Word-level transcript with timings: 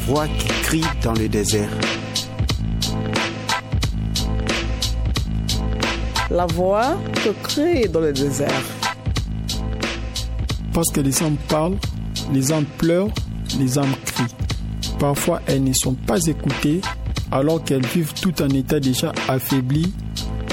la 0.00 0.06
voix 0.06 0.28
qui 0.28 0.48
crie 0.62 0.84
dans 1.02 1.12
le 1.12 1.28
désert. 1.28 1.70
La 6.30 6.46
voix 6.46 6.96
que 7.22 7.30
crie 7.42 7.88
dans 7.88 8.00
le 8.00 8.12
désert. 8.12 8.62
Parce 10.72 10.88
que 10.90 11.00
les 11.00 11.22
hommes 11.22 11.36
parlent, 11.48 11.76
les 12.32 12.50
hommes 12.50 12.64
pleurent, 12.78 13.10
les 13.58 13.76
hommes 13.76 13.94
crient. 14.06 14.34
Parfois, 14.98 15.42
elles 15.46 15.64
ne 15.64 15.72
sont 15.74 15.94
pas 15.94 16.18
écoutées 16.26 16.80
alors 17.30 17.62
qu'elles 17.62 17.86
vivent 17.86 18.14
tout 18.14 18.40
en 18.42 18.48
état 18.48 18.80
déjà 18.80 19.12
affaibli, 19.28 19.92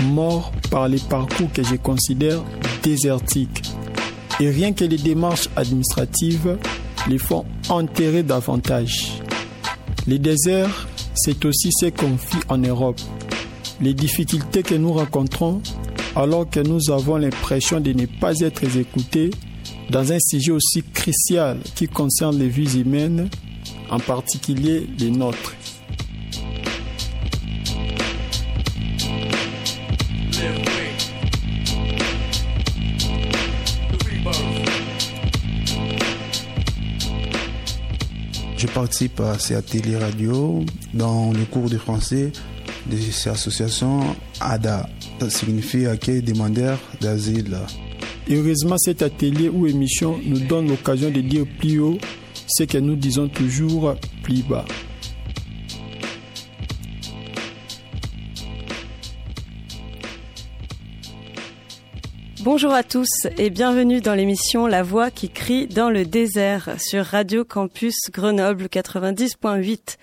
mort 0.04 0.52
par 0.70 0.90
les 0.90 1.00
parcours 1.00 1.52
que 1.54 1.64
je 1.64 1.76
considère 1.76 2.44
désertiques. 2.84 3.64
Et 4.40 4.50
rien 4.50 4.74
que 4.74 4.84
les 4.84 4.98
démarches 4.98 5.50
administratives 5.56 6.58
les 7.08 7.18
font 7.18 7.46
enterrer 7.70 8.24
davantage. 8.24 9.22
Les 10.08 10.20
déserts, 10.20 10.88
c'est 11.16 11.44
aussi 11.44 11.70
ce 11.72 11.88
qu'on 11.88 12.12
vit 12.12 12.44
en 12.48 12.58
Europe. 12.58 13.00
Les 13.82 13.94
difficultés 13.94 14.64
que 14.64 14.76
nous 14.76 14.94
rencontrons 14.94 15.62
alors 16.16 16.50
que 16.50 16.62
nous 16.62 16.90
avons 16.90 17.18
l'impression 17.18 17.82
de 17.82 17.92
ne 17.92 18.06
pas 18.06 18.40
être 18.40 18.64
écoutés 18.78 19.32
dans 19.90 20.12
un 20.12 20.18
sujet 20.20 20.52
aussi 20.52 20.82
crucial 20.82 21.60
qui 21.76 21.88
concerne 21.88 22.40
les 22.40 22.48
vies 22.48 22.80
humaines, 22.80 23.30
en 23.90 24.00
particulier 24.00 24.88
les 24.98 25.12
nôtres. 25.12 25.54
Je 38.68 38.74
participe 38.74 39.20
à 39.22 39.40
ces 39.40 39.56
ateliers 39.56 39.98
radio 39.98 40.64
dans 40.94 41.32
le 41.32 41.46
cours 41.46 41.70
de 41.70 41.78
français 41.78 42.32
de 42.86 42.98
ces 42.98 43.30
associations 43.30 44.02
ADA. 44.42 44.90
Ça 45.20 45.30
signifie 45.30 45.86
accueil 45.86 46.22
demandeur 46.22 46.78
d'asile. 47.00 47.58
Heureusement, 48.30 48.78
cet 48.78 49.02
atelier 49.02 49.48
ou 49.48 49.68
émission 49.68 50.20
nous 50.26 50.40
donne 50.40 50.68
l'occasion 50.68 51.10
de 51.10 51.22
dire 51.22 51.46
plus 51.60 51.80
haut 51.80 51.98
ce 52.48 52.64
que 52.64 52.78
nous 52.78 52.96
disons 52.96 53.30
toujours 53.30 53.96
plus 54.22 54.44
bas. 54.44 54.66
Bonjour 62.50 62.72
à 62.72 62.82
tous 62.82 63.10
et 63.38 63.50
bienvenue 63.50 64.00
dans 64.00 64.14
l'émission 64.16 64.68
La 64.68 64.82
Voix 64.82 65.12
qui 65.12 65.28
crie 65.30 65.68
dans 65.68 65.90
le 65.90 66.06
désert 66.06 66.78
sur 66.80 67.04
Radio 67.04 67.44
Campus 67.44 67.94
Grenoble 68.10 68.68
90.8. 68.68 69.98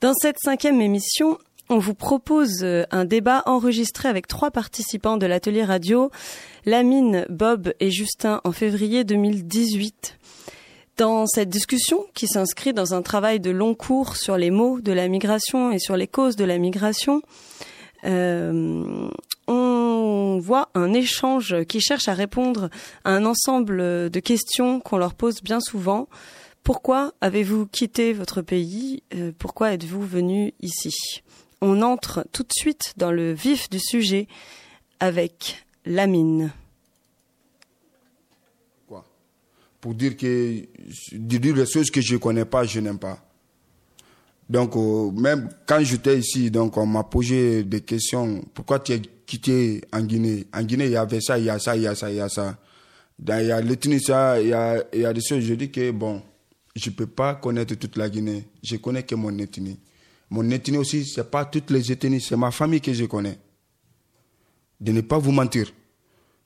Dans 0.00 0.14
cette 0.14 0.36
cinquième 0.38 0.80
émission, 0.80 1.38
on 1.68 1.78
vous 1.78 1.94
propose 1.94 2.64
un 2.92 3.04
débat 3.04 3.42
enregistré 3.46 4.08
avec 4.08 4.28
trois 4.28 4.52
participants 4.52 5.16
de 5.16 5.26
l'atelier 5.26 5.64
radio, 5.64 6.12
Lamine, 6.66 7.26
Bob 7.28 7.74
et 7.80 7.90
Justin 7.90 8.40
en 8.44 8.52
février 8.52 9.02
2018. 9.02 10.18
Dans 10.98 11.26
cette 11.26 11.48
discussion, 11.48 12.06
qui 12.14 12.28
s'inscrit 12.28 12.72
dans 12.72 12.94
un 12.94 13.02
travail 13.02 13.40
de 13.40 13.50
long 13.50 13.74
cours 13.74 14.16
sur 14.16 14.36
les 14.36 14.52
mots 14.52 14.80
de 14.80 14.92
la 14.92 15.08
migration 15.08 15.72
et 15.72 15.80
sur 15.80 15.96
les 15.96 16.06
causes 16.06 16.36
de 16.36 16.44
la 16.44 16.58
migration, 16.58 17.22
euh, 18.04 19.08
on 20.32 20.38
voit 20.38 20.70
un 20.74 20.94
échange 20.94 21.64
qui 21.64 21.80
cherche 21.80 22.08
à 22.08 22.14
répondre 22.14 22.70
à 23.04 23.10
un 23.10 23.26
ensemble 23.26 24.10
de 24.10 24.20
questions 24.20 24.80
qu'on 24.80 24.96
leur 24.96 25.14
pose 25.14 25.42
bien 25.42 25.60
souvent. 25.60 26.08
Pourquoi 26.64 27.12
avez-vous 27.20 27.66
quitté 27.66 28.12
votre 28.12 28.40
pays? 28.40 29.02
Euh, 29.14 29.32
Pourquoi 29.38 29.72
êtes-vous 29.72 30.06
venu 30.06 30.54
ici? 30.60 31.22
On 31.60 31.82
entre 31.82 32.26
tout 32.32 32.44
de 32.44 32.52
suite 32.56 32.94
dans 32.96 33.12
le 33.12 33.32
vif 33.32 33.68
du 33.68 33.78
sujet 33.78 34.26
avec 35.00 35.64
Lamine. 35.84 36.52
Quoi? 38.88 39.04
Pour 39.80 39.94
dire 39.94 40.16
que 40.16 40.66
dire 41.12 41.54
les 41.56 41.66
choses 41.66 41.90
que 41.90 42.00
je 42.00 42.14
ne 42.14 42.18
connais 42.18 42.44
pas, 42.46 42.64
je 42.64 42.80
n'aime 42.80 42.98
pas. 42.98 43.22
Donc, 44.52 44.76
euh, 44.76 45.10
même 45.12 45.48
quand 45.64 45.80
j'étais 45.82 46.18
ici, 46.18 46.50
donc 46.50 46.76
on 46.76 46.84
m'a 46.84 47.04
posé 47.04 47.64
des 47.64 47.80
questions. 47.80 48.44
Pourquoi 48.52 48.80
tu 48.80 48.92
es 48.92 49.00
quitté 49.24 49.80
en 49.90 50.02
Guinée? 50.02 50.46
En 50.52 50.62
Guinée, 50.62 50.84
il 50.84 50.90
y 50.90 50.96
avait 50.96 51.22
ça, 51.22 51.38
il 51.38 51.46
y 51.46 51.48
a 51.48 51.58
ça, 51.58 51.74
il 51.74 51.84
y 51.84 51.86
a 51.86 51.94
ça, 51.94 52.10
il 52.10 52.16
y 52.16 52.20
a 52.20 52.28
ça. 52.28 52.58
Il 53.18 53.46
y 53.46 53.50
a 53.50 53.62
l'ethnie, 53.62 53.96
il 53.96 54.08
y 54.08 54.12
a, 54.52 54.84
il 54.92 55.00
y 55.00 55.06
a 55.06 55.12
des 55.14 55.22
choses. 55.22 55.42
Je 55.42 55.54
dis 55.54 55.70
que, 55.70 55.90
bon, 55.90 56.20
je 56.76 56.90
ne 56.90 56.94
peux 56.94 57.06
pas 57.06 57.36
connaître 57.36 57.74
toute 57.76 57.96
la 57.96 58.10
Guinée. 58.10 58.44
Je 58.62 58.76
connais 58.76 59.04
que 59.04 59.14
mon 59.14 59.38
ethnie. 59.38 59.80
Mon 60.28 60.50
ethnie 60.50 60.76
aussi, 60.76 61.06
ce 61.06 61.20
n'est 61.20 61.26
pas 61.26 61.46
toutes 61.46 61.70
les 61.70 61.90
ethnies, 61.90 62.20
c'est 62.20 62.36
ma 62.36 62.50
famille 62.50 62.82
que 62.82 62.92
je 62.92 63.06
connais. 63.06 63.38
De 64.78 64.92
ne 64.92 65.00
pas 65.00 65.16
vous 65.16 65.32
mentir. 65.32 65.72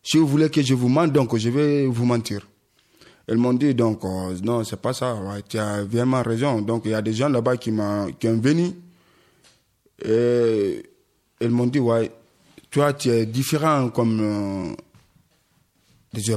Si 0.05 0.17
vous 0.17 0.29
voulez 0.29 0.49
que 0.49 0.63
je 0.63 0.75
vous 0.75 0.89
mente, 0.89 1.13
donc 1.13 1.37
je 1.37 1.49
vais 1.49 1.87
vous 1.89 2.05
mentir. 2.05 2.47
Elles 3.29 3.39
m'ont 3.39 3.55
dit, 3.55 3.75
donc, 3.75 4.05
euh, 4.05 4.37
non, 4.43 4.63
c'est 4.63 4.81
pas 4.81 4.93
ça, 4.93 5.15
ouais, 5.15 5.43
tu 5.49 5.59
as 5.59 5.83
vraiment 5.83 6.23
raison. 6.23 6.61
Donc, 6.61 6.83
il 6.85 6.93
y 6.93 6.95
a 6.95 7.03
des 7.03 7.13
gens 7.13 7.29
là-bas 7.29 7.57
qui, 7.57 7.73
m'ont, 7.73 8.13
qui 8.13 8.29
venu. 8.29 8.71
Et 10.05 10.83
elles 11.41 11.51
m'ont 11.51 11.67
dit, 11.67 11.81
ouais, 11.81 12.13
toi, 12.71 12.93
tu 12.93 13.09
es 13.09 13.27
différent 13.27 13.91
comme. 13.91 14.21
Euh, 14.21 14.75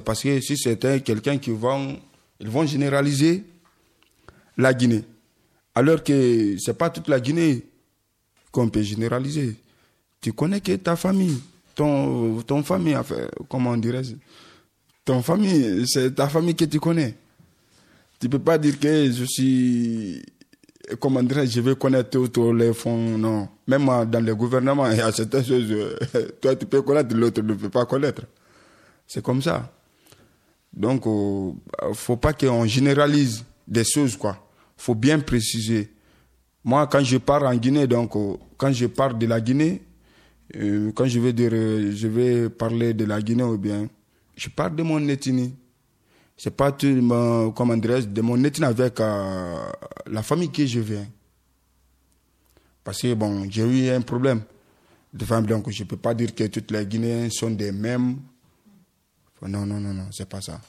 parce 0.04 0.24
que 0.24 0.42
si 0.42 0.58
c'était 0.58 1.02
quelqu'un 1.02 1.38
qui 1.38 1.52
vont. 1.52 2.00
Ils 2.42 2.50
vont 2.50 2.66
généraliser 2.66 3.44
la 4.58 4.74
Guinée. 4.74 5.04
Alors 5.76 6.04
que 6.04 6.56
c'est 6.58 6.78
pas 6.78 6.90
toute 6.90 7.10
la 7.10 7.20
Guinée 7.20 7.66
qu'on 8.52 8.70
peut 8.70 8.82
généraliser. 8.82 9.56
Tu 10.22 10.32
connais 10.32 10.62
que 10.62 10.74
ta 10.78 10.96
famille, 10.96 11.38
ton, 11.76 12.42
ton 12.44 12.64
famille, 12.64 12.96
comment 13.50 13.76
dirais-je? 13.76 14.16
Ton 15.10 15.24
famille, 15.24 15.88
c'est 15.88 16.14
ta 16.14 16.28
famille 16.30 16.54
que 16.54 16.66
tu 16.66 16.80
connais. 16.80 17.16
Tu 18.20 18.30
peux 18.30 18.38
pas 18.38 18.60
dire 18.60 18.80
que 18.80 19.12
je 19.12 19.26
suis, 19.26 20.24
comment 21.00 21.24
dire, 21.24 21.48
je 21.48 21.62
vais 21.62 21.76
connaître 21.76 22.28
tous 22.28 22.54
les 22.54 22.76
fonds, 22.76 23.18
non. 23.18 23.48
Même 23.66 23.88
dans 23.88 24.24
le 24.24 24.36
gouvernement, 24.36 24.88
il 24.92 24.98
y 24.98 25.02
a 25.02 25.12
certaines 25.12 25.44
choses, 25.44 25.74
toi 26.42 26.56
tu 26.56 26.68
peux 26.68 26.84
connaître, 26.84 27.16
l'autre 27.16 27.42
ne 27.42 27.56
peut 27.56 27.70
pas 27.70 27.88
connaître. 27.88 28.22
C'est 29.08 29.24
comme 29.24 29.42
ça. 29.42 29.74
Donc, 30.72 31.08
euh, 31.08 31.54
faut 31.94 32.18
pas 32.18 32.34
qu'on 32.34 32.68
généralise 32.68 33.44
des 33.68 33.86
choses, 33.86 34.16
quoi. 34.16 34.38
Faut 34.78 34.94
bien 34.94 35.18
préciser. 35.20 35.92
Moi, 36.64 36.86
quand 36.86 37.04
je 37.04 37.18
pars 37.18 37.42
en 37.42 37.56
Guinée, 37.56 37.88
donc, 37.88 38.16
euh, 38.16 38.36
quand 38.58 38.72
je 38.72 38.86
pars 38.86 39.16
de 39.16 39.26
la 39.26 39.42
Guinée, 39.42 39.82
euh, 40.56 40.92
quand 40.94 41.08
je 41.08 41.20
vais 41.20 41.34
dire, 41.34 41.50
je 41.50 42.08
vais 42.08 42.48
parler 42.48 42.94
de 42.94 43.06
la 43.06 43.20
Guinée 43.24 43.42
ou 43.42 43.58
bien, 43.58 43.88
je 44.40 44.50
parle 44.50 44.76
de 44.76 44.84
mon 44.84 45.06
ethnie. 45.10 45.54
C'est 46.38 46.56
pas 46.56 46.72
tout, 46.72 46.88
comment 47.54 47.76
de 47.76 48.22
mon 48.22 48.42
ethnie 48.46 48.66
avec 48.66 49.02
euh, 49.02 49.70
la 50.08 50.24
famille 50.24 50.50
que 50.50 50.66
je 50.66 50.80
viens. 50.80 51.06
Parce 52.82 53.02
que 53.02 53.14
bon, 53.14 53.46
j'ai 53.50 53.64
eu 53.64 53.90
un 53.90 54.00
problème 54.00 54.42
de 55.14 55.26
femme, 55.26 55.46
donc 55.46 55.70
je 55.70 55.84
peux 55.84 55.98
pas 55.98 56.14
dire 56.14 56.34
que 56.34 56.46
toutes 56.46 56.72
les 56.72 56.86
Guinéens 56.86 57.30
sont 57.30 57.52
des 57.52 57.74
mêmes. 57.74 58.18
Non, 59.42 59.66
non, 59.66 59.80
non, 59.80 59.94
non, 59.94 60.08
c'est 60.12 60.28
pas 60.30 60.40
ça. 60.40 60.62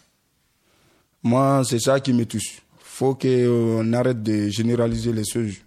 Moi, 1.23 1.63
c'est 1.65 1.79
ça 1.79 2.01
qui 2.01 2.13
me 2.13 2.27
touche. 2.27 2.63
Faut 2.81 3.15
qu'on 3.15 3.93
arrête 3.93 4.21
de 4.21 4.49
généraliser 4.49 5.13
les 5.13 5.25
choses. 5.25 5.59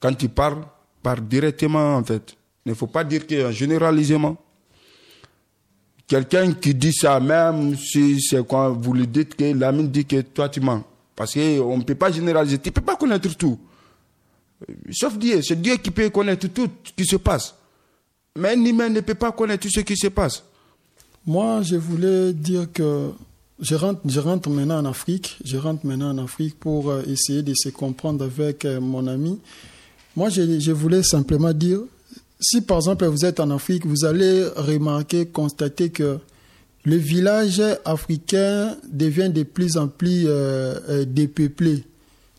Quand 0.00 0.14
tu 0.14 0.28
parles, 0.28 0.64
parle 1.00 1.20
directement 1.28 1.96
en 1.96 2.02
fait. 2.02 2.36
Il 2.66 2.70
ne 2.70 2.74
faut 2.74 2.88
pas 2.88 3.04
dire 3.04 3.24
que 3.24 3.52
généralisement. 3.52 4.36
Quelqu'un 6.10 6.54
qui 6.54 6.74
dit 6.74 6.92
ça, 6.92 7.20
même 7.20 7.76
si 7.76 8.20
c'est 8.20 8.44
quand 8.44 8.72
vous 8.72 8.94
lui 8.94 9.06
dites 9.06 9.36
que 9.36 9.56
l'ami 9.56 9.86
dit 9.86 10.04
que 10.04 10.22
toi 10.22 10.48
tu 10.48 10.60
mens. 10.60 10.82
Parce 11.14 11.34
qu'on 11.34 11.78
ne 11.78 11.84
peut 11.84 11.94
pas 11.94 12.10
généraliser. 12.10 12.58
Tu 12.58 12.70
ne 12.70 12.72
peux 12.72 12.80
pas 12.80 12.96
connaître 12.96 13.32
tout. 13.36 13.56
Sauf 14.90 15.16
Dieu. 15.16 15.40
C'est 15.40 15.62
Dieu 15.62 15.76
qui 15.76 15.92
peut 15.92 16.10
connaître 16.10 16.48
tout 16.48 16.66
ce 16.82 16.90
qui 16.96 17.06
se 17.06 17.14
passe. 17.14 17.54
Mais 18.36 18.56
un 18.56 18.64
humain 18.64 18.88
ne 18.88 18.98
peut 19.02 19.14
pas 19.14 19.30
connaître 19.30 19.62
tout 19.62 19.70
ce 19.72 19.78
qui 19.82 19.96
se 19.96 20.08
passe. 20.08 20.42
Moi, 21.24 21.62
je 21.62 21.76
voulais 21.76 22.32
dire 22.32 22.66
que 22.72 23.12
je 23.60 23.76
rentre, 23.76 24.00
je 24.04 24.18
rentre 24.18 24.50
maintenant 24.50 24.80
en 24.80 24.86
Afrique. 24.86 25.38
Je 25.44 25.58
rentre 25.58 25.86
maintenant 25.86 26.10
en 26.10 26.18
Afrique 26.18 26.58
pour 26.58 26.90
euh, 26.90 27.02
essayer 27.06 27.42
de 27.42 27.54
se 27.54 27.68
comprendre 27.68 28.24
avec 28.24 28.64
euh, 28.64 28.80
mon 28.80 29.06
ami. 29.06 29.38
Moi, 30.16 30.28
je, 30.28 30.58
je 30.58 30.72
voulais 30.72 31.04
simplement 31.04 31.52
dire, 31.52 31.82
si 32.40 32.60
par 32.62 32.78
exemple 32.78 33.06
vous 33.06 33.24
êtes 33.24 33.40
en 33.40 33.50
Afrique, 33.50 33.86
vous 33.86 34.04
allez 34.04 34.44
remarquer, 34.56 35.26
constater 35.26 35.90
que 35.90 36.18
le 36.84 36.96
village 36.96 37.62
africain 37.84 38.76
devient 38.90 39.30
de 39.30 39.42
plus 39.42 39.76
en 39.76 39.88
plus 39.88 40.24
euh, 40.26 40.78
euh 40.88 41.04
dépeuplé. 41.04 41.84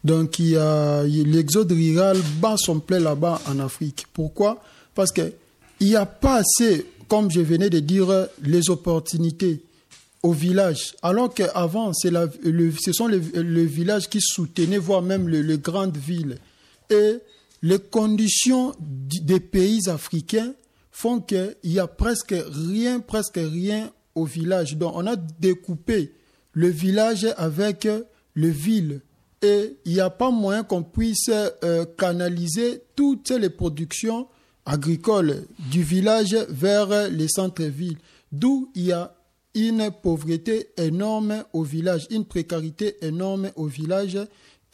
Donc 0.03 0.39
il 0.39 0.49
y 0.49 0.57
a 0.57 1.03
l'exode 1.03 1.71
rural 1.71 2.17
bat 2.41 2.55
son 2.57 2.79
plein 2.79 2.99
là-bas 2.99 3.39
en 3.47 3.59
Afrique. 3.59 4.05
Pourquoi? 4.13 4.61
Parce 4.95 5.11
que 5.11 5.31
il 5.79 5.87
n'y 5.87 5.95
a 5.95 6.05
pas 6.05 6.37
assez, 6.37 6.85
comme 7.07 7.31
je 7.31 7.41
venais 7.41 7.69
de 7.69 7.79
dire, 7.79 8.27
les 8.43 8.69
opportunités. 8.69 9.61
au 10.23 10.33
village. 10.33 10.93
Alors 11.01 11.33
qu'avant, 11.33 11.91
le, 12.03 12.71
ce 12.79 12.93
sont 12.93 13.07
les, 13.07 13.65
villages 13.65 14.07
qui 14.07 14.19
soutenaient, 14.21 14.77
voire 14.77 15.01
même 15.01 15.27
les, 15.27 15.57
grandes 15.57 15.97
villes. 15.97 16.37
Et 16.89 17.15
les 17.61 17.79
conditions 17.79 18.73
des 18.79 19.39
pays 19.39 19.89
africains 19.89 20.53
font 20.91 21.21
qu'il 21.21 21.55
y 21.63 21.79
a 21.79 21.87
presque 21.87 22.35
rien, 22.35 22.99
presque 22.99 23.39
rien 23.39 23.91
au 24.15 24.25
village. 24.25 24.77
Donc 24.77 24.93
on 24.95 25.07
a 25.07 25.15
découpé 25.15 26.13
le 26.53 26.67
village 26.67 27.27
avec 27.37 27.87
le 28.33 28.47
ville. 28.47 29.01
Et 29.41 29.77
il 29.85 29.93
n'y 29.93 29.99
a 29.99 30.09
pas 30.09 30.29
moyen 30.29 30.63
qu'on 30.63 30.83
puisse 30.83 31.29
euh, 31.29 31.85
canaliser 31.97 32.83
toutes 32.95 33.31
les 33.31 33.49
productions 33.49 34.27
agricoles 34.65 35.47
du 35.71 35.81
village 35.81 36.35
vers 36.49 37.09
les 37.09 37.27
centres-villes. 37.27 37.97
D'où 38.31 38.71
il 38.75 38.85
y 38.85 38.91
a 38.91 39.15
une 39.55 39.89
pauvreté 39.91 40.69
énorme 40.77 41.43
au 41.53 41.63
village, 41.63 42.07
une 42.11 42.25
précarité 42.25 42.97
énorme 43.01 43.51
au 43.55 43.65
village. 43.65 44.17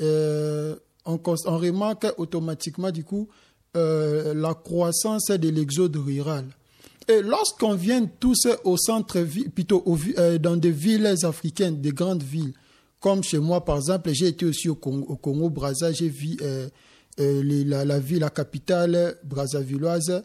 Euh, 0.01 0.75
on, 1.07 1.57
remarque 1.57 2.06
automatiquement 2.18 2.92
du 2.92 3.04
coup 3.04 3.27
euh, 3.75 4.33
la 4.33 4.54
croissance 4.54 5.27
de 5.27 5.50
l'exode 5.50 5.95
rural. 5.95 6.45
Et 7.07 7.21
lorsqu'on 7.21 7.74
vient 7.74 8.06
tous 8.06 8.48
au 8.65 8.75
centre, 8.77 9.25
plutôt 9.56 9.83
euh, 10.18 10.38
dans 10.38 10.57
des 10.57 10.71
villes 10.71 11.15
africaines, 11.24 11.81
des 11.81 11.92
grandes 11.92 12.24
villes, 12.24 12.54
comme 13.00 13.24
chez 13.24 13.39
moi 13.39 13.63
par 13.63 13.77
exemple, 13.77 14.12
j'ai 14.13 14.27
été 14.27 14.45
aussi 14.45 14.69
au 14.69 14.75
Congo, 14.75 15.06
au 15.07 15.15
Congo 15.15 15.50
Brazza, 15.50 15.92
j'ai 15.92 16.09
vu 16.09 16.38
la, 17.18 17.86
la, 17.86 18.00
ville, 18.00 18.19
la 18.19 18.30
capitale 18.30 19.18
brazzavilloise, 19.24 20.24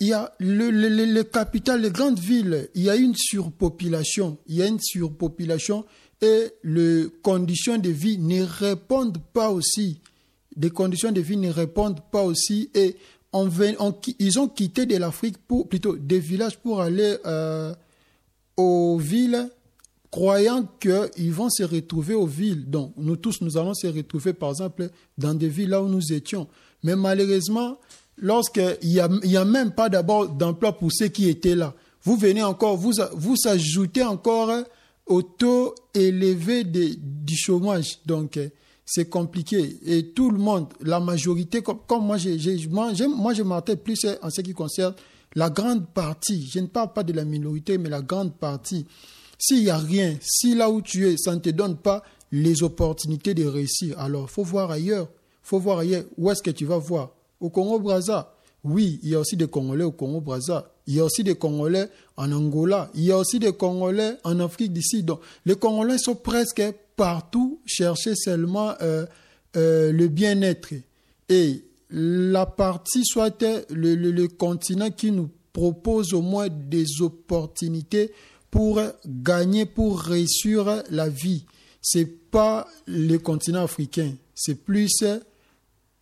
il 0.00 0.08
y 0.08 0.12
a 0.14 0.32
le, 0.38 0.70
le, 0.70 0.88
le, 0.88 1.24
capital, 1.24 1.82
les 1.82 1.90
grandes 1.90 2.18
villes, 2.18 2.70
il 2.74 2.82
y 2.82 2.90
a 2.90 2.96
une 2.96 3.14
surpopulation. 3.14 4.38
Il 4.46 4.56
y 4.56 4.62
a 4.62 4.66
une 4.66 4.80
surpopulation 4.80 5.84
et 6.22 6.52
les 6.62 7.06
conditions 7.22 7.78
de 7.78 7.90
vie 7.90 8.18
ne 8.18 8.42
répondent 8.42 9.22
pas 9.32 9.50
aussi. 9.50 10.00
Les 10.56 10.70
conditions 10.70 11.12
de 11.12 11.20
vie 11.20 11.36
ne 11.36 11.50
répondent 11.50 12.00
pas 12.10 12.22
aussi 12.22 12.70
et 12.74 12.96
ils 13.32 14.38
ont 14.38 14.48
quitté 14.48 14.86
de 14.86 14.96
l'Afrique 14.96 15.36
plutôt 15.68 15.96
des 15.96 16.18
villages 16.18 16.58
pour 16.58 16.80
aller 16.80 17.16
euh, 17.24 17.72
aux 18.56 18.98
villes 18.98 19.48
croyant 20.10 20.66
qu'ils 20.80 21.32
vont 21.32 21.48
se 21.48 21.62
retrouver 21.62 22.14
aux 22.14 22.26
villes. 22.26 22.68
Donc, 22.68 22.92
nous 22.96 23.16
tous, 23.16 23.40
nous 23.40 23.56
allons 23.56 23.74
se 23.74 23.86
retrouver, 23.86 24.32
par 24.32 24.50
exemple, 24.50 24.90
dans 25.16 25.34
des 25.34 25.48
villes 25.48 25.70
là 25.70 25.82
où 25.82 25.88
nous 25.88 26.12
étions. 26.12 26.48
Mais 26.82 26.96
malheureusement, 26.96 27.78
lorsqu'il 28.18 28.76
n'y 28.82 28.98
a, 28.98 29.08
y 29.22 29.36
a 29.36 29.44
même 29.44 29.70
pas 29.70 29.88
d'abord 29.88 30.28
d'emploi 30.28 30.76
pour 30.76 30.90
ceux 30.92 31.08
qui 31.08 31.28
étaient 31.28 31.54
là. 31.54 31.74
Vous 32.02 32.16
venez 32.16 32.42
encore, 32.42 32.76
vous, 32.76 32.94
vous 33.14 33.36
ajoutez 33.46 34.02
encore 34.02 34.50
au 35.10 35.22
taux 35.22 35.74
élevé 35.92 36.62
de, 36.62 36.94
du 36.96 37.36
chômage. 37.36 37.98
Donc, 38.06 38.38
c'est 38.86 39.08
compliqué. 39.08 39.76
Et 39.84 40.12
tout 40.12 40.30
le 40.30 40.38
monde, 40.38 40.68
la 40.80 41.00
majorité, 41.00 41.62
comme, 41.62 42.06
moi, 42.06 42.16
j'ai, 42.16 42.68
moi, 42.68 42.92
moi, 43.16 43.34
je 43.34 43.42
m'attends 43.42 43.76
plus 43.76 44.06
en 44.22 44.30
ce 44.30 44.40
qui 44.40 44.52
concerne 44.52 44.94
la 45.34 45.50
grande 45.50 45.88
partie. 45.88 46.48
Je 46.48 46.60
ne 46.60 46.68
parle 46.68 46.92
pas 46.92 47.02
de 47.02 47.12
la 47.12 47.24
minorité, 47.24 47.76
mais 47.76 47.88
la 47.88 48.02
grande 48.02 48.36
partie. 48.36 48.86
S'il 49.36 49.64
n'y 49.64 49.70
a 49.70 49.78
rien, 49.78 50.16
si 50.20 50.54
là 50.54 50.70
où 50.70 50.80
tu 50.80 51.08
es, 51.08 51.16
ça 51.16 51.34
ne 51.34 51.40
te 51.40 51.50
donne 51.50 51.76
pas 51.76 52.04
les 52.30 52.62
opportunités 52.62 53.34
de 53.34 53.44
réussir, 53.44 53.98
alors 53.98 54.30
faut 54.30 54.44
voir 54.44 54.70
ailleurs. 54.70 55.08
Il 55.10 55.48
faut 55.48 55.58
voir 55.58 55.78
ailleurs. 55.78 56.04
Où 56.16 56.30
est-ce 56.30 56.42
que 56.42 56.50
tu 56.50 56.66
vas 56.66 56.78
voir? 56.78 57.10
Au 57.40 57.50
Congo-Brazza? 57.50 58.32
Oui, 58.62 59.00
il 59.02 59.08
y 59.08 59.14
a 59.16 59.20
aussi 59.20 59.36
des 59.36 59.48
Congolais 59.48 59.82
au 59.82 59.90
Congo-Brazza. 59.90 60.70
Il 60.90 60.96
y 60.96 61.00
a 61.00 61.04
aussi 61.04 61.22
des 61.22 61.36
Congolais 61.36 61.88
en 62.16 62.32
Angola. 62.32 62.90
Il 62.96 63.04
y 63.04 63.12
a 63.12 63.16
aussi 63.16 63.38
des 63.38 63.52
Congolais 63.52 64.16
en 64.24 64.40
Afrique 64.40 64.72
d'ici. 64.72 65.04
Donc, 65.04 65.20
les 65.46 65.54
Congolais 65.54 65.98
sont 65.98 66.16
presque 66.16 66.60
partout 66.96 67.60
chercher 67.64 68.16
seulement 68.16 68.74
euh, 68.82 69.06
euh, 69.56 69.92
le 69.92 70.08
bien-être. 70.08 70.74
Et 71.28 71.62
la 71.90 72.44
partie, 72.44 73.04
soit 73.04 73.40
le, 73.70 73.94
le, 73.94 74.26
continent 74.26 74.90
qui 74.90 75.12
nous 75.12 75.30
propose 75.52 76.12
au 76.12 76.22
moins 76.22 76.48
des 76.48 77.00
opportunités 77.00 78.10
pour 78.50 78.80
gagner, 79.06 79.64
pour 79.64 80.00
réussir 80.00 80.82
la 80.90 81.08
vie. 81.08 81.44
C'est 81.80 82.30
pas 82.32 82.66
le 82.88 83.16
continent 83.18 83.62
africain, 83.62 84.12
c'est 84.34 84.56
plus 84.56 85.04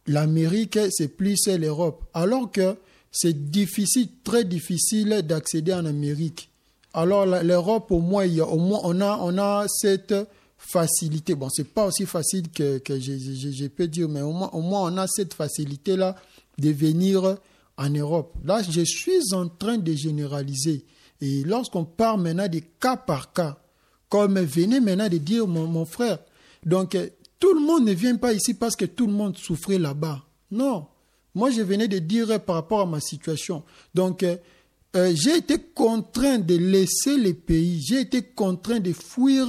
l'Amérique, 0.06 0.79
c'est 0.91 1.08
plus 1.08 1.46
l'Europe. 1.46 2.05
Alors 2.14 2.50
que 2.50 2.75
c'est 3.20 3.50
difficile, 3.50 4.09
très 4.23 4.44
difficile 4.44 5.23
d'accéder 5.26 5.75
en 5.75 5.87
Amérique. 5.87 6.50
Alors 6.94 7.26
l'Europe, 7.26 7.91
au 7.91 7.99
moins, 7.99 8.25
il 8.25 8.35
y 8.35 8.41
a, 8.41 8.47
au 8.47 8.59
moins 8.59 8.79
on, 8.85 9.00
a, 9.00 9.19
on 9.20 9.37
a 9.38 9.67
cette 9.67 10.15
facilité. 10.56 11.35
Bon, 11.35 11.49
c'est 11.49 11.67
pas 11.67 11.87
aussi 11.87 12.06
facile 12.06 12.49
que, 12.49 12.79
que 12.79 13.00
je, 13.00 13.17
je, 13.19 13.67
peux 13.67 13.88
dire, 13.88 14.09
mais 14.09 14.20
au 14.20 14.31
moins, 14.31 14.50
au 14.53 14.61
moins 14.61 14.93
on 14.93 14.97
a 14.99 15.09
cette 15.09 15.35
facilité-là 15.35 16.15
de 16.59 16.70
venir 16.70 17.38
en 17.76 17.91
Europe. 17.91 18.37
Là, 18.44 18.62
je 18.62 18.82
suis 18.82 19.35
en 19.35 19.49
train 19.49 19.79
de 19.79 19.93
généraliser. 19.94 20.85
Et 21.20 21.43
lorsqu'on 21.43 21.85
parle 21.85 22.23
maintenant 22.23 22.47
de 22.47 22.61
cas 22.79 22.97
par 22.97 23.32
cas, 23.32 23.59
comme 24.09 24.38
venez 24.38 24.79
maintenant 24.79 25.09
de 25.09 25.19
dire 25.19 25.49
mon, 25.49 25.67
mon 25.67 25.87
frère, 25.87 26.20
donc 26.65 26.97
tout 27.41 27.53
le 27.53 27.61
monde 27.67 27.85
ne 27.85 27.93
vient 27.93 28.17
pas 28.17 28.32
ici 28.32 28.55
parce 28.55 28.76
que 28.76 28.85
tout 28.85 29.09
le 29.09 29.12
monde 29.12 29.37
souffrait 29.37 29.79
là-bas. 29.79 30.23
Non. 30.53 30.87
Moi, 31.34 31.50
je 31.50 31.62
venais 31.62 31.88
de 31.88 31.98
dire 31.98 32.40
par 32.42 32.56
rapport 32.56 32.80
à 32.80 32.86
ma 32.86 33.00
situation. 33.00 33.62
Donc, 33.94 34.22
euh, 34.22 34.36
euh, 34.96 35.12
j'ai 35.14 35.36
été 35.36 35.58
contraint 35.58 36.38
de 36.38 36.56
laisser 36.56 37.16
le 37.16 37.34
pays. 37.34 37.82
J'ai 37.86 38.00
été 38.00 38.22
contraint 38.22 38.80
de 38.80 38.92
fuir 38.92 39.46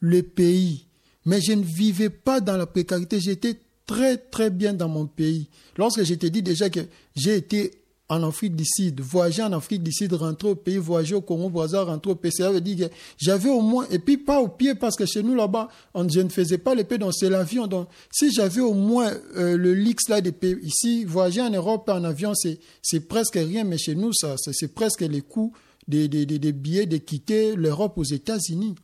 le 0.00 0.22
pays. 0.22 0.86
Mais 1.24 1.40
je 1.40 1.52
ne 1.52 1.64
vivais 1.64 2.10
pas 2.10 2.40
dans 2.40 2.56
la 2.56 2.66
précarité. 2.66 3.20
J'étais 3.20 3.58
très, 3.86 4.16
très 4.16 4.50
bien 4.50 4.74
dans 4.74 4.88
mon 4.88 5.06
pays. 5.06 5.48
Lorsque 5.76 6.04
je 6.04 6.14
t'ai 6.14 6.30
dit 6.30 6.42
déjà 6.42 6.68
que 6.68 6.80
j'ai 7.16 7.36
été 7.36 7.81
en 8.12 8.22
Afrique 8.28 8.54
du 8.54 8.64
Sud, 8.66 9.00
voyager 9.00 9.42
en 9.42 9.52
Afrique 9.52 9.82
du 9.82 9.90
Sud, 9.90 10.12
rentrer 10.12 10.50
au 10.50 10.54
pays, 10.54 10.76
voyager 10.76 11.14
au 11.14 11.22
Congo, 11.22 11.48
Brazza, 11.48 11.82
rentrer 11.82 12.12
au 12.12 12.14
pays. 12.14 12.30
Veut 12.40 12.60
dire 12.60 12.88
que 12.88 12.94
j'avais 13.16 13.48
au 13.48 13.62
moins, 13.62 13.86
et 13.90 13.98
puis 13.98 14.18
pas 14.18 14.40
au 14.40 14.48
pied, 14.48 14.74
parce 14.74 14.96
que 14.96 15.06
chez 15.06 15.22
nous 15.22 15.34
là-bas, 15.34 15.68
je 15.94 16.20
ne 16.20 16.28
faisais 16.28 16.58
pas 16.58 16.74
les 16.74 16.84
pays, 16.84 16.98
donc 16.98 17.14
c'est 17.14 17.30
l'avion. 17.30 17.66
Donc, 17.66 17.88
si 18.10 18.30
j'avais 18.30 18.60
au 18.60 18.74
moins 18.74 19.10
euh, 19.36 19.56
le 19.56 19.72
Lix 19.72 20.08
là 20.10 20.20
des 20.20 20.32
pays, 20.32 20.56
ici, 20.62 21.04
voyager 21.04 21.40
en 21.40 21.50
Europe 21.50 21.88
en 21.88 22.04
avion, 22.04 22.32
c'est 22.34 23.00
presque 23.00 23.36
rien, 23.36 23.64
mais 23.64 23.78
chez 23.78 23.94
nous, 23.94 24.12
ça, 24.12 24.34
c'est 24.36 24.74
presque 24.74 25.00
les 25.00 25.22
coûts 25.22 25.52
des, 25.88 26.06
des, 26.06 26.26
des, 26.26 26.52
billets 26.52 26.86
de 26.86 26.98
quitter 26.98 27.56
l'Europe 27.56 27.94
aux 27.96 28.04
États-Unis. 28.04 28.74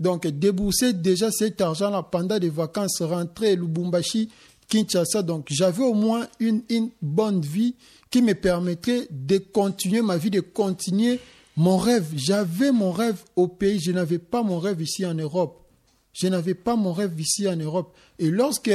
Donc, 0.00 0.26
débourser 0.26 0.92
déjà 0.92 1.30
cet 1.30 1.60
argent-là 1.60 2.02
pendant 2.04 2.38
des 2.38 2.48
vacances, 2.48 3.02
rentrer 3.02 3.54
Lubumbashi, 3.54 4.28
Kinshasa. 4.68 5.22
Donc, 5.22 5.48
j'avais 5.50 5.82
au 5.82 5.94
moins 5.94 6.26
une, 6.40 6.62
une 6.70 6.90
bonne 7.02 7.42
vie 7.42 7.74
qui 8.10 8.22
me 8.22 8.34
permettrait 8.34 9.06
de 9.10 9.38
continuer 9.38 10.02
ma 10.02 10.16
vie, 10.16 10.30
de 10.30 10.40
continuer 10.40 11.20
mon 11.56 11.76
rêve. 11.76 12.06
J'avais 12.14 12.72
mon 12.72 12.92
rêve 12.92 13.22
au 13.36 13.48
pays, 13.48 13.80
je 13.80 13.92
n'avais 13.92 14.18
pas 14.18 14.42
mon 14.42 14.58
rêve 14.58 14.80
ici 14.80 15.04
en 15.04 15.14
Europe. 15.14 15.64
Je 16.12 16.26
n'avais 16.28 16.54
pas 16.54 16.76
mon 16.76 16.92
rêve 16.92 17.20
ici 17.20 17.48
en 17.48 17.56
Europe. 17.56 17.94
Et 18.18 18.30
lorsque 18.30 18.70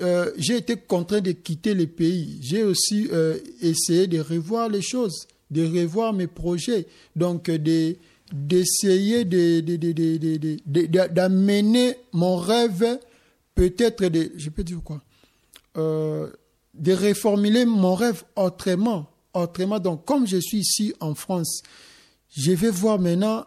euh, 0.00 0.30
j'ai 0.36 0.56
été 0.56 0.76
contraint 0.76 1.20
de 1.20 1.32
quitter 1.32 1.74
le 1.74 1.86
pays, 1.86 2.38
j'ai 2.42 2.64
aussi 2.64 3.08
euh, 3.12 3.38
essayé 3.62 4.06
de 4.06 4.18
revoir 4.20 4.68
les 4.68 4.82
choses, 4.82 5.28
de 5.50 5.64
revoir 5.64 6.12
mes 6.12 6.26
projets. 6.26 6.86
Donc, 7.14 7.50
d'essayer 8.32 9.24
d'amener 11.14 11.96
mon 12.12 12.36
rêve, 12.36 12.98
peut-être, 13.54 14.06
de, 14.06 14.32
je 14.36 14.50
peux 14.50 14.64
dire 14.64 14.80
quoi 14.82 15.00
euh, 15.76 16.28
de 16.74 16.92
reformuler 16.92 17.64
mon 17.64 17.94
rêve 17.94 18.24
autrement. 18.36 19.06
Autrement, 19.32 19.78
donc, 19.80 20.04
comme 20.04 20.26
je 20.26 20.36
suis 20.36 20.58
ici 20.58 20.92
en 21.00 21.14
France, 21.14 21.62
je 22.36 22.52
vais 22.52 22.70
voir 22.70 22.98
maintenant, 22.98 23.46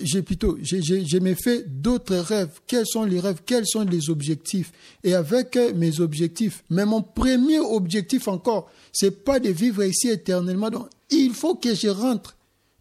j'ai 0.00 0.22
plutôt, 0.22 0.58
je, 0.60 1.18
me 1.18 1.34
fais 1.34 1.62
d'autres 1.66 2.16
rêves. 2.16 2.60
Quels 2.66 2.86
sont 2.86 3.04
les 3.04 3.20
rêves? 3.20 3.40
Quels 3.46 3.66
sont 3.66 3.84
les 3.84 4.10
objectifs? 4.10 4.72
Et 5.02 5.14
avec 5.14 5.56
mes 5.74 6.00
objectifs, 6.00 6.64
mais 6.68 6.84
mon 6.84 7.02
premier 7.02 7.60
objectif 7.60 8.28
encore, 8.28 8.70
c'est 8.92 9.24
pas 9.24 9.38
de 9.40 9.50
vivre 9.50 9.82
ici 9.84 10.08
éternellement. 10.08 10.70
Donc, 10.70 10.88
il 11.10 11.32
faut 11.32 11.54
que 11.54 11.74
je 11.74 11.88
rentre. 11.88 12.36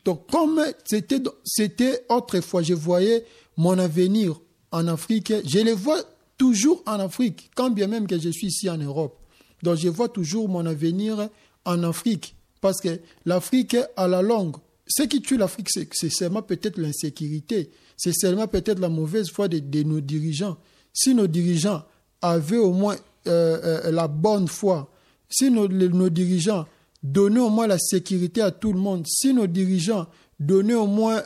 Donc, 0.06 0.30
comme 0.30 0.62
c'était, 0.86 1.22
c'était 1.46 2.04
autrefois, 2.10 2.62
je 2.62 2.74
voyais 2.74 3.26
mon 3.58 3.78
avenir 3.78 4.40
en 4.72 4.88
Afrique, 4.88 5.34
je 5.46 5.60
le 5.60 5.72
vois 5.72 6.02
toujours 6.38 6.82
en 6.86 7.00
Afrique, 7.00 7.52
quand 7.56 7.70
bien 7.70 7.88
même 7.88 8.08
que 8.08 8.20
je 8.20 8.30
suis 8.30 8.48
ici 8.48 8.70
en 8.70 8.78
Europe. 8.78 9.18
Donc 9.64 9.78
je 9.78 9.88
vois 9.88 10.10
toujours 10.10 10.48
mon 10.50 10.66
avenir 10.66 11.30
en 11.66 11.84
Afrique. 11.84 12.36
Parce 12.62 12.80
que 12.80 13.00
l'Afrique, 13.26 13.78
à 13.96 14.08
la 14.08 14.22
longue, 14.22 14.58
ce 14.88 15.04
qui 15.04 15.22
tue 15.22 15.38
l'Afrique, 15.38 15.70
c'est 15.72 16.10
seulement 16.10 16.42
peut-être 16.42 16.78
l'insécurité, 16.78 17.72
c'est 17.98 18.14
seulement 18.14 18.48
peut-être 18.48 18.80
la 18.80 18.90
mauvaise 18.90 19.30
foi 19.30 19.48
de, 19.48 19.84
nos 19.84 20.02
dirigeants. 20.02 20.58
Si 20.94 21.16
nos 21.16 21.28
dirigeants 21.28 21.84
avaient 22.22 22.58
au 22.58 22.74
moins 22.74 22.98
euh, 23.28 23.82
euh, 23.86 23.92
la 23.92 24.08
bonne 24.08 24.48
foi, 24.48 24.92
si 25.30 25.50
nos, 25.50 25.68
dirigeants 26.10 26.68
donnaient 27.02 27.40
au 27.40 27.50
moins 27.50 27.68
la 27.68 27.80
sécurité 27.80 28.42
à 28.42 28.52
tout 28.52 28.74
le 28.74 28.80
monde, 28.80 29.08
si 29.08 29.34
nos 29.34 29.48
dirigeants 29.48 30.08
donner 30.40 30.74
au 30.74 30.88
moins 30.88 31.22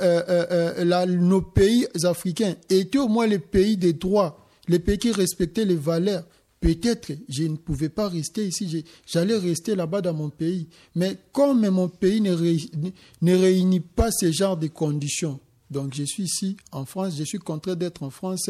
nos 1.07 1.41
pays 1.41 1.87
africains 2.03 2.55
étaient 2.69 2.99
au 2.99 3.07
moins 3.07 3.25
les 3.25 3.39
pays 3.39 3.77
des 3.77 3.93
droits, 3.93 4.45
les 4.67 4.79
pays 4.79 4.97
qui 4.97 5.11
respectaient 5.11 5.65
les 5.65 5.75
valeurs. 5.75 6.23
Peut-être 6.59 7.11
je 7.29 7.43
ne 7.43 7.55
pouvais 7.55 7.89
pas 7.89 8.09
rester 8.09 8.47
ici, 8.47 8.83
j'allais 9.05 9.37
rester 9.37 9.75
là-bas 9.75 10.01
dans 10.01 10.13
mon 10.13 10.29
pays. 10.29 10.67
Mais 10.95 11.17
comme 11.31 11.67
mon 11.69 11.87
pays 11.87 12.19
ne, 12.19 13.35
réunit 13.35 13.79
pas 13.79 14.09
ce 14.11 14.31
genre 14.31 14.57
de 14.57 14.67
conditions, 14.67 15.39
donc 15.69 15.93
je 15.93 16.03
suis 16.03 16.23
ici 16.23 16.57
en 16.71 16.85
France, 16.85 17.13
je 17.17 17.23
suis 17.23 17.37
contraint 17.37 17.75
d'être 17.75 18.01
en 18.01 18.09
France 18.09 18.49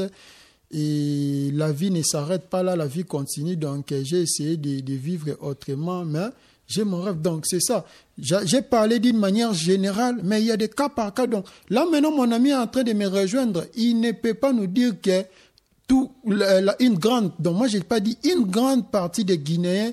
et 0.72 1.50
la 1.54 1.72
vie 1.72 1.92
ne 1.92 2.02
s'arrête 2.02 2.50
pas 2.50 2.64
là, 2.64 2.76
la 2.76 2.88
vie 2.88 3.06
continue. 3.06 3.56
Donc 3.56 3.94
j'ai 4.04 4.22
essayé 4.22 4.58
de, 4.58 4.94
vivre 4.94 5.38
autrement, 5.42 6.06
mais 6.06 6.28
j'ai 6.68 6.84
mon 6.84 7.02
rêve. 7.02 7.22
Donc 7.22 7.46
c'est 7.46 7.62
ça. 7.62 7.86
J'ai 8.18 8.62
parlé 8.62 9.00
d'une 9.00 9.18
manière 9.18 9.54
générale, 9.54 10.20
mais 10.24 10.42
il 10.42 10.48
y 10.48 10.52
a 10.52 10.58
des 10.58 10.70
cas 10.70 10.90
par 10.90 11.14
cas. 11.14 11.28
Donc 11.28 11.46
là 11.70 11.86
maintenant, 11.90 12.12
mon 12.12 12.32
ami 12.32 12.50
est 12.50 12.56
en 12.56 12.68
train 12.68 12.84
de 12.84 12.94
me 12.94 13.08
rejoindre. 13.08 13.66
Il 13.76 14.00
ne 14.00 14.12
peut 14.12 14.34
pas 14.34 14.54
nous 14.54 14.68
dire 14.68 14.94
que 15.02 15.24
tout, 15.88 16.12
une 16.79 16.98
grande, 16.98 17.32
donc 17.39 17.56
moi 17.58 17.67
je 17.67 17.77
n'ai 17.77 17.84
pas 17.84 18.00
dit 18.00 18.17
une 18.24 18.44
grande 18.44 18.91
partie 18.91 19.24
des 19.24 19.38
Guinéens 19.38 19.91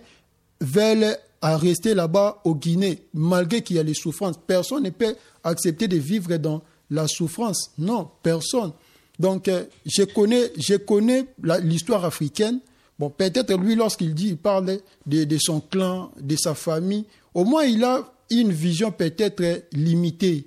veulent 0.61 1.17
rester 1.53 1.95
là-bas 1.95 2.41
au 2.45 2.55
Guinée, 2.55 3.03
malgré 3.13 3.63
qu'il 3.63 3.77
y 3.77 3.79
a 3.79 3.83
les 3.83 3.95
souffrances. 3.95 4.37
Personne 4.47 4.85
ne 4.85 4.91
peut 4.91 5.15
accepter 5.43 5.89
de 5.89 5.97
vivre 5.97 6.37
dans 6.37 6.63
la 6.91 7.07
souffrance. 7.07 7.71
Non, 7.79 8.09
personne. 8.23 8.73
Donc, 9.19 9.49
euh, 9.49 9.65
je 9.85 10.03
connais, 10.05 10.51
je 10.57 10.75
connais 10.77 11.27
l'histoire 11.63 12.05
africaine. 12.05 12.61
Bon, 12.99 13.11
peut-être 13.11 13.57
lui, 13.57 13.75
lorsqu'il 13.75 14.15
dit, 14.15 14.29
il 14.29 14.37
parle 14.37 14.79
de, 15.07 15.25
de, 15.25 15.39
son 15.39 15.61
clan, 15.61 16.11
de 16.21 16.37
sa 16.37 16.55
famille, 16.55 17.05
au 17.35 17.45
moins 17.45 17.65
il 17.65 17.83
a 17.85 18.13
une 18.31 18.53
vision 18.53 18.91
peut-être 18.91 19.65
limitée. 19.73 20.47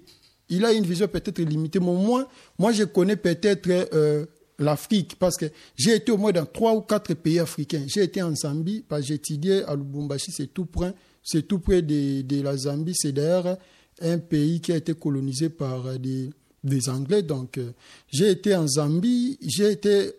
Il 0.50 0.66
a 0.66 0.72
une 0.72 0.86
vision 0.86 1.08
peut-être 1.08 1.42
limitée, 1.42 1.80
mais 1.80 1.90
au 1.90 1.98
moins, 1.98 2.26
moi, 2.58 2.72
je 2.72 2.86
connais 2.86 3.18
peut-être 3.18 3.70
euh, 3.94 4.26
l'Afrique, 4.60 5.16
parce 5.20 5.38
que 5.38 5.46
j'ai 5.76 5.96
été 5.96 6.12
au 6.12 6.18
moins 6.18 6.32
dans 6.32 6.46
trois 6.46 6.74
ou 6.74 6.82
quatre 6.82 7.14
pays 7.14 7.40
africains. 7.40 7.84
J'ai 7.88 8.04
été 8.04 8.22
en 8.22 8.36
Zambie, 8.36 8.84
parce 8.88 9.08
que 9.08 9.14
étudié 9.14 9.64
à 9.64 9.76
Lubumbashi, 9.76 10.32
c'est 10.32 10.54
tout 10.54 10.66
près, 10.66 10.94
c'est 11.24 11.48
tout 11.48 11.60
près 11.60 11.82
de, 11.82 12.22
de 12.22 12.42
la 12.42 12.58
Zambie. 12.58 12.96
C'est 12.96 13.12
d'ailleurs 13.12 13.58
un 14.02 14.18
pays 14.18 14.62
qui 14.62 14.72
a 14.72 14.78
été 14.78 14.94
colonisé 14.94 15.50
par 15.50 15.98
des 16.00 16.30
des 16.64 16.90
Anglais. 16.90 17.24
Donc, 17.24 17.58
euh, 17.58 17.72
j'ai 18.12 18.32
été 18.32 18.56
en 18.56 18.68
Zambie, 18.68 19.38
j'ai 19.42 19.72
été 19.72 20.12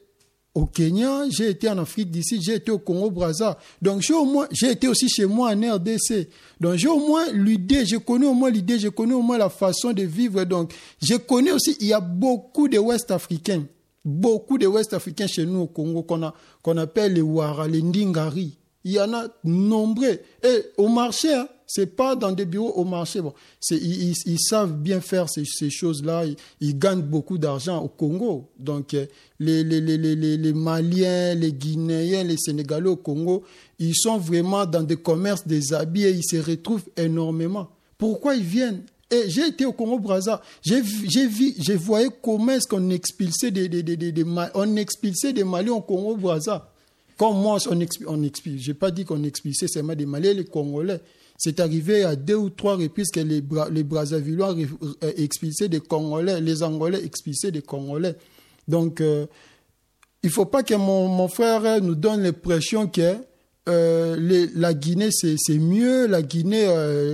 au 0.54 0.66
Kenya, 0.66 1.28
j'ai 1.30 1.50
été 1.50 1.68
en 1.68 1.78
Afrique 1.78 2.10
d'ici, 2.10 2.40
j'ai 2.42 2.54
été 2.54 2.70
au 2.70 2.78
Congo-Brazza. 2.78 3.58
Donc, 3.80 4.02
j'ai 4.02 4.14
au 4.14 4.24
moins, 4.24 4.48
j'ai 4.50 4.72
été 4.72 4.88
aussi 4.88 5.08
chez 5.08 5.26
moi 5.26 5.54
en 5.54 5.74
RDC. 5.76 6.28
Donc, 6.60 6.74
j'ai 6.74 6.88
au 6.88 6.98
moins 6.98 7.30
l'idée, 7.32 7.86
je 7.86 7.96
connais 7.96 8.26
au 8.26 8.34
moins 8.34 8.50
l'idée, 8.50 8.78
je 8.78 8.88
connais 8.88 9.14
au 9.14 9.22
moins 9.22 9.38
la 9.38 9.50
façon 9.50 9.92
de 9.92 10.02
vivre. 10.02 10.42
Donc, 10.44 10.72
je 11.00 11.14
connais 11.14 11.52
aussi, 11.52 11.76
il 11.80 11.88
y 11.88 11.92
a 11.92 12.00
beaucoup 12.00 12.66
de 12.66 12.78
Ouest 12.78 13.10
africains, 13.10 13.64
beaucoup 14.08 14.58
de 14.58 14.66
Ouest 14.66 14.94
africains 14.94 15.26
chez 15.26 15.44
nous 15.44 15.60
au 15.60 15.66
Congo 15.66 16.02
qu'on 16.02 16.32
qu'on 16.62 16.76
appelle 16.78 17.12
les 17.12 17.20
Ouara, 17.20 17.68
les 17.68 17.82
Ndingari. 17.82 18.56
Il 18.84 18.92
y 18.92 19.00
en 19.00 19.12
a 19.12 19.26
nombreux. 19.44 20.18
Et 20.42 20.64
au 20.78 20.88
marché, 20.88 21.34
hein, 21.34 21.46
c'est 21.66 21.94
pas 21.94 22.16
dans 22.16 22.32
des 22.32 22.46
bureaux 22.46 22.72
au 22.72 22.84
marché. 22.84 23.20
Bon, 23.20 23.34
ils, 23.70 24.14
ils, 24.24 24.40
savent 24.40 24.72
bien 24.72 25.00
faire 25.02 25.28
ces, 25.28 25.44
ces 25.44 25.68
choses-là. 25.68 26.24
Ils, 26.60 26.78
gagnent 26.78 27.02
beaucoup 27.02 27.36
d'argent 27.36 27.82
au 27.82 27.88
Congo. 27.88 28.48
Donc, 28.58 28.94
euh, 28.94 29.04
les, 29.40 29.62
les, 29.62 29.80
les, 29.82 29.98
les 30.16 30.52
Maliens, 30.54 31.34
les 31.34 31.52
Guinéens, 31.52 32.22
les 32.24 32.38
Sénégalais 32.38 32.88
au 32.88 32.96
Congo, 32.96 33.44
ils 33.78 33.94
sont 33.94 34.16
vraiment 34.16 34.64
dans 34.64 34.82
des 34.82 34.96
commerces 34.96 35.46
des 35.46 35.74
habits 35.74 36.04
et 36.04 36.10
ils 36.10 36.24
se 36.24 36.36
retrouvent 36.38 36.88
énormément. 36.96 37.68
Pourquoi 37.98 38.36
ils 38.36 38.44
viennent 38.44 38.84
et 39.10 39.28
j'ai 39.28 39.48
été 39.48 39.64
au 39.64 39.72
Congo 39.72 39.98
Brazza, 39.98 40.42
j'ai 40.62 40.80
vu, 40.80 41.08
j'ai 41.58 41.76
voyé 41.76 42.08
comment 42.22 42.52
est-ce 42.52 42.68
qu'on 42.68 42.90
expulsait 42.90 43.50
des, 43.50 43.68
des, 43.68 43.82
des, 43.82 43.96
des, 43.96 44.24
on 44.54 44.76
expulsait 44.76 45.32
des 45.32 45.44
Maliens 45.44 45.72
au 45.72 45.80
Congo 45.80 46.16
Brazza. 46.16 46.72
Comme 47.16 47.40
moi, 47.40 47.58
on 47.68 47.80
expulse, 48.22 48.62
je 48.62 48.70
n'ai 48.70 48.74
pas 48.74 48.90
dit 48.90 49.04
qu'on 49.04 49.24
expulsait 49.24 49.66
seulement 49.66 49.94
des 49.94 50.06
Maliens, 50.06 50.34
les 50.34 50.44
Congolais. 50.44 51.00
C'est 51.36 51.58
arrivé 51.60 52.04
à 52.04 52.16
deux 52.16 52.34
ou 52.36 52.50
trois 52.50 52.76
reprises 52.76 53.10
que 53.10 53.20
les, 53.20 53.42
les 53.72 53.82
Brazzavillois 53.82 54.54
euh, 54.54 55.12
expulsaient 55.16 55.68
des 55.68 55.80
Congolais, 55.80 56.40
les 56.40 56.62
Angolais 56.62 57.02
expulsaient 57.04 57.50
des 57.50 57.62
Congolais. 57.62 58.16
Donc, 58.66 59.00
euh, 59.00 59.26
il 60.22 60.30
faut 60.30 60.46
pas 60.46 60.62
que 60.62 60.74
mon, 60.74 61.28
frère 61.28 61.80
nous 61.80 61.94
donne 61.94 62.22
l'impression 62.22 62.88
que 62.88 63.14
euh, 63.68 64.46
la 64.54 64.74
Guinée, 64.74 65.10
c'est 65.10 65.58
mieux. 65.58 66.06
La 66.06 66.22
Guinée, 66.22 66.66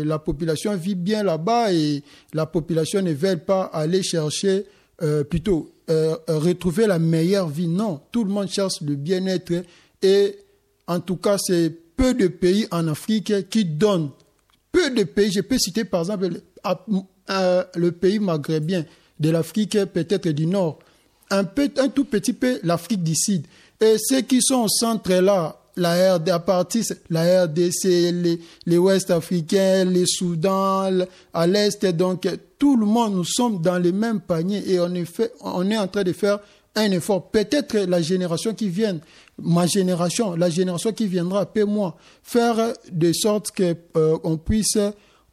la 0.04 0.18
population 0.18 0.76
vit 0.76 0.94
bien 0.94 1.22
là-bas 1.22 1.72
et 1.72 2.02
la 2.32 2.46
population 2.46 3.02
ne 3.02 3.12
veut 3.12 3.36
pas 3.36 3.64
aller 3.72 4.02
chercher, 4.02 4.64
plutôt 5.28 5.70
retrouver 5.88 6.86
la 6.86 6.98
meilleure 6.98 7.48
vie. 7.48 7.68
Non, 7.68 8.00
tout 8.12 8.24
le 8.24 8.30
monde 8.30 8.48
cherche 8.48 8.80
le 8.80 8.94
bien-être 8.94 9.64
et 10.02 10.36
en 10.86 11.00
tout 11.00 11.16
cas, 11.16 11.38
c'est 11.38 11.70
peu 11.96 12.14
de 12.14 12.28
pays 12.28 12.66
en 12.70 12.88
Afrique 12.88 13.48
qui 13.48 13.64
donnent. 13.64 14.10
Peu 14.72 14.90
de 14.90 15.04
pays, 15.04 15.32
je 15.32 15.40
peux 15.40 15.58
citer 15.58 15.84
par 15.84 16.00
exemple 16.00 16.28
le 16.66 17.90
pays 17.90 18.18
maghrébien 18.18 18.84
de 19.20 19.30
l'Afrique 19.30 19.78
peut-être 19.92 20.28
du 20.28 20.46
Nord, 20.46 20.80
un, 21.30 21.44
un 21.78 21.88
tout 21.88 22.04
petit 22.04 22.32
peu 22.32 22.58
l'Afrique 22.62 23.02
du 23.02 23.14
Sud. 23.14 23.46
Et 23.80 23.96
ceux 23.98 24.22
qui 24.22 24.40
sont 24.42 24.64
au 24.64 24.68
centre 24.68 25.12
là, 25.12 25.56
la 25.76 26.16
RD, 26.16 26.28
à 26.30 26.44
la 27.10 27.44
RDC, 27.44 27.84
les, 27.84 28.40
les 28.66 28.78
Ouest 28.78 29.10
africains, 29.10 29.84
les 29.84 30.06
Soudans, 30.06 31.06
à 31.32 31.46
l'Est, 31.46 31.84
donc 31.86 32.28
tout 32.58 32.76
le 32.76 32.86
monde, 32.86 33.14
nous 33.14 33.24
sommes 33.24 33.60
dans 33.60 33.78
le 33.78 33.92
même 33.92 34.20
panier 34.20 34.62
et 34.70 34.80
on 34.80 34.94
est, 34.94 35.04
on 35.40 35.70
est 35.70 35.78
en 35.78 35.88
train 35.88 36.04
de 36.04 36.12
faire 36.12 36.38
un 36.74 36.90
effort. 36.90 37.30
Peut-être 37.30 37.76
la 37.76 38.02
génération 38.02 38.54
qui 38.54 38.68
vient, 38.68 38.98
ma 39.38 39.66
génération, 39.66 40.34
la 40.34 40.50
génération 40.50 40.92
qui 40.92 41.06
viendra 41.06 41.40
après 41.42 41.64
moi, 41.64 41.96
faire 42.22 42.72
de 42.90 43.12
sorte 43.12 43.50
qu'on 43.50 43.74
euh, 43.96 44.36
puisse 44.44 44.78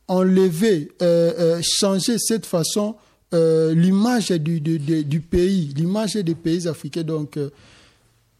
enlever, 0.07 0.91
euh, 1.01 1.33
euh, 1.39 1.62
changer 1.63 2.17
cette 2.17 2.45
façon 2.45 2.95
l'image 3.33 4.31
du, 4.31 4.60
du, 4.60 5.21
pays, 5.21 5.74
l'image 5.74 6.15
des 6.15 6.36
pays 6.36 6.67
africains. 6.67 7.03
Donc, 7.03 7.39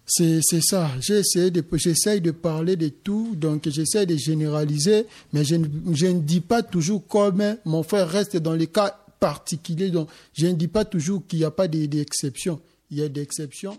c'est 0.06 0.42
ça. 0.62 0.90
J'essaie 1.00 1.52
de, 1.52 1.64
j'essaie 1.74 2.20
de 2.20 2.32
parler 2.32 2.76
de 2.76 2.90
tout, 2.90 3.36
donc 3.36 3.70
j'essaie 3.70 4.06
de 4.06 4.18
généraliser, 4.18 5.06
mais 5.32 5.46
je 5.46 5.56
ne, 5.56 5.68
je 5.94 6.08
ne 6.08 6.20
dis 6.20 6.42
pas 6.42 6.64
toujours 6.64 7.08
comme 7.08 7.58
mon 7.66 7.84
frère 7.84 8.10
reste 8.10 8.38
dans 8.38 8.54
les 8.54 8.68
cas 8.68 8.98
particuliers. 9.20 9.90
Donc, 9.90 10.10
je 10.34 10.48
ne 10.48 10.54
dis 10.54 10.68
pas 10.68 10.84
toujours 10.84 11.26
qu'il 11.28 11.40
n'y 11.40 11.46
a 11.46 11.52
pas 11.52 11.68
d'exception 11.68 12.60
il 12.92 13.00
y 13.00 13.04
a 13.04 13.08
des 13.08 13.22
exceptions. 13.22 13.78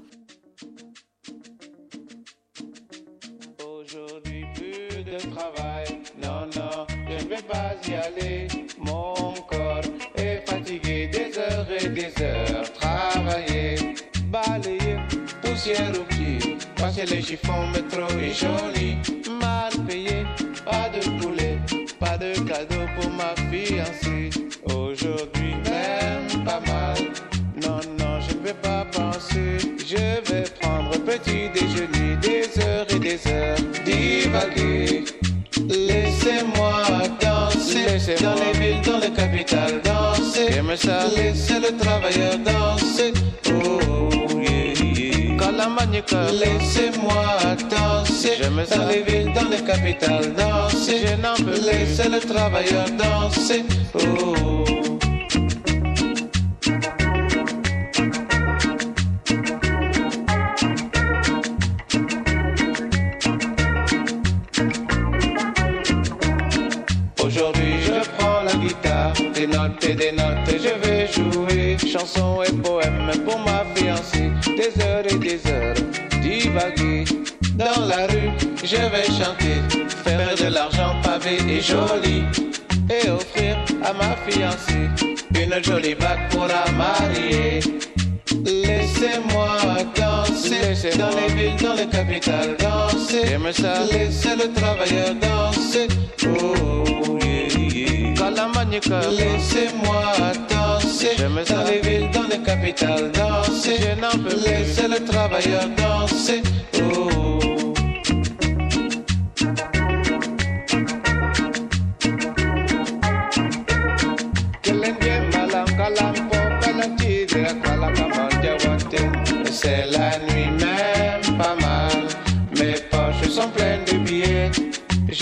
Aujourd'hui, 3.63 4.45
plus 4.55 5.05
de 5.05 5.19
travail. 5.31 6.01
Non, 6.23 6.47
non, 6.57 6.87
je 7.09 7.25
ne 7.25 7.29
vais 7.29 7.43
pas 7.43 7.75
y 7.87 7.95
aller. 7.95 8.49
Mon 8.79 9.35
corps 9.49 9.83
est 10.17 10.49
fatigué 10.49 11.09
des 11.09 11.39
heures 11.39 11.67
et 11.71 11.89
des 11.89 12.23
heures. 12.23 12.82
Pied. 15.63 16.57
Passer 16.77 17.07
les 17.07 17.23
chiffons, 17.23 17.69
métro 17.69 18.03
et 18.19 18.33
joli. 18.33 18.97
Mal 19.41 19.73
payé, 19.87 20.27
pas 20.65 20.89
de 20.89 21.21
poulet, 21.21 21.59
pas 22.01 22.19
de 22.19 22.33
cadeau 22.41 22.85
pour 22.99 23.11
ma 23.11 23.35
fiancée. 23.51 24.31
Aujourd'hui, 24.65 25.55
même 25.65 26.45
pas 26.45 26.61
mal. 26.67 26.99
Non, 27.63 27.81
non, 27.99 28.21
je 28.21 28.35
ne 28.37 28.43
vais 28.43 28.55
pas 28.55 28.83
je 29.95 30.31
vais 30.31 30.45
prendre 30.61 30.91
petit 31.05 31.51
déjeuner 31.53 32.17
des 32.17 32.49
heures 32.65 32.87
et 32.89 32.99
des 32.99 33.21
heures 33.29 33.59
divaguer. 33.85 35.05
Laissez-moi 35.69 36.73
danser 37.21 38.15
dans 38.23 38.35
les 38.35 38.59
villes, 38.59 38.83
dans 38.85 38.99
les 38.99 39.13
capitales, 39.13 39.81
danser. 39.85 40.63
Laissez 41.17 41.61
le 41.61 41.77
travailleur 41.77 42.39
danser. 42.39 43.13
Oh, 43.49 43.82
Laissez-moi 45.93 47.37
danser 47.69 48.33
J'aime 48.41 48.65
ça. 48.65 48.79
dans 48.79 48.89
les 48.89 49.03
villes, 49.03 49.33
dans 49.35 49.49
les 49.49 49.63
capitales, 49.63 50.33
danser. 50.35 51.07
Je 51.07 51.21
n'en 51.21 51.35
peux 51.35 51.61
laisser 51.61 52.09
le 52.09 52.19
travailleur 52.21 52.87
danser. 52.99 53.65
Oh. 53.95 54.33
des 69.95 70.13
notes, 70.13 70.49
je 70.49 70.87
vais 70.87 71.07
jouer 71.13 71.77
chansons 71.79 72.43
et 72.43 72.52
je 78.73 78.79
vais 78.79 79.05
chanter, 79.05 79.57
faire 80.05 80.35
de 80.35 80.55
l'argent 80.55 80.95
pavé 81.03 81.37
et 81.49 81.61
joli 81.61 82.25
et 82.89 83.11
offrir 83.11 83.57
à 83.85 83.93
ma 83.93 84.17
fiancée 84.27 84.89
une 85.35 85.63
jolie 85.63 85.95
bague 85.95 86.31
pour 86.31 86.47
la 86.47 86.65
marier. 86.73 87.61
Laissez-moi 88.45 89.59
danser 89.95 90.97
dans 90.99 91.11
les 91.11 91.35
villes, 91.35 91.57
dans 91.63 91.75
les 91.75 91.87
capitales, 91.87 92.57
danser. 92.59 93.39
Ça. 93.53 93.85
Laissez 93.93 94.37
le 94.37 94.51
travailleur 94.55 95.15
danser. 95.21 95.89
Oh, 96.25 97.19
yeah, 97.23 97.49
yeah. 97.75 98.31
Laissez-moi 99.11 100.33
danser 100.49 101.17
dans 101.19 101.65
les 101.65 101.81
villes, 101.81 102.11
dans 102.11 102.27
les 102.31 102.43
capitales, 102.43 103.13
danser. 103.13 103.77
Laissez 104.47 104.89
le 104.89 105.05
travailleur 105.05 105.69
danser. 105.77 106.43
Oh. 106.77 107.12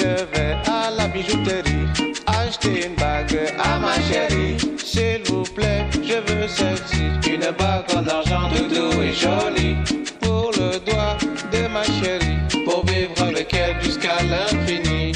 Je 0.00 0.06
vais 0.32 0.56
à 0.66 0.90
la 0.96 1.08
bijouterie 1.08 1.86
acheter 2.26 2.86
une 2.86 2.94
bague 2.94 3.52
à 3.62 3.78
ma 3.78 3.94
chérie. 4.08 4.56
S'il 4.82 5.20
vous 5.28 5.42
plaît, 5.42 5.84
je 6.02 6.14
veux 6.14 6.48
celle-ci. 6.48 7.02
Une 7.30 7.50
bague 7.58 7.84
en 7.94 8.06
argent 8.08 8.48
doudou 8.48 9.02
et 9.02 9.12
jolie. 9.12 9.76
Pour 10.22 10.52
le 10.52 10.78
doigt 10.78 11.18
de 11.52 11.68
ma 11.68 11.84
chérie. 11.84 12.38
Pour 12.64 12.86
vivre 12.86 13.22
avec 13.22 13.52
elle 13.52 13.76
jusqu'à 13.82 14.16
l'infini. 14.22 15.12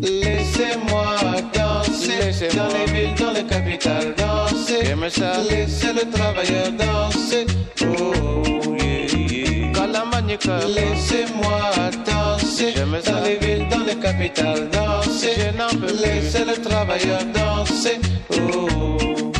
Laissez-moi 0.00 1.16
danser 1.52 2.48
dans 2.54 2.68
les 2.68 2.86
villes, 2.92 3.14
dans 3.18 3.32
les 3.32 3.44
capitales, 3.44 4.14
danser. 4.16 4.84
J'aime 4.84 5.10
ça, 5.10 5.32
laissez 5.50 5.92
le 5.92 6.08
travailleur 6.10 6.70
danser. 6.78 7.46
Oh, 7.82 8.76
yeah, 8.78 9.06
yeah. 9.30 9.72
Laissez-moi 10.68 11.70
danser 11.74 12.05
danser, 12.56 12.74
dans 13.04 13.20
les 13.22 13.36
villes, 13.36 13.68
dans 13.68 13.84
les 13.84 13.96
capitales, 13.96 14.68
danser, 14.70 15.52
laissez 16.02 16.44
les 16.44 16.60
travailleurs 16.60 17.24
danser. 17.34 18.00
Oh. 18.30 19.32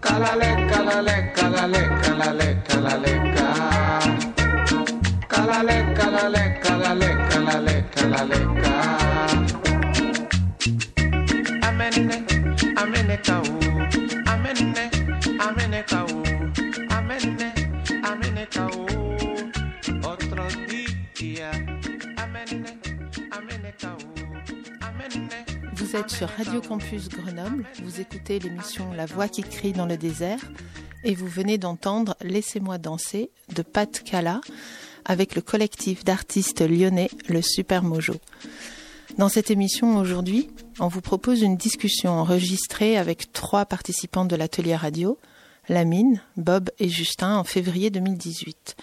Calalé, 0.00 0.66
calalé, 0.70 1.32
calalé, 1.34 1.82
calalé. 2.02 2.55
Radio 26.36 26.60
Campus 26.60 27.08
Grenoble, 27.08 27.64
vous 27.82 27.98
écoutez 27.98 28.38
l'émission 28.38 28.92
La 28.92 29.06
Voix 29.06 29.26
qui 29.26 29.40
crie 29.40 29.72
dans 29.72 29.86
le 29.86 29.96
désert 29.96 30.40
et 31.02 31.14
vous 31.14 31.26
venez 31.26 31.56
d'entendre 31.56 32.14
Laissez-moi 32.20 32.76
danser 32.76 33.30
de 33.54 33.62
Pat 33.62 34.02
Kala 34.02 34.42
avec 35.06 35.34
le 35.34 35.40
collectif 35.40 36.04
d'artistes 36.04 36.60
lyonnais 36.60 37.08
Le 37.30 37.40
Super 37.40 37.82
Mojo. 37.82 38.16
Dans 39.16 39.30
cette 39.30 39.50
émission 39.50 39.96
aujourd'hui, 39.96 40.50
on 40.78 40.88
vous 40.88 41.00
propose 41.00 41.40
une 41.40 41.56
discussion 41.56 42.10
enregistrée 42.10 42.98
avec 42.98 43.32
trois 43.32 43.64
participants 43.64 44.26
de 44.26 44.36
l'atelier 44.36 44.76
radio, 44.76 45.18
Lamine, 45.70 46.20
Bob 46.36 46.68
et 46.78 46.90
Justin 46.90 47.36
en 47.36 47.44
février 47.44 47.88
2018. 47.88 48.76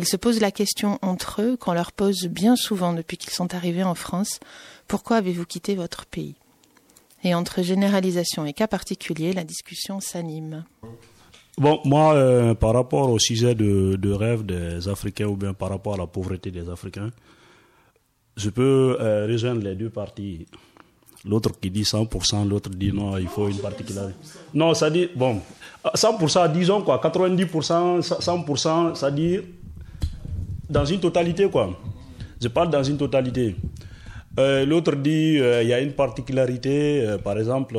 Ils 0.00 0.08
se 0.08 0.16
posent 0.16 0.40
la 0.40 0.50
question 0.50 0.98
entre 1.02 1.40
eux 1.42 1.56
qu'on 1.56 1.72
leur 1.72 1.92
pose 1.92 2.26
bien 2.26 2.56
souvent 2.56 2.92
depuis 2.92 3.16
qu'ils 3.16 3.32
sont 3.32 3.54
arrivés 3.54 3.84
en 3.84 3.94
France, 3.94 4.40
pourquoi 4.88 5.18
avez-vous 5.18 5.46
quitté 5.46 5.76
votre 5.76 6.04
pays? 6.04 6.34
Et 7.26 7.34
entre 7.34 7.60
généralisation 7.60 8.46
et 8.46 8.52
cas 8.52 8.68
particuliers, 8.68 9.32
la 9.32 9.42
discussion 9.42 9.98
s'anime. 9.98 10.62
Bon, 11.58 11.80
moi, 11.84 12.14
euh, 12.14 12.54
par 12.54 12.72
rapport 12.72 13.10
au 13.10 13.18
sujet 13.18 13.56
de, 13.56 13.96
de 13.96 14.12
rêve 14.12 14.46
des 14.46 14.86
Africains 14.88 15.26
ou 15.26 15.34
bien 15.34 15.52
par 15.52 15.70
rapport 15.70 15.94
à 15.94 15.96
la 15.96 16.06
pauvreté 16.06 16.52
des 16.52 16.70
Africains, 16.70 17.10
je 18.36 18.48
peux 18.48 18.96
euh, 19.00 19.26
rejoindre 19.26 19.62
les 19.64 19.74
deux 19.74 19.90
parties. 19.90 20.46
L'autre 21.24 21.50
qui 21.60 21.68
dit 21.68 21.82
100%, 21.82 22.48
l'autre 22.48 22.70
dit 22.70 22.92
non, 22.92 23.18
il 23.18 23.26
faut 23.26 23.48
une 23.48 23.58
particularité. 23.58 24.14
Non, 24.54 24.72
ça 24.74 24.88
dit, 24.88 25.08
bon, 25.16 25.40
100%, 25.84 26.52
disons 26.52 26.82
quoi, 26.82 27.00
90%, 27.02 28.02
100%, 28.02 28.94
ça 28.94 29.10
dit 29.10 29.40
dans 30.70 30.84
une 30.84 31.00
totalité 31.00 31.50
quoi. 31.50 31.76
Je 32.40 32.46
parle 32.46 32.70
dans 32.70 32.84
une 32.84 32.98
totalité. 32.98 33.56
Euh, 34.38 34.66
l'autre 34.66 34.94
dit, 34.96 35.38
euh, 35.38 35.62
il 35.62 35.68
y 35.68 35.72
a 35.72 35.80
une 35.80 35.92
particularité, 35.92 37.06
euh, 37.06 37.18
par 37.18 37.38
exemple, 37.38 37.78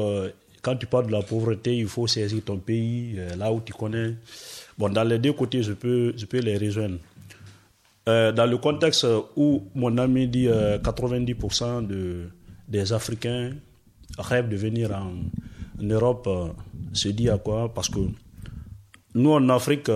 quand 0.62 0.76
tu 0.76 0.88
parles 0.88 1.08
de 1.08 1.12
la 1.12 1.22
pauvreté, 1.22 1.78
il 1.78 1.88
faut 1.88 2.08
saisir 2.08 2.42
ton 2.44 2.58
pays, 2.58 3.20
là 3.38 3.52
où 3.52 3.62
tu 3.62 3.74
connais. 3.74 4.16
Bon, 4.78 4.90
dans 4.90 5.04
les 5.04 5.20
deux 5.20 5.34
côtés, 5.34 5.62
je 5.62 5.74
peux, 5.74 6.14
je 6.18 6.26
peux 6.26 6.40
les 6.40 6.58
rejoindre. 6.58 6.98
Dans 8.06 8.50
le 8.50 8.58
contexte 8.58 9.06
où 9.36 9.64
mon 9.76 9.98
ami 9.98 10.30
dit 10.30 10.48
euh, 10.48 10.78
90% 10.78 11.86
de, 11.86 12.30
des 12.66 12.94
Africains 12.94 13.52
rêvent 14.18 14.48
de 14.48 14.56
venir 14.56 14.92
en, 14.94 15.12
Europe, 15.80 16.28
se 16.94 17.10
dit 17.10 17.30
à 17.30 17.38
quoi? 17.38 17.72
Parce 17.72 17.90
que 17.90 18.00
nous 19.14 19.32
en 19.32 19.48
Afrique, 19.50 19.92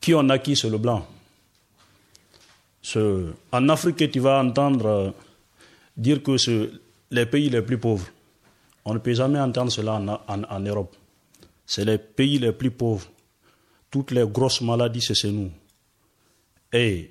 qui 0.00 0.12
on 0.12 0.28
a 0.28 0.38
qui 0.38 0.56
c'est 0.56 0.70
le 0.70 0.78
blanc. 0.78 1.06
Ce- 2.84 3.32
en 3.50 3.68
Afrique, 3.70 4.10
tu 4.10 4.20
vas 4.20 4.38
entendre 4.44 4.86
euh, 4.86 5.10
dire 5.96 6.22
que 6.22 6.36
c'est 6.36 6.68
les 7.10 7.24
pays 7.24 7.48
les 7.48 7.62
plus 7.62 7.78
pauvres. 7.78 8.06
On 8.84 8.92
ne 8.92 8.98
peut 8.98 9.14
jamais 9.14 9.40
entendre 9.40 9.72
cela 9.72 9.94
en, 9.94 10.08
en- 10.44 10.60
Europe. 10.60 10.94
C'est 11.64 11.86
les 11.86 11.96
pays 11.96 12.38
les 12.38 12.52
plus 12.52 12.70
pauvres. 12.70 13.06
Toutes 13.90 14.10
les 14.10 14.26
grosses 14.26 14.60
maladies, 14.60 15.00
c'est 15.00 15.14
chez 15.14 15.32
nous. 15.32 15.50
Et 16.74 17.10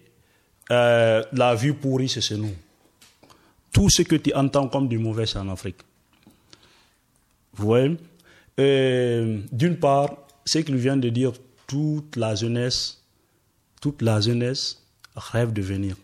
euh, 0.69 1.23
la 1.33 1.55
vue 1.55 1.73
pourrie, 1.73 2.07
c'est 2.09 2.21
chez 2.21 2.38
nous. 2.38 2.53
Tout 3.71 3.89
ce 3.89 4.03
que 4.03 4.15
tu 4.17 4.31
entends 4.36 4.67
comme 4.67 4.88
du 4.88 4.99
mauvais, 4.99 5.25
c'est 5.25 5.39
en 5.39 5.49
Afrique. 5.49 5.77
Vous 7.55 7.65
voyez? 7.65 7.97
D'une 9.51 9.77
part, 9.79 10.12
ce 10.45 10.59
qu'il 10.59 10.75
vient 10.75 10.97
de 10.97 11.09
dire, 11.09 11.31
toute 11.65 12.15
la 12.15 12.36
jeunesse, 12.36 13.01
toute 13.81 14.03
la 14.03 14.21
jeunesse 14.21 14.83
rêve 15.15 15.54
de 15.54 15.62
venir. 15.62 15.95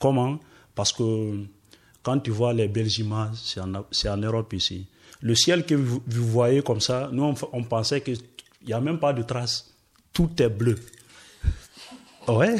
Comment? 0.00 0.38
Parce 0.74 0.92
que 0.92 1.44
quand 2.02 2.18
tu 2.18 2.30
vois 2.30 2.52
les 2.52 2.68
belles 2.68 2.92
images, 2.98 3.36
c'est 3.42 4.08
en, 4.08 4.16
Europe 4.16 4.52
ici. 4.52 4.86
Le 5.20 5.34
ciel 5.34 5.64
que 5.64 5.74
vous, 5.74 6.02
voyez 6.06 6.62
comme 6.62 6.80
ça, 6.80 7.08
nous 7.12 7.22
on, 7.22 7.34
on 7.52 7.62
pensait 7.62 8.00
qu'il 8.00 8.18
n'y 8.66 8.72
a 8.72 8.80
même 8.80 8.98
pas 8.98 9.12
de 9.12 9.22
traces. 9.22 9.72
Tout 10.12 10.30
est 10.42 10.48
bleu. 10.48 10.78
Ouais? 12.28 12.56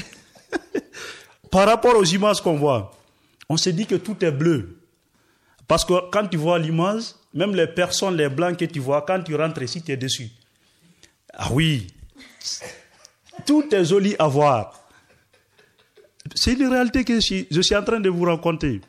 Par 1.51 1.67
rapport 1.67 1.97
aux 1.97 2.05
images 2.05 2.41
qu'on 2.41 2.57
voit, 2.57 2.93
on 3.49 3.57
se 3.57 3.71
dit 3.71 3.87
que 3.87 3.97
tout 3.97 4.25
est 4.25 4.33
bleu. 4.33 4.79
Parce 5.67 5.85
que 5.85 6.11
quand 6.11 6.27
tu 6.29 6.37
vois 6.37 6.59
l'image, 6.59 7.15
même 7.35 7.55
les 7.55 7.67
personnes, 7.67 8.17
les 8.17 8.29
blancs 8.29 8.57
que 8.57 8.65
tu 8.65 8.79
vois, 8.79 9.03
quand 9.03 9.23
tu 9.23 9.35
rentres 9.35 9.63
ici, 9.63 9.83
tu 9.83 9.93
es 9.93 9.97
dessus. 9.97 10.31
Ah 11.35 11.49
oui, 11.51 11.87
tout 13.47 13.75
est 13.75 13.85
joli 13.85 14.15
à 14.19 14.29
voir. 14.29 14.82
C'est 16.45 16.55
une 16.55 16.67
réalité 16.67 17.05
que 17.05 17.21
je 17.21 17.61
suis, 17.61 17.77
en 17.77 17.85
train 17.85 18.01
de 18.01 18.09
vous 18.09 18.25
raconter. 18.25 18.81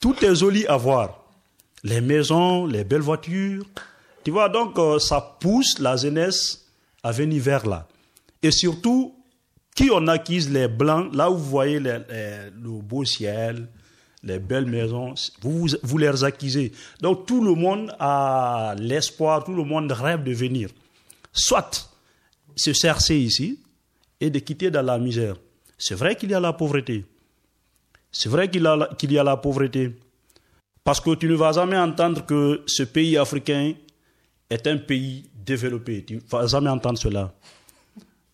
Tout 0.00 0.14
est 0.24 0.36
joli 0.36 0.64
à 0.66 0.76
voir. 0.76 1.24
Les 1.82 2.00
maisons, 2.00 2.66
les 2.66 2.84
belles 2.84 3.00
voitures. 3.00 3.64
Tu 4.22 4.30
vois, 4.30 4.48
donc 4.48 4.78
euh, 4.78 5.00
ça 5.00 5.20
pousse 5.40 5.80
la 5.80 5.96
jeunesse 5.96 6.64
à 7.02 7.10
venir 7.10 7.42
vers 7.42 7.66
là. 7.66 7.88
Et 8.44 8.52
surtout, 8.52 9.12
qui 9.74 9.90
on 9.92 10.06
acquise 10.06 10.48
les 10.48 10.68
blancs, 10.68 11.12
là 11.12 11.32
où 11.32 11.36
vous 11.36 11.50
voyez 11.50 11.80
le 11.80 12.80
beau 12.80 13.04
ciel, 13.04 13.66
les 14.22 14.38
belles 14.38 14.66
maisons, 14.66 15.14
vous, 15.42 15.66
vous 15.82 15.98
les 15.98 16.22
acquisez. 16.22 16.70
Donc 17.00 17.26
tout 17.26 17.42
le 17.42 17.54
monde 17.54 17.92
a 17.98 18.76
l'espoir, 18.78 19.42
tout 19.42 19.54
le 19.54 19.64
monde 19.64 19.90
rêve 19.90 20.22
de 20.22 20.32
venir. 20.32 20.68
Soit 21.32 21.90
se 22.54 22.72
chercher 22.72 23.18
ici 23.18 23.58
et 24.20 24.30
de 24.30 24.38
quitter 24.38 24.70
dans 24.70 24.82
la 24.82 24.96
misère. 24.96 25.34
C'est 25.86 25.96
vrai 25.96 26.16
qu'il 26.16 26.30
y 26.30 26.34
a 26.34 26.40
la 26.40 26.54
pauvreté. 26.54 27.04
C'est 28.10 28.30
vrai 28.30 28.48
qu'il 28.48 28.62
y, 28.62 29.18
a 29.18 29.22
la- 29.22 29.36
pauvreté. 29.36 29.94
Parce 30.82 30.98
que 30.98 31.14
tu 31.14 31.28
ne 31.28 31.34
vas 31.34 31.52
jamais 31.52 31.76
entendre 31.76 32.24
que 32.24 32.62
ce 32.66 32.84
pays 32.84 33.18
africain 33.18 33.74
est 34.48 34.66
un 34.66 34.78
pays 34.78 35.28
développé. 35.44 36.02
Tu 36.02 36.14
ne 36.14 36.20
vas 36.30 36.46
jamais 36.46 36.70
entendre 36.70 36.98
cela. 36.98 37.34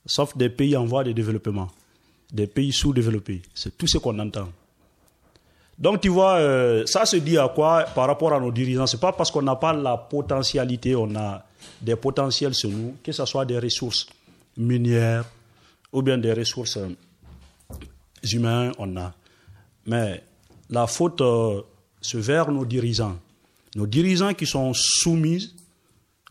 Sauf 0.06 0.36
des 0.36 0.48
pays 0.48 0.76
en 0.76 0.84
voie 0.84 1.02
de 1.02 1.10
développement. 1.10 1.66
Des 2.32 2.46
pays 2.46 2.72
sous-développés. 2.72 3.42
C'est 3.52 3.76
tout 3.76 3.88
ce 3.88 3.98
qu'on 3.98 4.16
entend. 4.20 4.48
Donc 5.76 6.02
tu 6.02 6.08
vois, 6.08 6.34
euh, 6.34 6.86
ça 6.86 7.04
se 7.04 7.16
dit 7.16 7.36
à 7.36 7.48
quoi 7.48 7.82
par 7.96 8.06
rapport 8.06 8.32
à 8.32 8.38
nos 8.38 8.52
dirigeants? 8.52 8.86
C'est 8.86 9.00
pas 9.00 9.10
parce 9.12 9.28
qu'on 9.32 9.42
n'a 9.42 9.56
pas 9.56 9.72
la 9.72 9.96
potentialité, 9.96 10.94
on 10.94 11.16
a 11.16 11.44
des 11.80 11.96
potentiels 11.96 12.54
sur 12.54 12.70
nous, 12.70 12.94
que 13.02 13.10
ce 13.10 13.24
soit 13.24 13.44
des 13.44 13.58
ressources 13.58 14.06
minières 14.56 15.24
ou 15.92 16.00
bien 16.00 16.16
des 16.16 16.32
ressources 16.32 16.78
euh, 18.24 18.28
humaines, 18.32 18.72
on 18.78 18.96
a. 18.96 19.14
Mais 19.86 20.22
la 20.68 20.86
faute 20.86 21.20
euh, 21.20 21.62
se 22.00 22.18
vers 22.18 22.50
nos 22.50 22.64
dirigeants. 22.64 23.18
Nos 23.76 23.86
dirigeants 23.86 24.34
qui 24.34 24.46
sont 24.46 24.72
soumis 24.74 25.54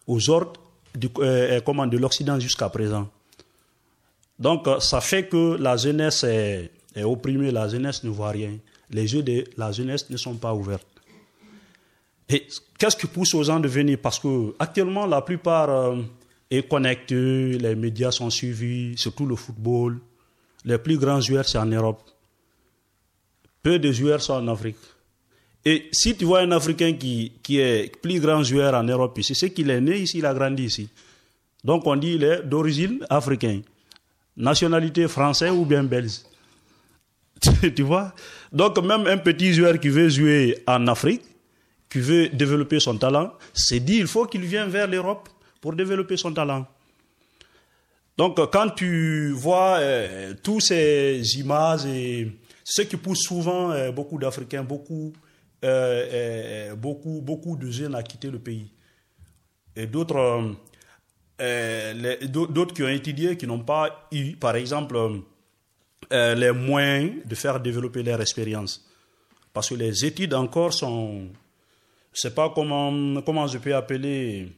aux 0.07 0.29
ordres 0.29 0.59
du, 0.95 1.07
euh, 1.19 1.61
comment, 1.61 1.87
de 1.87 1.97
l'Occident 1.97 2.39
jusqu'à 2.39 2.69
présent. 2.69 3.09
Donc 4.37 4.67
euh, 4.67 4.79
ça 4.79 5.01
fait 5.01 5.27
que 5.27 5.55
la 5.59 5.77
jeunesse 5.77 6.23
est, 6.23 6.71
opprimée, 7.03 7.51
la 7.51 7.67
jeunesse 7.67 8.03
ne 8.03 8.09
voit 8.09 8.31
rien. 8.31 8.57
Les 8.89 9.13
yeux 9.13 9.21
de 9.21 9.43
la 9.57 9.71
jeunesse 9.71 10.09
ne 10.09 10.17
sont 10.17 10.35
pas 10.35 10.53
ouverts. 10.53 10.79
Et 12.27 12.47
qu'est-ce 12.77 12.95
qui 12.95 13.07
pousse 13.07 13.33
aux 13.33 13.43
gens 13.43 13.59
de 13.59 13.67
venir? 13.67 13.99
Parce 14.01 14.19
que 14.19 14.53
actuellement, 14.59 15.05
la 15.05 15.21
plupart 15.21 15.69
euh, 15.69 16.01
est 16.49 16.67
connectée, 16.67 17.57
les 17.57 17.75
médias 17.75 18.11
sont 18.11 18.29
suivis, 18.29 18.97
surtout 18.97 19.25
le 19.25 19.35
football. 19.35 19.99
Les 20.65 20.77
plus 20.77 20.97
grands 20.97 21.21
joueurs, 21.21 21.47
c'est 21.47 21.57
en 21.57 21.65
Europe. 21.65 22.01
Peu 23.61 23.79
de 23.79 23.91
joueurs 23.91 24.21
sont 24.21 24.33
en 24.33 24.47
Afrique. 24.47 24.77
Et 25.65 25.89
si 25.91 26.15
tu 26.15 26.25
vois 26.25 26.39
un 26.39 26.51
Africain 26.51 26.93
qui, 26.93 27.33
qui 27.43 27.59
est 27.59 27.95
plus 28.01 28.19
grand 28.19 28.43
joueur 28.43 28.73
en 28.73 28.83
Europe 28.83 29.17
ici, 29.17 29.35
c'est 29.35 29.51
qu'il 29.51 29.69
est 29.69 29.81
né 29.81 29.97
ici, 29.97 30.19
il 30.19 30.25
a 30.25 30.33
grandi 30.33 30.63
ici. 30.63 30.89
Donc 31.63 31.85
on 31.85 31.95
dit 31.95 32.13
qu'il 32.13 32.23
est 32.23 32.43
d'origine 32.43 33.05
africaine. 33.09 33.63
Nationalité 34.37 35.07
française 35.07 35.51
ou 35.51 35.65
bien 35.65 35.83
belge. 35.83 36.21
tu 37.75 37.83
vois? 37.83 38.13
Donc 38.51 38.77
même 38.83 39.05
un 39.07 39.17
petit 39.17 39.53
joueur 39.53 39.79
qui 39.79 39.89
veut 39.89 40.09
jouer 40.09 40.63
en 40.65 40.87
Afrique, 40.87 41.21
qui 41.89 41.99
veut 41.99 42.29
développer 42.29 42.79
son 42.79 42.97
talent, 42.97 43.33
c'est 43.53 43.79
dit 43.79 43.97
il 43.97 44.07
faut 44.07 44.25
qu'il 44.25 44.41
vienne 44.41 44.69
vers 44.69 44.87
l'Europe 44.87 45.27
pour 45.59 45.73
développer 45.73 46.15
son 46.15 46.33
talent. 46.33 46.65
Donc 48.19 48.37
quand 48.51 48.71
tu 48.71 49.31
vois 49.31 49.77
euh, 49.79 50.33
tous 50.43 50.59
ces 50.59 51.21
images 51.39 51.85
et 51.85 52.29
ce 52.65 52.81
qui 52.81 52.97
pousse 52.97 53.21
souvent 53.21 53.71
euh, 53.71 53.93
beaucoup 53.93 54.19
d'Africains, 54.19 54.61
beaucoup, 54.61 55.13
euh, 55.63 56.05
euh, 56.11 56.75
beaucoup, 56.75 57.21
beaucoup 57.21 57.55
de 57.55 57.71
jeunes 57.71 57.95
à 57.95 58.03
quitter 58.03 58.29
le 58.29 58.39
pays. 58.39 58.73
Et 59.73 59.87
d'autres, 59.87 60.17
euh, 60.17 60.53
euh, 61.39 62.27
d'autres 62.27 62.73
qui 62.73 62.83
ont 62.83 62.89
étudié, 62.89 63.37
qui 63.37 63.47
n'ont 63.47 63.63
pas 63.63 64.09
eu, 64.11 64.35
par 64.35 64.57
exemple, 64.57 64.97
euh, 66.11 66.35
les 66.35 66.51
moyens 66.51 67.25
de 67.25 67.35
faire 67.35 67.57
développer 67.61 68.03
leur 68.03 68.19
expérience. 68.19 68.85
Parce 69.53 69.69
que 69.69 69.75
les 69.75 70.03
études 70.03 70.33
encore 70.33 70.73
sont, 70.73 71.29
je 72.11 72.19
sais 72.19 72.33
pas 72.33 72.51
comment, 72.53 73.21
comment 73.21 73.47
je 73.47 73.59
peux 73.59 73.73
appeler. 73.73 74.49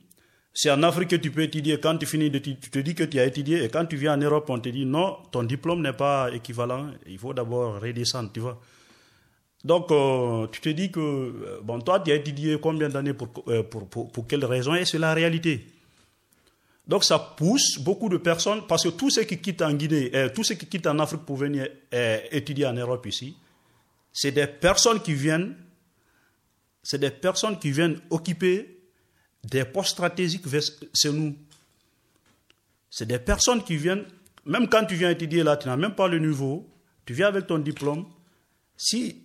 C'est 0.53 0.69
en 0.69 0.83
Afrique 0.83 1.09
que 1.09 1.15
tu 1.15 1.31
peux 1.31 1.43
étudier. 1.43 1.79
Quand 1.79 1.97
tu 1.97 2.05
finis 2.05 2.29
d'étudier, 2.29 2.59
tu 2.61 2.69
te 2.69 2.79
dis 2.79 2.93
que 2.93 3.03
tu 3.03 3.19
as 3.19 3.25
étudié. 3.25 3.63
Et 3.63 3.69
quand 3.69 3.85
tu 3.85 3.95
viens 3.95 4.15
en 4.15 4.17
Europe, 4.17 4.49
on 4.49 4.59
te 4.59 4.69
dit 4.69 4.85
non, 4.85 5.17
ton 5.31 5.43
diplôme 5.43 5.81
n'est 5.81 5.93
pas 5.93 6.29
équivalent. 6.33 6.91
Il 7.07 7.17
faut 7.17 7.33
d'abord 7.33 7.79
redescendre, 7.79 8.31
tu 8.33 8.41
vois. 8.41 8.59
Donc, 9.63 9.91
euh, 9.91 10.47
tu 10.47 10.59
te 10.59 10.69
dis 10.69 10.91
que, 10.91 10.99
euh, 10.99 11.59
bon, 11.63 11.79
toi, 11.79 11.99
tu 11.99 12.11
as 12.11 12.15
étudié 12.15 12.59
combien 12.59 12.89
d'années 12.89 13.13
pour, 13.13 13.29
euh, 13.47 13.63
pour, 13.63 13.87
pour, 13.87 14.11
pour 14.11 14.27
quelle 14.27 14.43
raison? 14.43 14.73
Et 14.73 14.85
c'est 14.85 14.97
la 14.97 15.13
réalité. 15.13 15.67
Donc, 16.87 17.03
ça 17.03 17.19
pousse 17.19 17.77
beaucoup 17.79 18.09
de 18.09 18.17
personnes, 18.17 18.63
parce 18.67 18.83
que 18.83 18.89
tous 18.89 19.11
ceux 19.11 19.23
qui 19.23 19.37
quittent 19.37 19.61
en 19.61 19.71
Guinée, 19.71 20.09
euh, 20.15 20.29
tous 20.33 20.43
ceux 20.43 20.55
qui 20.55 20.65
quittent 20.65 20.87
en 20.87 20.97
Afrique 20.99 21.21
pour 21.21 21.37
venir 21.37 21.67
étudier 22.31 22.65
en 22.65 22.73
Europe 22.73 23.05
ici, 23.05 23.37
c'est 24.11 24.31
des 24.31 24.47
personnes 24.47 24.99
qui 24.99 25.13
viennent, 25.13 25.55
c'est 26.81 26.97
des 26.97 27.11
personnes 27.11 27.57
qui 27.59 27.71
viennent 27.71 28.01
occuper 28.09 28.80
des 29.43 29.65
postes 29.65 29.91
stratégiques 29.91 30.43
chez 30.93 31.11
nous. 31.11 31.35
C'est 32.89 33.05
des 33.05 33.19
personnes 33.19 33.63
qui 33.63 33.77
viennent, 33.77 34.05
même 34.45 34.67
quand 34.67 34.85
tu 34.85 34.95
viens 34.95 35.09
étudier 35.09 35.43
là, 35.43 35.57
tu 35.57 35.67
n'as 35.67 35.77
même 35.77 35.95
pas 35.95 36.07
le 36.07 36.19
niveau, 36.19 36.67
tu 37.05 37.13
viens 37.13 37.27
avec 37.27 37.47
ton 37.47 37.57
diplôme. 37.57 38.05
Si 38.77 39.15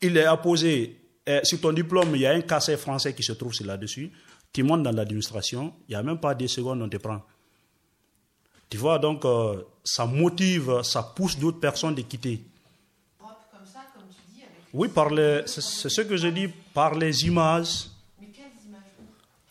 il 0.00 0.16
est 0.16 0.24
apposé, 0.24 1.00
euh, 1.28 1.40
sur 1.44 1.60
ton 1.60 1.72
diplôme, 1.72 2.14
il 2.14 2.22
y 2.22 2.26
a 2.26 2.32
un 2.32 2.40
cassé 2.40 2.76
français 2.76 3.14
qui 3.14 3.22
se 3.22 3.32
trouve 3.32 3.52
là-dessus, 3.64 4.10
tu 4.52 4.62
montes 4.62 4.82
dans 4.82 4.92
l'administration, 4.92 5.74
il 5.88 5.92
n'y 5.92 5.96
a 5.96 6.02
même 6.02 6.18
pas 6.18 6.34
des 6.34 6.48
secondes, 6.48 6.80
on 6.82 6.88
te 6.88 6.96
prend. 6.96 7.22
Tu 8.68 8.78
vois, 8.78 8.98
donc, 8.98 9.24
euh, 9.24 9.62
ça 9.84 10.06
motive, 10.06 10.82
ça 10.82 11.02
pousse 11.02 11.38
d'autres 11.38 11.60
personnes 11.60 11.94
de 11.94 12.02
quitter. 12.02 12.42
Oui, 14.72 14.88
par 14.88 15.10
les- 15.10 15.42
c'est 15.46 15.60
c'est 15.62 15.88
ce 15.88 16.00
que 16.02 16.16
je 16.16 16.28
dis, 16.28 16.48
par 16.74 16.94
les 16.94 17.26
images. 17.26 17.88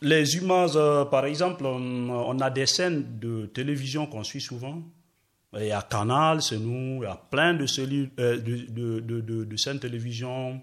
Les 0.06 0.36
images, 0.36 0.76
euh, 0.76 1.04
par 1.04 1.24
exemple, 1.26 1.66
on, 1.66 2.38
a 2.38 2.48
des 2.48 2.66
scènes 2.66 3.18
de 3.18 3.46
télévision 3.46 4.06
qu'on 4.06 4.22
suit 4.22 4.40
souvent. 4.40 4.80
Il 5.58 5.66
y 5.66 5.72
a 5.72 5.82
Canal, 5.82 6.42
c'est 6.42 6.58
nous, 6.58 7.02
il 7.02 7.06
y 7.06 7.06
a 7.06 7.16
plein 7.16 7.54
de, 7.54 7.66
euh, 8.20 8.38
de, 8.38 9.56
chaînes 9.56 9.80
télévision, 9.80 10.60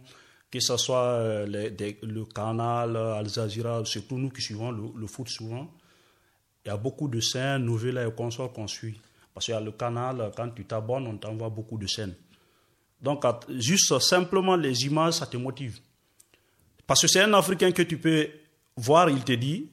que 0.49 0.61
ce 0.61 0.77
soit 0.77 1.03
euh, 1.03 1.45
le 2.03 2.23
Canal, 2.23 2.95
Al 2.95 3.27
Jazeera, 3.27 3.83
surtout 3.83 4.17
nous 4.17 4.29
qui 4.29 4.41
suivons 4.41 4.71
le, 4.71 4.83
le 4.97 5.07
foot 5.07 5.27
souvent. 5.27 5.69
Il 6.63 6.69
y 6.69 6.71
a 6.71 6.77
beaucoup 6.77 7.09
de 7.09 7.19
scènes, 7.19 7.65
nouvelles 7.65 7.97
et 7.97 8.15
consorts 8.15 8.53
qu'on 8.53 8.69
suit. 8.69 8.97
Parce 9.33 9.47
qu'il 9.47 9.55
y 9.55 9.57
a 9.57 9.59
le 9.59 9.73
Canal, 9.73 10.31
quand 10.37 10.51
tu 10.51 10.63
t'abonnes, 10.63 11.05
on 11.05 11.17
t'envoie 11.17 11.49
beaucoup 11.49 11.77
de 11.77 11.87
scènes. 11.87 12.15
Donc, 13.01 13.25
juste 13.49 13.99
simplement 13.99 14.55
les 14.55 14.85
images, 14.85 15.15
ça 15.15 15.25
te 15.25 15.35
motive. 15.35 15.79
Parce 16.87 17.01
que 17.01 17.07
c'est 17.07 17.19
un 17.19 17.33
Africain 17.33 17.73
que 17.73 17.81
tu 17.81 17.97
peux 17.97 18.25
voir, 18.75 19.09
il 19.09 19.23
te 19.23 19.33
dit, 19.33 19.69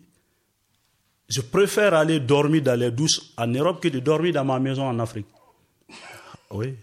je 1.29 1.41
préfère 1.41 1.95
aller 1.95 2.21
dormir 2.21 2.63
dans 2.63 2.79
les 2.79 2.91
douces 2.91 3.33
en 3.37 3.47
Europe 3.47 3.81
que 3.81 3.89
de 3.89 4.01
dormir 4.01 4.35
dans 4.35 4.45
ma 4.45 4.59
maison 4.59 4.87
en 4.87 4.99
Afrique. 4.99 5.29
Oui. 6.51 6.75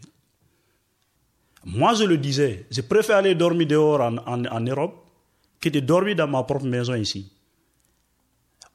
Moi, 1.66 1.94
je 1.96 2.06
le 2.06 2.18
disais, 2.18 2.66
je 2.72 2.80
préfère 2.82 3.18
aller 3.18 3.36
dormir 3.36 3.68
dehors 3.68 4.00
en, 4.02 4.62
Europe 4.62 5.06
que 5.60 5.68
de 5.68 5.82
dormir 5.82 6.16
dans 6.16 6.28
ma 6.28 6.44
propre 6.44 6.66
maison 6.66 6.94
ici. 6.94 7.30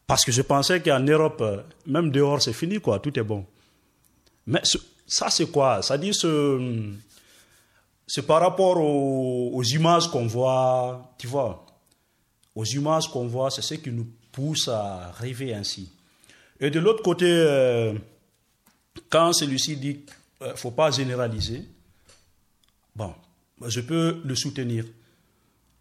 Parce 0.06 0.26
que 0.26 0.32
je 0.32 0.42
pensais 0.42 0.82
qu'en 0.82 1.00
Europe, 1.00 1.40
euh, 1.40 1.62
même 1.86 2.10
dehors, 2.10 2.42
c'est 2.42 2.52
fini, 2.52 2.80
quoi, 2.80 2.98
tout 2.98 3.18
est 3.18 3.22
bon. 3.22 3.46
Mais 4.46 4.60
ça, 5.06 5.30
c'est 5.30 5.50
quoi? 5.50 5.80
Ça 5.80 5.96
dit, 5.96 6.12
ce, 6.12 6.92
c'est 8.06 8.26
par 8.26 8.42
rapport 8.42 8.78
aux 8.78 9.62
images 9.62 10.08
qu'on 10.08 10.26
voit, 10.26 11.14
tu 11.16 11.28
vois. 11.28 11.64
Aux 12.54 12.64
images 12.64 13.08
qu'on 13.08 13.26
voit, 13.26 13.50
c'est 13.50 13.62
ce 13.62 13.74
qui 13.74 13.90
nous 13.90 14.06
pousse 14.30 14.68
à 14.68 15.12
rêver 15.12 15.54
ainsi. 15.54 15.90
Et 16.60 16.70
de 16.70 16.78
l'autre 16.78 17.02
côté, 17.02 17.26
euh, 17.28 17.92
quand 19.08 19.32
celui-ci 19.32 19.76
dit 19.76 20.04
qu'il 20.40 20.48
ne 20.48 20.54
faut 20.54 20.70
pas 20.70 20.90
généraliser, 20.90 21.64
bon, 22.94 23.14
je 23.66 23.80
peux 23.80 24.20
le 24.24 24.34
soutenir. 24.34 24.84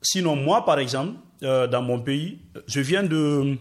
Sinon, 0.01 0.35
moi, 0.35 0.65
par 0.65 0.79
exemple, 0.79 1.19
euh, 1.43 1.67
dans 1.67 1.81
mon 1.81 1.99
pays, 1.99 2.39
je 2.67 2.79
viens 2.79 3.03
de... 3.03 3.57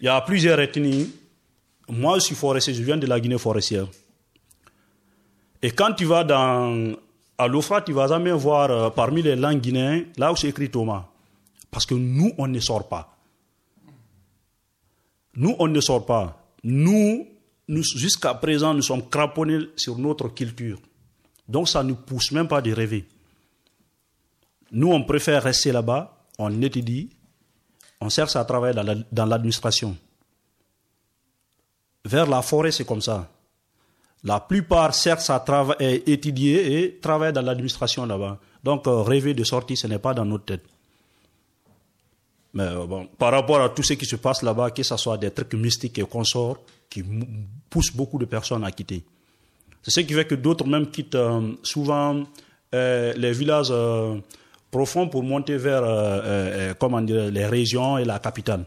Il 0.00 0.04
y 0.04 0.08
a 0.08 0.20
plusieurs 0.20 0.60
ethnies. 0.60 1.12
Moi, 1.88 2.18
je 2.18 2.24
suis 2.24 2.34
forestier, 2.34 2.74
je 2.74 2.82
viens 2.82 2.96
de 2.96 3.06
la 3.06 3.20
Guinée 3.20 3.38
forestière. 3.38 3.86
Et 5.62 5.70
quand 5.70 5.92
tu 5.92 6.04
vas 6.04 6.24
dans, 6.24 6.94
à 7.38 7.46
l'Ofra, 7.46 7.82
tu 7.82 7.92
vas 7.92 8.08
jamais 8.08 8.32
voir 8.32 8.70
euh, 8.70 8.90
parmi 8.90 9.22
les 9.22 9.36
langues 9.36 9.60
guinéennes, 9.60 10.06
là 10.16 10.32
où 10.32 10.36
c'est 10.36 10.48
écrit 10.48 10.70
Thomas. 10.70 11.08
Parce 11.72 11.86
que 11.86 11.94
nous, 11.94 12.32
on 12.36 12.46
ne 12.46 12.60
sort 12.60 12.86
pas. 12.86 13.16
Nous, 15.34 15.56
on 15.58 15.66
ne 15.68 15.80
sort 15.80 16.04
pas. 16.04 16.38
Nous, 16.62 17.26
jusqu'à 17.96 18.34
présent, 18.34 18.74
nous 18.74 18.82
sommes 18.82 19.08
cramponnés 19.08 19.68
sur 19.76 19.96
notre 19.98 20.28
culture. 20.28 20.78
Donc, 21.48 21.68
ça 21.70 21.82
ne 21.82 21.88
nous 21.88 21.94
pousse 21.96 22.30
même 22.30 22.46
pas 22.46 22.60
de 22.60 22.70
rêver. 22.72 23.06
Nous, 24.70 24.92
on 24.92 25.02
préfère 25.02 25.42
rester 25.42 25.72
là-bas, 25.72 26.14
on 26.38 26.60
étudie, 26.60 27.08
on 28.02 28.10
cherche 28.10 28.36
à 28.36 28.44
travailler 28.44 28.74
dans 28.74 28.82
la- 28.82 28.94
dans 29.10 29.24
l'administration. 29.26 29.96
Vers 32.04 32.26
la 32.26 32.42
forêt, 32.42 32.70
c'est 32.72 32.84
comme 32.84 33.00
ça. 33.00 33.30
La 34.24 34.40
plupart 34.40 34.92
cherchent 34.92 35.30
à 35.30 35.38
trava- 35.38 35.76
et 35.80 36.12
étudier 36.12 36.82
et 36.84 36.98
travaillent 36.98 37.32
dans 37.32 37.42
l'administration 37.42 38.04
là-bas. 38.04 38.38
Donc, 38.62 38.86
euh, 38.86 39.02
rêver 39.02 39.32
de 39.34 39.42
sortir, 39.44 39.76
ce 39.78 39.86
n'est 39.86 39.98
pas 39.98 40.12
dans 40.14 40.24
notre 40.26 40.44
tête. 40.44 40.64
Mais 42.54 42.64
euh, 42.64 42.86
bon, 42.86 43.06
par 43.18 43.32
rapport 43.32 43.60
à 43.60 43.68
tout 43.70 43.82
ce 43.82 43.94
qui 43.94 44.04
se 44.06 44.16
passe 44.16 44.42
là-bas, 44.42 44.70
que 44.70 44.82
ce 44.82 44.96
soit 44.96 45.16
des 45.18 45.30
trucs 45.30 45.54
mystiques 45.54 45.98
et 45.98 46.04
consorts, 46.04 46.58
qui 46.90 47.02
poussent 47.70 47.94
beaucoup 47.94 48.18
de 48.18 48.26
personnes 48.26 48.64
à 48.64 48.70
quitter. 48.70 49.02
C'est 49.82 49.90
ce 49.90 50.00
qui 50.00 50.12
fait 50.14 50.26
que 50.26 50.34
d'autres 50.34 50.66
même 50.66 50.90
quittent 50.90 51.14
euh, 51.14 51.52
souvent 51.62 52.24
euh, 52.74 53.12
les 53.16 53.32
villages 53.32 53.72
profonds 54.70 55.08
pour 55.08 55.22
monter 55.22 55.56
vers 55.56 55.82
les 57.30 57.46
régions 57.46 57.98
et 57.98 58.04
la 58.04 58.18
capitale. 58.18 58.64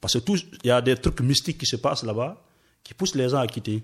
Parce 0.00 0.18
que 0.20 0.32
il 0.32 0.66
y 0.66 0.70
a 0.70 0.80
des 0.80 0.96
trucs 0.96 1.20
mystiques 1.20 1.58
qui 1.58 1.66
se 1.66 1.76
passent 1.76 2.04
là-bas 2.04 2.40
qui 2.82 2.92
poussent 2.94 3.14
les 3.14 3.28
gens 3.30 3.38
à 3.38 3.46
quitter. 3.46 3.82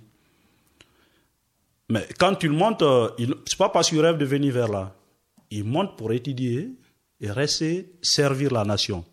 Mais 1.88 2.06
quand 2.18 2.34
tu 2.34 2.46
le 2.48 2.54
montes, 2.54 2.82
euh, 2.82 3.08
il- 3.18 3.34
c'est 3.46 3.56
pas 3.58 3.68
parce 3.68 3.88
que 3.90 3.96
tu 3.96 4.00
rêves 4.00 4.18
de 4.18 4.24
venir 4.24 4.52
vers 4.54 4.68
là. 4.68 4.94
ils 5.52 5.64
montent 5.64 5.96
pour 5.96 6.12
étudier 6.12 6.70
et 7.20 7.30
rester 7.30 7.90
servir 8.02 8.52
la 8.52 8.62
nation. 8.64 9.04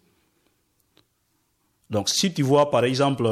Donc, 1.90 2.10
si 2.10 2.34
tu 2.34 2.44
vois, 2.44 2.70
par 2.70 2.84
exemple, 2.84 3.24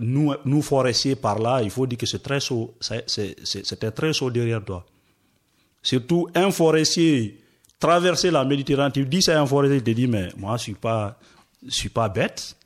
nous, 0.00 0.34
nous 0.44 0.62
forestiers 0.62 1.16
par 1.16 1.38
là, 1.38 1.62
il 1.62 1.70
faut 1.70 1.86
dire 1.86 1.98
que 1.98 2.06
c'est 2.06 2.22
très 2.22 2.40
chaud, 2.40 2.74
c'était 2.80 3.90
très 3.90 4.12
chaud 4.12 4.30
derrière 4.30 4.62
toi. 4.64 4.84
Surtout 5.82 6.28
un 6.34 6.50
forestier 6.50 7.42
traverser 7.78 8.30
la 8.30 8.44
Méditerranée, 8.44 8.92
tu 8.92 9.04
dis 9.06 9.22
c'est 9.22 9.32
un 9.32 9.46
forestier, 9.46 9.78
il 9.78 9.82
te 9.82 9.90
dit, 9.90 10.06
mais 10.06 10.28
moi, 10.36 10.56
je 10.56 10.62
suis 10.62 10.74
pas, 10.74 11.18
je 11.66 11.74
suis 11.74 11.88
pas 11.88 12.08
bête. 12.08 12.56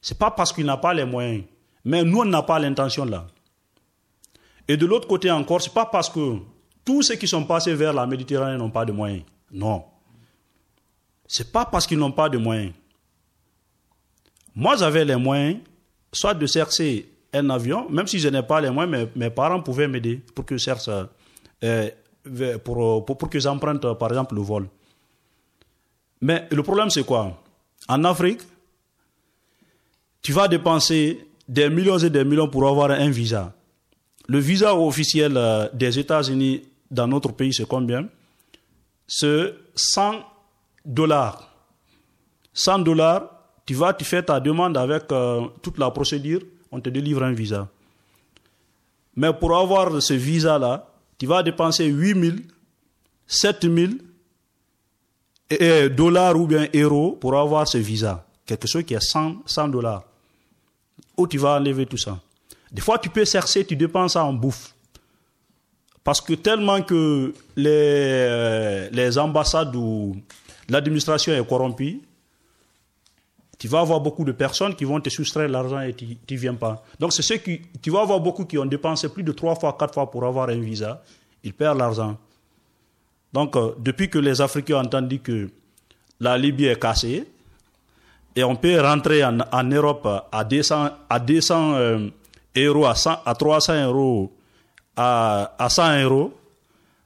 C'est 0.00 0.18
pas 0.18 0.30
parce 0.30 0.52
qu'il 0.52 0.64
n'a 0.64 0.76
pas 0.76 0.94
les 0.94 1.04
moyens. 1.04 1.44
Mais 1.84 2.02
nous, 2.02 2.20
on 2.20 2.24
n'a 2.24 2.42
pas 2.42 2.58
l'intention 2.58 3.04
là. 3.04 3.26
Et 4.68 4.76
de 4.76 4.86
l'autre 4.86 5.06
côté 5.06 5.30
encore, 5.30 5.60
c'est 5.60 5.74
pas 5.74 5.86
parce 5.86 6.08
que 6.08 6.38
tous 6.84 7.02
ceux 7.02 7.16
qui 7.16 7.28
sont 7.28 7.44
passés 7.44 7.74
vers 7.74 7.92
la 7.92 8.06
Méditerranée 8.06 8.56
n'ont 8.56 8.70
pas 8.70 8.84
de 8.84 8.92
moyens. 8.92 9.24
Non. 9.50 9.84
C'est 11.26 11.52
pas 11.52 11.64
parce 11.64 11.86
qu'ils 11.86 11.98
n'ont 11.98 12.12
pas 12.12 12.28
de 12.28 12.38
moyens. 12.38 12.72
Moi, 14.54 14.76
j'avais 14.76 15.04
les 15.04 15.16
moyens, 15.16 15.58
soit 16.12 16.34
de 16.34 16.46
chercher 16.46 17.08
un 17.32 17.48
avion, 17.50 17.88
même 17.88 18.06
si 18.06 18.18
je 18.18 18.28
n'ai 18.28 18.42
pas 18.42 18.60
les 18.60 18.70
moyens, 18.70 19.08
mes, 19.16 19.24
mes 19.24 19.30
parents 19.30 19.62
pouvaient 19.62 19.88
m'aider 19.88 20.20
pour 20.34 20.44
que 20.44 20.56
je 20.56 20.62
cherche, 20.62 20.88
euh, 21.64 21.90
pour, 22.62 23.04
pour, 23.04 23.18
pour 23.18 23.30
que 23.30 23.40
j'emprunte, 23.40 23.94
par 23.98 24.10
exemple, 24.10 24.34
le 24.34 24.42
vol. 24.42 24.68
Mais 26.20 26.46
le 26.50 26.62
problème, 26.62 26.90
c'est 26.90 27.04
quoi? 27.04 27.42
En 27.88 28.04
Afrique, 28.04 28.42
tu 30.22 30.32
vas 30.32 30.46
dépenser 30.46 31.26
des 31.48 31.68
millions 31.68 31.98
et 31.98 32.10
des 32.10 32.24
millions 32.24 32.48
pour 32.48 32.66
avoir 32.68 32.90
un 32.92 33.10
visa. 33.10 33.52
Le 34.28 34.38
visa 34.38 34.74
officiel 34.74 35.36
euh, 35.36 35.68
des 35.72 35.98
États-Unis 35.98 36.62
dans 36.90 37.08
notre 37.08 37.32
pays, 37.32 37.52
c'est 37.52 37.66
combien? 37.66 38.06
C'est 39.06 39.52
100 39.74 40.20
dollars. 40.84 41.50
100 42.54 42.80
dollars, 42.80 43.31
tu 43.66 43.74
vas, 43.74 43.92
tu 43.94 44.04
fais 44.04 44.22
ta 44.22 44.40
demande 44.40 44.76
avec 44.76 45.10
euh, 45.12 45.46
toute 45.62 45.78
la 45.78 45.90
procédure, 45.90 46.40
on 46.70 46.80
te 46.80 46.88
délivre 46.88 47.22
un 47.22 47.32
visa. 47.32 47.68
Mais 49.14 49.32
pour 49.32 49.56
avoir 49.56 50.00
ce 50.02 50.14
visa-là, 50.14 50.88
tu 51.18 51.26
vas 51.26 51.42
dépenser 51.42 51.86
8 51.86 52.20
000, 52.20 52.36
7 53.26 53.62
000 53.62 53.92
dollars 55.90 56.36
ou 56.36 56.46
bien 56.46 56.66
euros 56.74 57.12
pour 57.12 57.38
avoir 57.38 57.68
ce 57.68 57.78
visa. 57.78 58.26
Quelque 58.46 58.66
chose 58.66 58.84
qui 58.84 58.94
est 58.94 59.00
100, 59.00 59.42
100 59.46 59.68
dollars. 59.68 60.04
Où 61.16 61.26
tu 61.26 61.38
vas 61.38 61.56
enlever 61.56 61.86
tout 61.86 61.98
ça? 61.98 62.18
Des 62.70 62.80
fois, 62.80 62.98
tu 62.98 63.10
peux 63.10 63.24
chercher, 63.24 63.64
tu 63.64 63.76
dépenses 63.76 64.14
ça 64.14 64.24
en 64.24 64.32
bouffe. 64.32 64.74
Parce 66.02 66.20
que 66.20 66.32
tellement 66.32 66.82
que 66.82 67.32
les, 67.54 67.68
euh, 67.68 68.88
les 68.90 69.18
ambassades 69.18 69.76
ou 69.76 70.16
l'administration 70.68 71.32
est 71.34 71.46
corrompue, 71.46 72.00
tu 73.62 73.68
vas 73.68 73.78
avoir 73.78 74.00
beaucoup 74.00 74.24
de 74.24 74.32
personnes 74.32 74.74
qui 74.74 74.84
vont 74.84 74.98
te 75.00 75.08
soustraire 75.08 75.48
l'argent 75.48 75.80
et 75.82 75.94
tu 75.94 76.04
ne 76.28 76.36
viens 76.36 76.54
pas. 76.54 76.82
Donc, 76.98 77.12
c'est 77.12 77.22
ceux 77.22 77.36
qui, 77.36 77.62
tu 77.80 77.92
vas 77.92 78.00
avoir 78.00 78.18
beaucoup 78.18 78.44
qui 78.44 78.58
ont 78.58 78.64
dépensé 78.66 79.08
plus 79.08 79.22
de 79.22 79.30
trois 79.30 79.54
fois, 79.54 79.76
quatre 79.78 79.94
fois 79.94 80.10
pour 80.10 80.24
avoir 80.24 80.48
un 80.48 80.58
visa. 80.58 81.00
Ils 81.44 81.54
perdent 81.54 81.78
l'argent. 81.78 82.18
Donc, 83.32 83.54
euh, 83.54 83.70
depuis 83.78 84.10
que 84.10 84.18
les 84.18 84.40
Africains 84.40 84.78
ont 84.78 84.80
entendu 84.80 85.20
que 85.20 85.48
la 86.18 86.36
Libye 86.36 86.64
est 86.64 86.80
cassée, 86.80 87.24
et 88.34 88.42
on 88.42 88.56
peut 88.56 88.80
rentrer 88.80 89.22
en, 89.24 89.62
Europe 89.62 90.08
à 90.32 90.42
200, 90.42 90.88
à 91.08 91.20
200 91.20 91.74
euh, 91.74 92.08
euros, 92.56 92.86
à, 92.86 92.96
100, 92.96 93.18
à 93.24 93.32
300 93.36 93.84
euros, 93.84 94.32
à, 94.96 95.54
à 95.56 95.68
100 95.68 96.02
euros, 96.02 96.34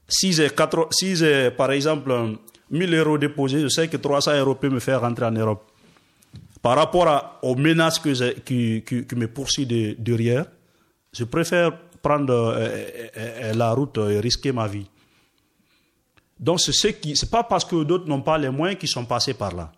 si 0.09 0.33
j'ai, 0.33 1.51
par 1.51 1.73
exemple 1.73 2.15
1000 2.71 2.95
euros 2.95 3.19
déposés, 3.19 3.61
je 3.61 3.69
sais 3.69 3.89
que 3.89 3.99
300 3.99 4.39
euros 4.39 4.55
peuvent 4.55 4.73
me 4.73 4.81
faire 4.81 5.03
rentrer 5.03 5.27
en 5.27 5.33
Europe 5.33 5.63
par 6.67 6.75
rapport 6.75 7.39
aux 7.43 7.55
menaces 7.55 8.01
que 8.01 8.41
qui, 8.41 8.83
me 9.15 9.29
poursuivent 9.29 9.95
derrière, 10.01 10.47
je 11.13 11.23
préfère 11.23 11.71
prendre 12.03 12.33
euh, 12.35 12.57
euh, 12.59 13.09
euh, 13.17 13.55
la 13.55 13.71
route 13.71 13.99
et 13.99 14.19
risquer 14.19 14.51
ma 14.51 14.67
vie. 14.67 14.89
Donc, 16.41 16.59
ce 16.59 16.73
n'est 16.89 17.31
pas 17.31 17.45
parce 17.45 17.65
que 17.65 17.85
d'autres 17.85 18.09
n'ont 18.09 18.21
pas 18.21 18.37
les 18.37 18.51
moyens 18.51 18.81
qui 18.81 18.89
sont 18.89 19.05
passés 19.05 19.35
par 19.35 19.55
là. 19.55 19.71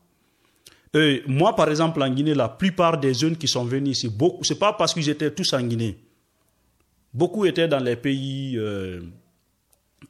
Moi, 1.27 1.55
par 1.55 1.69
exemple, 1.69 2.03
en 2.03 2.09
Guinée, 2.09 2.33
la 2.35 2.49
plupart 2.49 2.97
des 2.97 3.13
jeunes 3.13 3.37
qui 3.37 3.49
sont 3.49 3.67
venus 3.67 3.99
ici, 3.99 4.11
ce 4.43 4.55
n'est 4.55 4.59
pas 4.59 4.73
parce 4.73 4.95
qu'ils 4.95 5.11
étaient 5.11 5.31
tous 5.31 5.53
en 5.53 5.61
Guinée. 5.61 5.99
Beaucoup 7.13 7.45
étaient 7.45 7.69
dans 7.69 7.85
les 7.85 7.97
pays, 7.97 8.59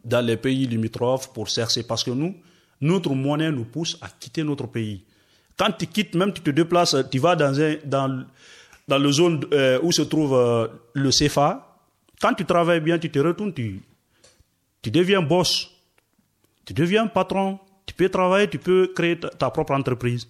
dans 0.05 0.25
les 0.25 0.37
pays 0.37 0.65
limitrophes 0.69 1.33
pour 1.33 1.49
chercher, 1.49 1.83
parce 1.83 2.05
que 2.05 2.13
nous, 2.13 2.37
notre 2.81 3.13
monnaie 3.17 3.51
nous 3.51 3.65
pousse 3.65 3.99
à 4.01 4.09
quitter 4.11 4.45
notre 4.45 4.69
pays. 4.69 5.03
Quand 5.59 5.73
tu 5.73 5.89
quittes, 5.89 6.15
même 6.15 6.33
tu 6.33 6.41
te 6.41 6.51
déplaces, 6.51 6.97
tu 7.11 7.19
vas 7.19 7.35
dans, 7.35 7.61
un, 7.61 7.77
dans, 7.85 8.25
dans 8.87 9.13
zone 9.13 9.45
euh, 9.53 9.81
où 9.83 9.91
se 9.91 10.03
trouve 10.03 10.35
euh, 10.35 10.69
le 10.95 11.11
CFA. 11.11 11.77
Quand 12.21 12.33
tu 12.33 12.45
travailles 12.45 12.81
bien, 12.81 12.99
tu 12.99 13.11
te 13.11 13.19
retournes, 13.19 13.53
tu, 13.53 13.83
tu 14.81 14.91
deviens 14.91 15.21
boss. 15.21 15.69
Tu 16.65 16.73
deviens 16.73 17.09
patron. 17.09 17.59
Tu 17.85 17.95
peux 17.95 18.09
travailler, 18.09 18.49
tu 18.49 18.59
peux 18.59 18.93
créer 18.95 19.19
ta, 19.19 19.51
propre 19.51 19.73
entreprise. 19.73 20.29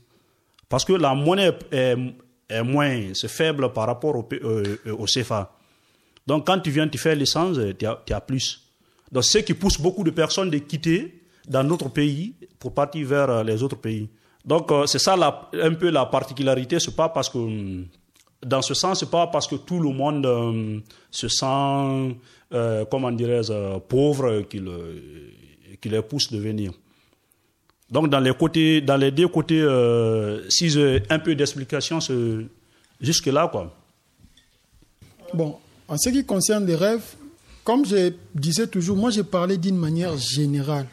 Parce 0.68 0.84
que 0.84 0.94
la 0.94 1.14
monnaie 1.14 1.52
est, 1.72 1.96
moins, 2.62 3.12
c'est 3.12 3.28
faible 3.28 3.72
par 3.72 3.86
rapport 3.86 4.16
au, 4.16 4.26
euh, 4.32 5.06
CFA. 5.06 5.52
Donc 6.26 6.46
quand 6.46 6.58
tu 6.60 6.70
viens, 6.70 6.88
tu 6.88 6.96
fais 6.96 7.14
l'essence, 7.14 7.58
tu 7.78 7.86
as, 7.86 8.20
plus. 8.20 8.62
Donc 9.12 9.24
ce 9.24 9.38
qui 9.38 9.52
pousse 9.54 9.78
beaucoup 9.78 10.04
de 10.04 10.10
personnes 10.10 10.48
de 10.48 10.58
quitter 10.58 11.22
dans 11.46 11.64
notre 11.64 11.88
pays 11.88 12.34
pour 12.58 12.72
partir 12.72 13.06
vers 13.06 13.44
les 13.44 13.62
autres 13.62 13.76
pays. 13.76 14.08
Donc 14.44 14.70
euh, 14.70 14.86
c'est 14.86 14.98
ça 14.98 15.14
un 15.52 15.74
peu 15.74 15.90
la 15.90 16.06
particularité. 16.06 16.78
C'est 16.80 16.96
pas 16.96 17.08
parce 17.08 17.28
que 17.28 17.38
hum, 17.38 17.86
dans 18.44 18.62
ce 18.62 18.74
sens, 18.74 19.00
c'est 19.00 19.10
pas 19.10 19.26
parce 19.26 19.46
que 19.46 19.56
tout 19.56 19.80
le 19.80 19.90
monde 19.90 20.24
hum, 20.26 20.82
se 21.10 21.28
sent, 21.28 22.16
euh, 22.52 22.84
comment 22.90 23.10
dirais-je, 23.10 23.78
pauvre 23.80 24.42
qu'il 24.42 24.68
qui 25.80 25.88
les 25.88 26.02
pousse 26.02 26.32
de 26.32 26.38
venir. 26.38 26.72
Donc 27.90 28.10
dans 28.10 28.20
les 28.20 28.34
côtés, 28.34 28.80
dans 28.80 28.96
les 28.96 29.10
deux 29.10 29.28
côtés, 29.28 29.60
euh, 29.60 30.48
si 30.50 30.68
j'ai 30.68 31.02
un 31.08 31.18
peu 31.18 31.34
d'explication, 31.34 31.98
jusque 33.00 33.26
là 33.26 33.48
quoi. 33.48 33.74
Bon, 35.34 35.56
en 35.88 35.96
ce 35.96 36.08
qui 36.10 36.24
concerne 36.24 36.66
les 36.66 36.74
rêves, 36.74 37.14
comme 37.64 37.84
je 37.84 38.12
disais 38.34 38.66
toujours, 38.66 38.96
moi 38.96 39.10
j'ai 39.10 39.24
parlé 39.24 39.56
d'une 39.56 39.76
manière 39.76 40.16
générale. 40.16 40.86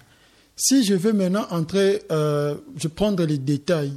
Si 0.56 0.84
je 0.86 0.94
veux 0.94 1.14
maintenant 1.14 1.46
entrer, 1.50 2.04
euh, 2.12 2.56
je 2.78 2.88
prendre 2.88 3.24
les 3.26 3.38
détails. 3.38 3.94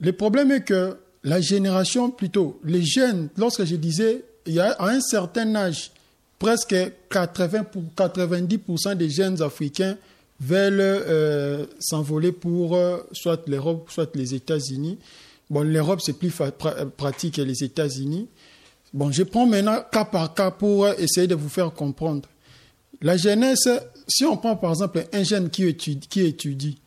Le 0.00 0.12
problème 0.12 0.50
est 0.50 0.62
que 0.64 0.96
la 1.22 1.40
génération, 1.40 2.10
plutôt, 2.10 2.60
les 2.64 2.84
jeunes, 2.84 3.28
lorsque 3.36 3.64
je 3.64 3.76
disais, 3.76 4.24
il 4.46 4.54
y 4.54 4.60
a 4.60 4.72
à 4.72 4.90
un 4.90 5.00
certain 5.00 5.54
âge, 5.54 5.92
presque 6.38 6.74
80 7.10 7.64
pour 7.64 7.82
90% 7.96 8.96
des 8.96 9.10
jeunes 9.10 9.42
africains 9.42 9.96
veulent 10.40 10.80
euh, 10.80 11.66
s'envoler 11.80 12.32
pour 12.32 12.76
euh, 12.76 12.98
soit 13.12 13.48
l'Europe, 13.48 13.90
soit 13.90 14.14
les 14.14 14.34
États-Unis. 14.34 14.98
Bon, 15.50 15.62
l'Europe, 15.62 16.00
c'est 16.02 16.12
plus 16.12 16.32
pratique 16.96 17.36
que 17.36 17.42
les 17.42 17.64
États-Unis. 17.64 18.28
Bon, 18.92 19.10
je 19.10 19.22
prends 19.22 19.46
maintenant 19.46 19.78
cas 19.90 20.04
par 20.04 20.34
cas 20.34 20.50
pour 20.50 20.88
essayer 20.88 21.26
de 21.26 21.34
vous 21.34 21.48
faire 21.48 21.72
comprendre. 21.72 22.28
La 23.02 23.16
jeunesse, 23.16 23.68
si 24.08 24.24
on 24.24 24.36
prend 24.36 24.56
par 24.56 24.70
exemple 24.70 25.06
un 25.12 25.22
jeune 25.22 25.50
qui 25.50 25.64
étudie, 25.64 26.78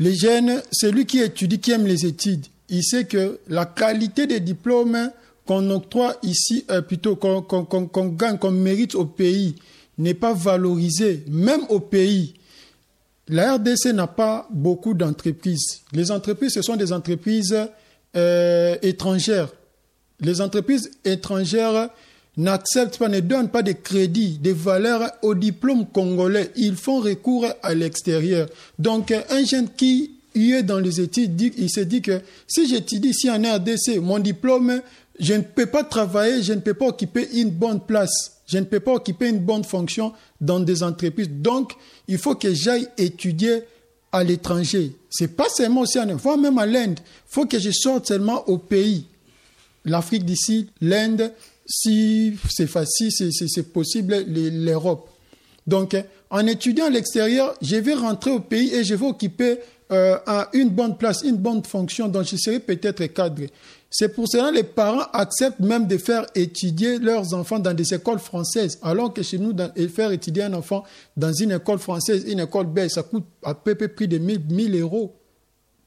les 0.00 0.14
jeunes, 0.14 0.60
celui 0.72 1.06
qui 1.06 1.20
étudie, 1.20 1.60
qui 1.60 1.70
aime 1.70 1.86
les 1.86 2.04
études, 2.04 2.46
il 2.68 2.82
sait 2.82 3.04
que 3.04 3.38
la 3.48 3.64
qualité 3.64 4.26
des 4.26 4.40
diplômes 4.40 5.10
qu'on 5.46 5.70
octroie 5.70 6.16
ici, 6.22 6.64
euh, 6.70 6.80
plutôt 6.80 7.16
qu'on 7.16 8.06
gagne, 8.08 8.38
qu'on 8.38 8.50
mérite 8.50 8.94
au 8.94 9.04
pays, 9.04 9.54
n'est 9.98 10.14
pas 10.14 10.32
valorisée, 10.32 11.22
même 11.28 11.60
au 11.68 11.78
pays. 11.80 12.34
La 13.28 13.54
RDC 13.54 13.92
n'a 13.92 14.06
pas 14.06 14.48
beaucoup 14.50 14.94
d'entreprises. 14.94 15.82
Les 15.92 16.10
entreprises, 16.10 16.54
ce 16.54 16.62
sont 16.62 16.76
des 16.76 16.92
entreprises 16.92 17.56
euh, 18.16 18.76
étrangères. 18.82 19.52
Les 20.20 20.40
entreprises 20.40 20.90
étrangères 21.04 21.90
n'acceptent 22.36 22.98
pas, 22.98 23.08
ne 23.08 23.20
donnent 23.20 23.50
pas 23.50 23.62
de 23.62 23.72
crédit, 23.72 24.38
de 24.38 24.50
valeur 24.50 25.10
au 25.22 25.34
diplôme 25.34 25.86
congolais. 25.86 26.50
Ils 26.56 26.76
font 26.76 27.00
recours 27.00 27.46
à 27.62 27.74
l'extérieur. 27.74 28.48
Donc, 28.78 29.12
un 29.12 29.44
jeune 29.44 29.68
qui 29.76 30.12
est 30.34 30.62
dans 30.62 30.78
les 30.78 31.00
études, 31.00 31.40
il 31.56 31.70
se 31.70 31.80
dit 31.80 32.02
que 32.02 32.20
si 32.46 32.68
j'étudie 32.68 33.10
ici 33.10 33.30
en 33.30 33.42
RDC, 33.42 34.00
mon 34.00 34.18
diplôme, 34.18 34.80
je 35.18 35.34
ne 35.34 35.42
peux 35.42 35.66
pas 35.66 35.84
travailler, 35.84 36.42
je 36.42 36.52
ne 36.52 36.60
peux 36.60 36.74
pas 36.74 36.86
occuper 36.86 37.28
une 37.34 37.50
bonne 37.50 37.80
place. 37.80 38.32
Je 38.46 38.58
ne 38.58 38.64
peux 38.64 38.80
pas 38.80 38.92
occuper 38.92 39.28
une 39.28 39.38
bonne 39.38 39.64
fonction 39.64 40.12
dans 40.40 40.60
des 40.60 40.82
entreprises. 40.82 41.30
Donc, 41.30 41.72
il 42.08 42.18
faut 42.18 42.34
que 42.34 42.52
j'aille 42.52 42.88
étudier 42.98 43.62
à 44.12 44.22
l'étranger. 44.22 44.92
C'est 45.08 45.36
pas 45.36 45.48
seulement 45.48 45.82
aussi 45.82 45.98
en 45.98 46.14
voire 46.16 46.36
même 46.36 46.58
à 46.58 46.66
l'Inde. 46.66 46.98
Il 47.00 47.32
faut 47.32 47.46
que 47.46 47.58
je 47.58 47.70
sorte 47.70 48.08
seulement 48.08 48.46
au 48.48 48.58
pays. 48.58 49.06
L'Afrique 49.84 50.24
d'ici, 50.24 50.68
l'Inde, 50.80 51.32
si 51.66 52.36
c'est 52.50 52.66
facile, 52.66 53.10
c'est 53.12 53.72
possible, 53.72 54.24
l'Europe. 54.26 55.08
Donc, 55.66 55.96
en 56.30 56.46
étudiant 56.46 56.88
l'extérieur, 56.88 57.54
je 57.62 57.76
vais 57.76 57.94
rentrer 57.94 58.30
au 58.30 58.40
pays 58.40 58.74
et 58.74 58.84
je 58.84 58.94
vais 58.94 59.06
occuper 59.06 59.58
euh, 59.92 60.16
une 60.52 60.70
bonne 60.70 60.96
place, 60.96 61.22
une 61.22 61.36
bonne 61.36 61.62
fonction 61.64 62.08
dont 62.08 62.22
je 62.22 62.36
serai 62.36 62.58
peut-être 62.58 63.04
cadré. 63.06 63.50
C'est 63.90 64.08
pour 64.08 64.26
cela 64.28 64.50
que 64.50 64.56
les 64.56 64.64
parents 64.64 65.06
acceptent 65.12 65.60
même 65.60 65.86
de 65.86 65.98
faire 65.98 66.26
étudier 66.34 66.98
leurs 66.98 67.32
enfants 67.32 67.60
dans 67.60 67.72
des 67.72 67.94
écoles 67.94 68.18
françaises, 68.18 68.78
alors 68.82 69.14
que 69.14 69.22
chez 69.22 69.38
nous, 69.38 69.54
faire 69.94 70.10
étudier 70.10 70.42
un 70.42 70.54
enfant 70.54 70.82
dans 71.16 71.32
une 71.32 71.52
école 71.52 71.78
française, 71.78 72.24
une 72.26 72.40
école 72.40 72.66
belge, 72.66 72.90
ça 72.90 73.04
coûte 73.04 73.24
à 73.44 73.54
peu 73.54 73.76
près 73.76 73.86
plus 73.86 74.08
de 74.08 74.18
1000, 74.18 74.80
euros. 74.80 75.14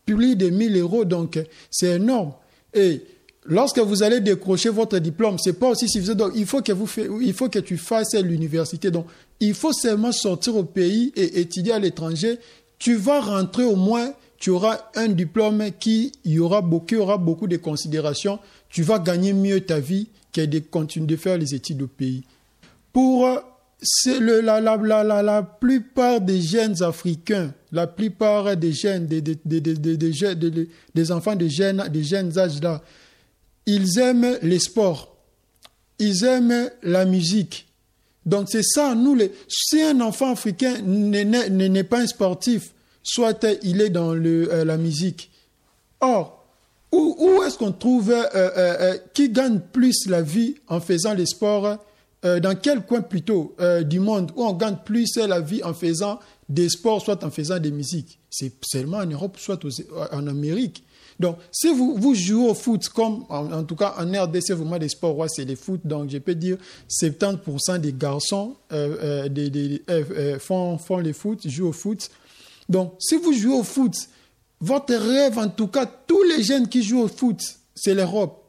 Plus 0.06 0.38
de 0.38 0.50
1000 0.50 0.78
euros, 0.78 1.04
donc 1.04 1.38
c'est 1.70 1.96
énorme. 1.96 2.32
Et 2.74 3.02
lorsque 3.47 3.79
vous 3.79 4.03
allez 4.03 4.19
décrocher 4.19 4.69
votre 4.69 4.99
diplôme, 4.99 5.38
c'est 5.39 5.53
pas 5.53 5.69
aussi 5.69 5.89
suffisant. 5.89 6.15
Donc, 6.15 6.33
il 6.36 6.45
faut 6.45 6.62
que 6.62 6.71
vous 6.71 6.88
il 7.21 7.33
faut 7.33 7.49
que 7.49 7.60
tu 7.60 7.77
fasses 7.77 8.13
l'université. 8.15 8.91
Donc, 8.91 9.07
il 9.39 9.53
faut 9.53 9.73
seulement 9.73 10.12
sortir 10.12 10.55
au 10.55 10.63
pays 10.63 11.12
et 11.15 11.39
étudier 11.39 11.73
à 11.73 11.79
l'étranger. 11.79 12.38
Tu 12.77 12.95
vas 12.95 13.21
rentrer 13.21 13.63
au 13.63 13.75
moins 13.75 14.13
tu 14.39 14.51
auras 14.51 14.79
un 14.95 15.07
diplôme 15.07 15.63
qui 15.79 16.12
y 16.23 16.39
aura 16.39 16.62
beaucoup, 16.62 16.95
aura 16.95 17.17
beaucoup 17.17 17.47
de 17.47 17.57
considérations. 17.57 18.39
Tu 18.69 18.83
vas 18.83 18.99
gagner 18.99 19.33
mieux 19.33 19.62
ta 19.62 19.79
vie 19.79 20.10
que 20.31 20.41
de 20.41 20.60
continuer 20.60 21.07
de 21.07 21.15
faire 21.15 21.38
les 21.38 21.55
études 21.55 21.81
au 21.81 21.88
pays. 21.88 22.23
Pour 22.93 23.27
le, 24.05 24.41
la, 24.41 24.62
la, 24.62 24.77
la, 24.77 25.23
la, 25.23 25.43
plupart 25.43 26.21
des 26.21 26.41
jeunes 26.41 26.81
africains, 26.83 27.53
la 27.71 27.88
plupart 27.88 28.55
des 28.55 28.73
jeunes, 28.73 29.07
des, 29.07 29.21
des, 29.21 29.36
des, 29.45 30.67
des 30.93 31.12
enfants 31.12 31.36
de 31.36 31.47
jeunes, 31.47 31.83
des 31.91 32.03
jeunes 32.03 32.38
âges 32.38 32.62
là, 32.62 32.81
ils 33.67 33.99
aiment 33.99 34.39
les 34.41 34.60
sports, 34.60 35.15
ils 35.99 36.23
aiment 36.23 36.71
la 36.82 37.06
musique. 37.06 37.67
Donc 38.25 38.47
c'est 38.49 38.63
ça, 38.63 38.95
nous, 38.95 39.17
si 39.47 39.82
un 39.82 40.01
enfant 40.01 40.32
africain 40.32 40.82
n'est 40.82 41.84
pas 41.84 41.99
un 41.99 42.08
sportif, 42.08 42.73
soit 43.03 43.45
il 43.63 43.82
est 43.82 43.89
dans 43.89 44.15
euh, 44.15 44.65
la 44.65 44.77
musique. 44.77 45.32
Or, 46.01 46.45
où, 46.91 47.15
où 47.19 47.43
est-ce 47.43 47.58
qu'on 47.58 47.71
trouve 47.71 48.12
euh, 48.12 48.25
euh, 48.34 48.97
qui 49.13 49.30
gagne 49.30 49.60
plus 49.60 50.08
la 50.08 50.21
vie 50.21 50.56
en 50.67 50.80
faisant 50.80 51.13
les 51.13 51.25
sports 51.25 51.77
Dans 52.23 52.56
quel 52.62 52.82
coin 52.82 53.01
plutôt 53.01 53.56
du 53.86 53.99
monde 53.99 54.32
où 54.36 54.43
on 54.45 54.53
gagne 54.53 54.77
plus 54.84 55.15
la 55.17 55.39
vie 55.39 55.63
en 55.63 55.73
faisant 55.73 56.19
des 56.49 56.69
sports, 56.69 57.01
soit 57.01 57.23
en 57.23 57.32
faisant 57.32 57.60
des 57.60 57.71
musiques? 57.71 58.19
C'est 58.30 58.53
seulement 58.65 58.97
en 58.97 59.06
Europe, 59.06 59.38
soit 59.38 59.60
en 60.12 60.27
Amérique. 60.27 60.84
Donc, 61.19 61.38
si 61.51 61.73
vous, 61.73 62.13
jouez 62.13 62.49
au 62.49 62.53
foot, 62.53 62.89
comme 62.89 63.25
en, 63.30 63.63
tout 63.63 63.75
cas 63.75 63.95
en 63.97 64.06
RDC, 64.06 64.51
vraiment 64.51 64.77
des 64.77 64.89
sports, 64.89 65.25
c'est 65.30 65.45
le 65.45 65.56
foot, 65.56 65.82
donc 65.84 66.10
je 66.12 66.19
peux 66.19 66.36
dire 66.36 66.58
70% 66.89 67.80
des 67.80 67.93
garçons 67.93 68.56
des, 68.69 69.49
des, 69.49 69.82
font, 70.39 70.77
font 70.77 70.97
le 70.97 71.13
foot, 71.13 71.47
jouent 71.47 71.69
au 71.69 71.73
foot. 71.73 72.10
Donc, 72.69 72.93
si 72.99 73.15
vous 73.17 73.34
jouez 73.34 73.56
au 73.56 73.63
foot, 73.63 73.95
votre 74.60 74.93
rêve, 74.93 75.38
en 75.38 75.49
tout 75.49 75.67
cas, 75.67 75.86
tous 75.86 76.23
les 76.23 76.43
jeunes 76.43 76.67
qui 76.67 76.84
jouent 76.84 77.03
au 77.03 77.08
foot, 77.08 77.39
c'est 77.75 77.93
l'Europe. 77.93 78.43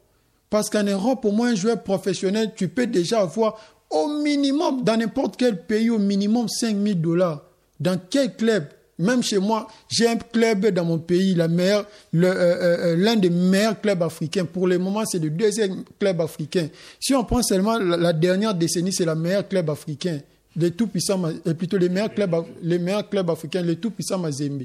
Parce 0.51 0.71
qu'en 0.71 0.85
Europe, 0.85 1.25
au 1.25 1.33
moins, 1.33 1.51
un 1.51 1.55
joueur 1.55 1.83
professionnel, 1.83 2.53
tu 2.57 2.69
peux 2.69 2.87
déjà 2.87 3.21
avoir 3.21 3.59
au 3.91 4.09
minimum, 4.23 4.83
dans 4.83 4.97
n'importe 4.97 5.37
quel 5.37 5.65
pays, 5.65 5.91
au 5.91 5.99
minimum 5.99 6.49
5 6.49 6.77
000 6.77 6.95
dollars. 6.97 7.43
Dans 7.81 7.99
quel 8.11 8.35
club 8.35 8.65
Même 8.99 9.23
chez 9.23 9.39
moi, 9.39 9.69
j'ai 9.89 10.09
un 10.09 10.17
club 10.17 10.67
dans 10.69 10.85
mon 10.85 10.99
pays, 10.99 11.35
l'un 11.35 11.49
euh, 11.59 11.85
euh, 12.15 12.97
euh, 12.97 13.17
des 13.17 13.31
meilleurs 13.31 13.81
clubs 13.81 14.03
africains. 14.03 14.45
Pour 14.45 14.67
le 14.67 14.77
moment, 14.79 15.05
c'est 15.07 15.21
le 15.21 15.31
deuxième 15.31 15.85
club 16.01 16.21
africain. 16.21 16.69
Si 16.99 17.15
on 17.15 17.23
prend 17.23 17.43
seulement 17.43 17.79
la, 17.79 18.13
dernière 18.13 18.55
décennie, 18.55 18.93
c'est 18.93 19.05
le 19.05 19.15
meilleur 19.15 19.47
club 19.47 19.71
africain 19.71 20.19
les 20.57 20.73
tout-puissants, 20.73 21.23
plutôt 21.57 21.79
les 21.79 21.89
meilleurs 21.89 22.13
clubs, 22.13 22.35
les 22.63 22.81
meilleurs 22.81 23.09
clubs 23.09 23.31
africains, 23.31 23.63
les 23.63 23.77
tout-puissants 23.77 24.19
Mazembe. 24.19 24.65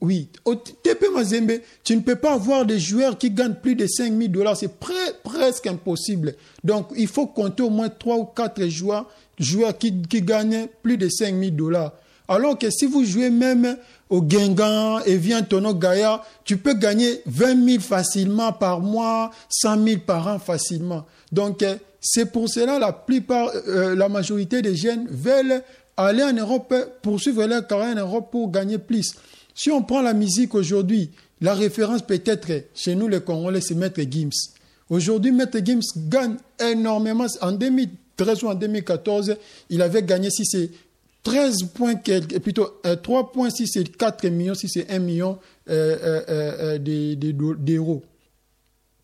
Oui, 0.00 0.28
au 0.44 0.54
TP 0.54 1.06
Mazembe, 1.12 1.54
tu 1.82 1.96
ne 1.96 2.02
peux 2.02 2.14
pas 2.14 2.34
avoir 2.34 2.64
des 2.64 2.78
joueurs 2.78 3.18
qui 3.18 3.30
gagnent 3.32 3.56
plus 3.60 3.74
de 3.74 3.84
5 3.88 4.16
000 4.16 4.28
dollars. 4.28 4.56
C'est 4.56 4.70
presque 4.78 5.66
impossible. 5.66 6.36
Donc, 6.62 6.90
il 6.96 7.08
faut 7.08 7.26
compter 7.26 7.64
au 7.64 7.70
moins 7.70 7.88
3 7.88 8.16
ou 8.16 8.24
4 8.26 8.68
joueurs, 8.68 9.08
qui 9.76 9.90
gagnent 10.22 10.68
plus 10.84 10.98
de 10.98 11.08
5 11.08 11.36
000 11.36 11.50
dollars. 11.50 11.92
Alors 12.28 12.58
que 12.58 12.70
si 12.70 12.84
vous 12.84 13.04
jouez 13.04 13.30
même 13.30 13.76
au 14.10 14.20
Guingamp 14.20 15.00
et 15.06 15.16
vient 15.16 15.42
Tono 15.42 15.74
Gaïa, 15.74 16.22
tu 16.44 16.58
peux 16.58 16.74
gagner 16.74 17.22
20 17.26 17.68
000 17.70 17.80
facilement 17.80 18.52
par 18.52 18.80
mois, 18.80 19.30
100 19.48 19.84
000 19.84 20.00
par 20.06 20.28
an 20.28 20.38
facilement. 20.38 21.06
Donc, 21.32 21.64
c'est 22.00 22.30
pour 22.30 22.48
cela 22.48 22.78
la 22.78 22.92
plupart, 22.92 23.50
euh, 23.66 23.94
la 23.94 24.08
majorité 24.08 24.62
des 24.62 24.76
jeunes 24.76 25.06
veulent 25.10 25.62
aller 25.96 26.22
en 26.22 26.32
Europe, 26.32 26.74
poursuivre 27.02 27.44
leur 27.46 27.66
carrière 27.66 27.96
en 27.96 28.00
Europe 28.00 28.30
pour 28.30 28.50
gagner 28.50 28.78
plus. 28.78 29.14
Si 29.54 29.70
on 29.70 29.82
prend 29.82 30.02
la 30.02 30.14
musique 30.14 30.54
aujourd'hui, 30.54 31.10
la 31.40 31.54
référence 31.54 32.02
peut-être 32.02 32.48
chez 32.74 32.94
nous 32.94 33.08
les 33.08 33.20
Congolais, 33.20 33.60
c'est 33.60 33.74
Maître 33.74 34.00
Gims. 34.08 34.30
Aujourd'hui, 34.90 35.32
Maître 35.32 35.58
Gims 35.64 35.80
gagne 35.96 36.36
énormément. 36.60 37.26
En 37.40 37.52
2013 37.52 38.42
ou 38.44 38.48
en 38.48 38.54
2014, 38.54 39.36
il 39.70 39.82
avait 39.82 40.02
gagné, 40.02 40.30
si 40.30 40.44
c'est 40.46 40.70
13 41.22 41.64
points, 41.74 41.96
plutôt 42.42 42.80
3 43.02 43.20
euh, 43.20 43.22
points, 43.24 43.50
si 43.50 43.66
c'est 43.66 43.84
4 43.84 44.28
millions, 44.28 44.54
si 44.54 44.68
c'est 44.68 44.90
1 44.90 44.98
million 44.98 45.38
euh, 45.68 46.78
d'euros 46.78 48.02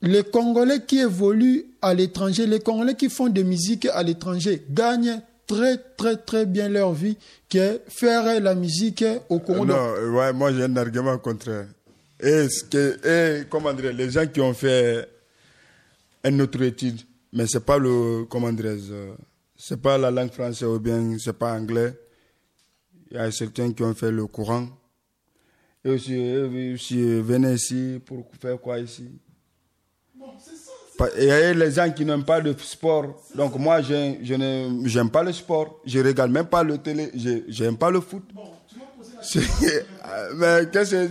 les 0.04 0.22
Congolais 0.22 0.82
qui 0.86 0.98
évoluent 1.00 1.64
à 1.80 1.94
l'étranger, 1.94 2.46
les 2.46 2.60
Congolais 2.60 2.94
qui 2.94 3.08
font 3.08 3.28
des 3.28 3.44
musiques 3.44 3.86
à 3.86 4.02
l'étranger 4.02 4.62
gagnent 4.70 5.20
très 5.46 5.78
très 5.96 6.16
très 6.16 6.46
bien 6.46 6.68
leur 6.68 6.92
vie 6.92 7.16
que 7.48 7.80
faire 7.88 8.40
la 8.40 8.54
musique 8.54 9.04
au 9.28 9.38
Congo. 9.38 9.64
Non, 9.64 9.94
ouais, 10.16 10.32
moi 10.32 10.52
j'ai 10.52 10.64
un 10.64 10.76
argument 10.76 11.18
contraire. 11.18 11.66
Est-ce 12.20 12.64
que, 12.64 13.40
et, 13.40 13.44
comment 13.50 13.72
dire, 13.72 13.92
les 13.92 14.10
gens 14.10 14.26
qui 14.26 14.40
ont 14.40 14.54
fait 14.54 15.08
une 16.24 16.40
autre 16.40 16.62
étude, 16.62 17.00
mais 17.32 17.46
c'est 17.46 17.64
pas 17.64 17.78
le, 17.78 18.24
comment 18.24 18.50
c'est 19.56 19.80
pas 19.80 19.98
la 19.98 20.10
langue 20.10 20.32
française 20.32 20.68
ou 20.68 20.78
bien 20.78 21.16
c'est 21.18 21.36
pas 21.36 21.52
anglais. 21.54 21.94
Il 23.14 23.18
y 23.18 23.20
a 23.20 23.30
certains 23.30 23.72
qui 23.72 23.80
ont 23.84 23.94
fait 23.94 24.10
le 24.10 24.26
courant. 24.26 24.66
Et 25.84 25.90
aussi, 25.90 26.36
aussi 26.74 27.20
venez 27.20 27.54
ici 27.54 28.00
pour 28.04 28.26
faire 28.40 28.60
quoi 28.60 28.80
ici? 28.80 29.08
Il 31.16 31.24
y 31.24 31.30
a 31.30 31.54
les 31.54 31.70
gens 31.70 31.88
qui 31.92 32.04
n'aiment 32.04 32.24
pas 32.24 32.40
le 32.40 32.56
sport. 32.58 33.22
Donc 33.36 33.56
moi, 33.56 33.80
je, 33.82 34.16
je 34.20 34.34
n'aime 34.34 35.10
pas 35.10 35.22
le 35.22 35.32
sport. 35.32 35.80
Je 35.86 36.00
regarde 36.00 36.32
même 36.32 36.46
pas 36.46 36.64
le 36.64 36.76
télé. 36.76 37.12
Je 37.14 37.62
n'aime 37.62 37.76
pas 37.76 37.88
le 37.88 38.00
foot. 38.00 38.24
Mais 40.34 40.68
qu'est-ce 40.72 41.06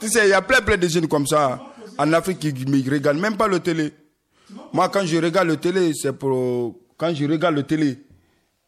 tu 0.00 0.08
sais, 0.08 0.26
il 0.26 0.30
y 0.30 0.32
a 0.32 0.40
plein, 0.40 0.62
plein 0.62 0.78
de 0.78 0.88
jeunes 0.88 1.08
comme 1.08 1.26
ça 1.26 1.60
en 1.98 2.10
Afrique 2.14 2.38
qui 2.38 2.54
ne 2.54 2.90
regardent 2.90 3.20
même 3.20 3.36
pas 3.36 3.48
le 3.48 3.60
télé. 3.60 3.92
Moi, 4.72 4.88
quand 4.88 5.04
je 5.04 5.18
regarde 5.18 5.48
le 5.48 5.58
télé, 5.58 5.92
c'est 5.92 6.14
pour... 6.14 6.74
Quand 6.96 7.14
je 7.14 7.26
regarde 7.26 7.54
le 7.54 7.64
télé, 7.64 7.98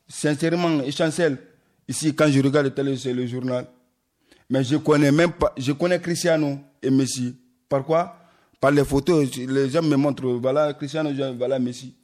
sincèrement, 0.07 0.83
essentiel, 0.83 1.39
ici, 1.89 2.15
quand 2.15 2.29
je 2.29 2.41
regarde 2.41 2.67
le 2.67 2.75
télé, 2.75 2.97
c'est 2.97 3.13
le 3.13 3.27
journal. 3.27 3.67
Mais 4.49 4.63
je 4.63 4.77
connais 4.77 5.13
même 5.13 5.33
pas... 5.33 5.53
Je 5.57 5.73
connais 5.73 6.01
Cristiano 6.01 6.59
et 6.83 6.91
Messi. 6.91 7.37
Pourquoi? 7.69 8.17
Par 8.61 8.71
les 8.71 8.85
photos, 8.85 9.37
les 9.37 9.69
gens 9.69 9.83
me 9.83 9.97
montrent, 9.97 10.29
voilà 10.41 10.73
Cristiano, 10.75 11.11
voilà 11.37 11.59
Messi. 11.59 11.95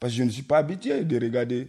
Parce 0.00 0.12
que 0.12 0.18
je 0.18 0.22
ne 0.24 0.30
suis 0.30 0.42
pas 0.42 0.58
habitué 0.58 1.04
de 1.04 1.18
regarder. 1.18 1.68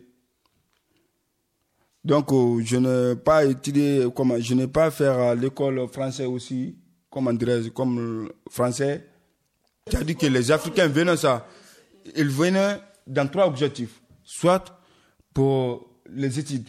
Donc, 2.03 2.31
euh, 2.31 2.61
je 2.63 2.77
n'ai 2.77 3.15
pas 3.15 3.45
étudié, 3.45 4.05
comment, 4.15 4.39
je 4.39 4.53
n'ai 4.53 4.67
pas 4.67 4.91
fait 4.91 5.35
l'école 5.35 5.87
française 5.87 6.27
aussi, 6.27 6.75
comme 7.09 7.27
André, 7.27 7.69
comme 7.73 8.29
français. 8.49 9.07
Dit 10.03 10.15
que 10.15 10.27
les 10.27 10.51
Africains 10.51 10.87
venaient 10.87 11.17
ça. 11.17 11.47
Ils 12.15 12.29
venaient 12.29 12.79
dans 13.07 13.27
trois 13.27 13.47
objectifs. 13.47 14.01
Soit 14.23 14.79
pour 15.33 15.89
les 16.09 16.39
études, 16.39 16.67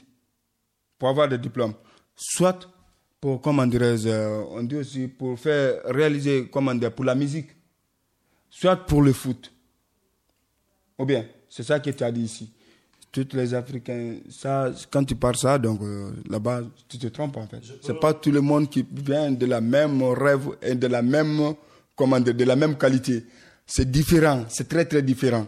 pour 0.99 1.09
avoir 1.09 1.29
des 1.29 1.39
diplômes. 1.39 1.75
Soit 2.15 2.69
pour, 3.21 3.41
comment 3.41 3.67
euh, 3.67 4.45
on 4.51 4.63
dit 4.63 4.77
aussi 4.77 5.09
pour 5.09 5.39
faire 5.39 5.81
réaliser, 5.85 6.49
comment 6.51 6.75
dire, 6.75 6.93
pour 6.93 7.05
la 7.05 7.15
musique, 7.15 7.49
soit 8.51 8.77
pour 8.77 9.03
le 9.03 9.13
foot. 9.13 9.53
Ou 10.99 11.05
bien, 11.05 11.27
c'est 11.49 11.63
ça 11.63 11.81
que 11.81 11.91
tu 11.91 12.05
as 12.05 12.13
dit 12.13 12.23
ici. 12.23 12.53
Tous 13.13 13.29
les 13.33 13.55
Africains, 13.55 14.17
ça, 14.29 14.71
quand 14.91 15.05
tu 15.05 15.15
parles 15.15 15.37
ça, 15.37 15.59
donc 15.59 15.81
euh, 15.81 16.11
là-bas, 16.29 16.63
tu 16.89 16.99
te 16.99 17.07
trompes 17.07 17.37
en 17.39 17.47
fait. 17.47 17.63
C'est 17.83 17.99
pas 17.99 18.13
tout 18.13 18.31
le 18.31 18.43
monde 18.43 18.69
qui 18.69 18.85
vient 18.93 19.31
de 19.31 19.47
la 19.47 19.61
même 19.63 20.03
rêve 20.03 20.51
et 20.61 20.75
de 20.75 20.87
la 20.87 21.01
même, 21.01 21.55
comment 21.95 22.21
dire, 22.21 22.35
de 22.35 22.45
la 22.45 22.57
même 22.57 22.77
qualité. 22.77 23.25
C'est 23.67 23.91
différent, 23.91 24.45
c'est 24.49 24.69
très 24.69 24.85
très 24.85 25.01
différent. 25.03 25.47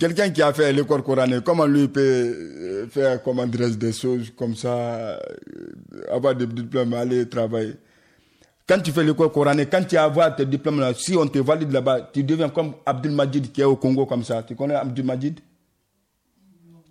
Quelqu'un 0.00 0.30
qui 0.30 0.40
a 0.40 0.50
fait 0.54 0.72
l'école 0.72 1.02
coranique, 1.02 1.44
comment 1.44 1.66
lui 1.66 1.86
peut 1.86 2.00
euh, 2.00 2.86
faire 2.88 3.22
comment 3.22 3.46
des 3.46 3.92
choses 3.92 4.32
comme 4.34 4.56
ça, 4.56 4.70
euh, 4.70 5.18
avoir 6.10 6.34
des 6.34 6.46
diplômes, 6.46 6.94
aller 6.94 7.28
travailler? 7.28 7.74
Quand 8.66 8.78
tu 8.80 8.92
fais 8.92 9.04
l'école 9.04 9.30
coranique, 9.30 9.68
quand 9.70 9.84
tu 9.86 9.98
as 9.98 10.30
tes 10.30 10.46
diplômes 10.46 10.80
là, 10.80 10.94
si 10.94 11.14
on 11.18 11.26
te 11.26 11.38
valide 11.40 11.70
là-bas, 11.70 12.08
tu 12.14 12.24
deviens 12.24 12.48
comme 12.48 12.76
Abdul 12.86 13.12
Majid 13.12 13.52
qui 13.52 13.60
est 13.60 13.64
au 13.64 13.76
Congo 13.76 14.06
comme 14.06 14.24
ça. 14.24 14.42
Tu 14.42 14.54
connais 14.54 14.74
Abdul 14.74 15.04
Majid? 15.04 15.38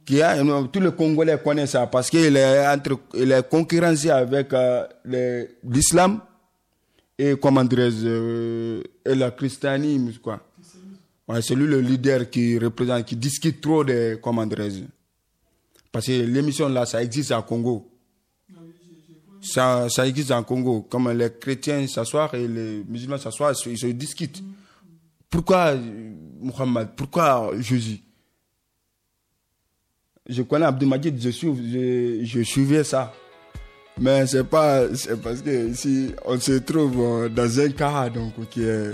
Qui 0.05 0.22
a, 0.22 0.36
tous 0.72 0.80
les 0.80 0.91
Congolais 0.91 1.39
connaissent 1.43 1.72
ça 1.72 1.88
parce 1.88 2.12
qu'il 2.12 2.38
est, 2.38 2.68
entre, 2.68 2.99
il 3.16 3.32
est 3.32 3.49
concurrencé 3.49 4.12
avec 4.12 4.53
euh, 4.53 4.86
l'islam 5.64 6.20
et, 7.18 7.36
comment 7.38 7.64
dirais-je, 7.66 8.05
euh, 8.07 8.84
et 9.03 9.16
le 9.16 9.30
christianisme, 9.32 10.20
quoi. 10.22 10.39
C'est 11.42 11.56
lui 11.56 11.68
le 11.68 11.80
leader 11.80 12.30
qui 12.30 12.58
représente, 12.58 13.06
qui 13.06 13.16
discute 13.16 13.62
trop 13.62 13.84
de, 13.84 14.20
comment 14.22 14.46
dirais-je. 14.46 14.82
Parce 15.92 16.08
que 16.08 16.12
l'émission 16.12 16.70
là, 16.70 16.86
ça 16.86 17.04
existe 17.04 17.32
à 17.32 17.42
Congo. 17.42 17.88
Ça, 19.42 19.88
existe 20.06 20.32
en 20.32 20.44
Congo. 20.44 20.82
Comme 20.90 21.12
les 21.12 21.30
chrétiens 21.40 21.88
s'assoient 21.88 22.30
et 22.34 22.48
les 22.48 22.84
musulmans 22.88 23.18
s'assoient, 23.18 23.54
ils 23.68 23.78
se 23.78 23.88
discutent. 23.88 24.44
Pourquoi 25.30 25.76
Muhammad 26.42 26.90
Pourquoi 26.96 27.52
Jésus? 27.60 28.00
Je 30.28 30.44
connais 30.44 30.66
Abdelmajid, 30.66 31.20
je, 31.20 31.32
je, 31.32 32.20
je 32.24 32.42
suivais 32.44 32.84
ça. 32.84 33.14
Mais 34.00 34.26
c'est 34.28 34.44
pas, 34.44 34.96
c'est 34.96 35.22
parce 35.22 35.42
que 35.42 35.70
ici, 35.70 36.12
on 36.26 36.40
se 36.40 36.54
trouve 36.60 37.00
euh, 37.00 37.30
dans 37.30 37.60
un 37.60 37.70
cas 37.70 38.10
donc, 38.10 38.34
qui 38.50 38.64
est. 38.64 38.94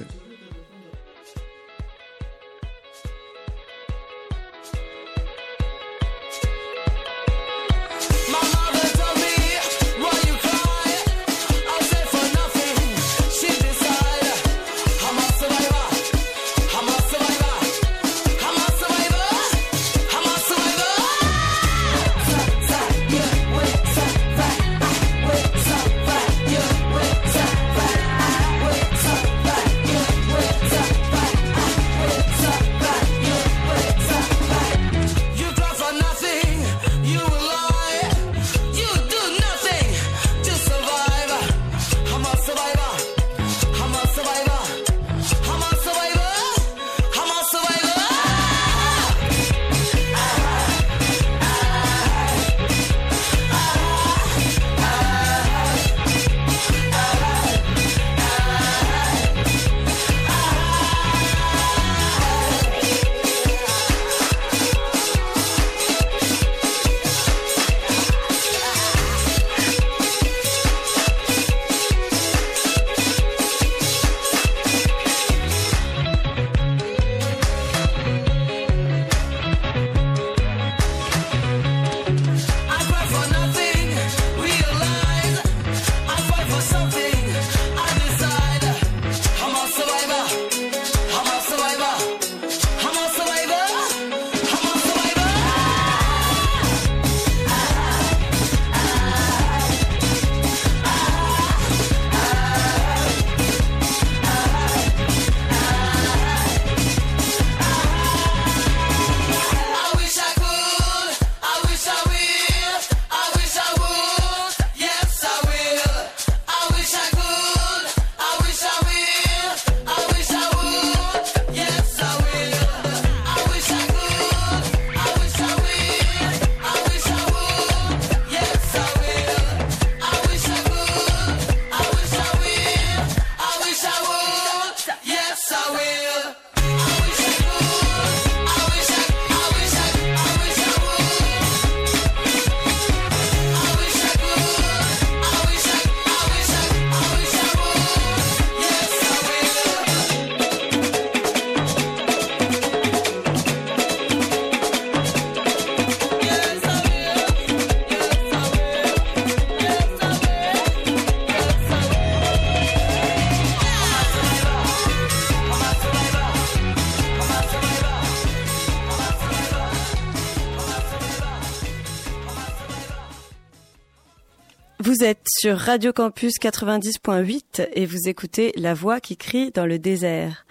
sur 175.45 175.59
Radio 175.59 175.93
Campus 175.93 176.39
90.8 176.41 177.69
et 177.73 177.85
vous 177.85 178.09
écoutez 178.09 178.51
La 178.55 178.73
voix 178.73 178.99
qui 178.99 179.15
crie 179.15 179.51
dans 179.51 179.67
le 179.67 179.77
désert. 179.77 180.47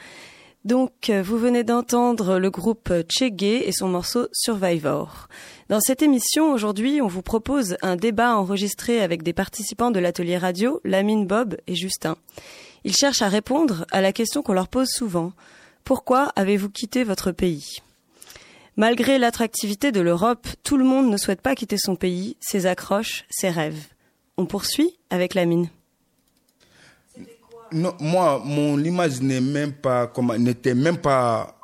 Donc, 0.64 1.10
euh, 1.10 1.20
vous 1.20 1.36
venez 1.36 1.64
d'entendre 1.64 2.38
le 2.38 2.48
groupe 2.48 2.92
Chege 3.08 3.42
et 3.42 3.72
son 3.72 3.88
morceau 3.88 4.28
Survivor. 4.30 5.26
Dans 5.68 5.80
cette 5.80 6.02
émission, 6.02 6.52
aujourd'hui, 6.52 7.02
on 7.02 7.08
vous 7.08 7.22
propose 7.22 7.76
un 7.82 7.96
débat 7.96 8.36
enregistré 8.36 9.02
avec 9.02 9.24
des 9.24 9.32
participants 9.32 9.90
de 9.90 9.98
l'atelier 9.98 10.38
radio, 10.38 10.80
Lamine 10.84 11.26
Bob 11.26 11.56
et 11.66 11.74
Justin. 11.74 12.14
Ils 12.84 12.94
cherchent 12.94 13.22
à 13.22 13.28
répondre 13.28 13.86
à 13.90 14.00
la 14.00 14.12
question 14.12 14.42
qu'on 14.42 14.52
leur 14.52 14.68
pose 14.68 14.90
souvent. 14.90 15.32
Pourquoi 15.82 16.30
avez-vous 16.36 16.70
quitté 16.70 17.02
votre 17.02 17.32
pays? 17.32 17.78
Malgré 18.76 19.18
l'attractivité 19.18 19.90
de 19.90 20.00
l'Europe, 20.00 20.46
tout 20.62 20.76
le 20.76 20.84
monde 20.84 21.10
ne 21.10 21.16
souhaite 21.16 21.42
pas 21.42 21.56
quitter 21.56 21.78
son 21.78 21.96
pays, 21.96 22.36
ses 22.38 22.66
accroches, 22.66 23.24
ses 23.28 23.50
rêves. 23.50 23.88
On 24.36 24.46
poursuit 24.46 24.96
avec 25.10 25.34
la 25.34 25.44
mine. 25.44 25.68
Non, 27.72 27.94
moi, 28.00 28.42
mon 28.44 28.82
image 28.82 29.20
n'est 29.20 29.40
même 29.40 29.72
pas, 29.72 30.12
n'était 30.38 30.74
même 30.74 30.98
pas 30.98 31.58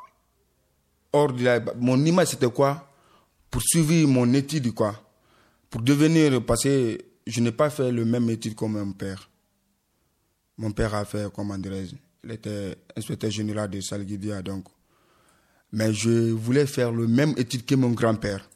hors 1.13 1.31
de 1.31 1.43
la. 1.43 1.59
Mon 1.77 2.03
image, 2.05 2.29
c'était 2.29 2.49
quoi? 2.49 2.89
Poursuivre 3.49 4.07
mon 4.07 4.33
étude, 4.33 4.73
quoi. 4.73 4.95
Pour 5.69 5.81
devenir. 5.81 6.43
Parce 6.45 6.63
que 6.63 6.97
je 7.27 7.41
n'ai 7.41 7.51
pas 7.51 7.69
fait 7.69 7.91
le 7.91 8.05
même 8.05 8.29
étude 8.29 8.55
que 8.55 8.65
mon 8.65 8.91
père. 8.93 9.29
Mon 10.57 10.71
père 10.71 10.93
a 10.95 11.05
fait, 11.05 11.31
comment 11.33 11.57
dirais-je 11.57 11.95
Il 12.23 12.31
était 12.31 12.75
inspecteur 12.95 13.31
général 13.31 13.69
de 13.69 13.81
Salguidia, 13.81 14.41
donc. 14.41 14.65
Mais 15.71 15.93
je 15.93 16.31
voulais 16.31 16.65
faire 16.65 16.91
le 16.91 17.07
même 17.07 17.33
étude 17.37 17.65
que 17.65 17.75
mon 17.75 17.91
grand-père. 17.91 18.49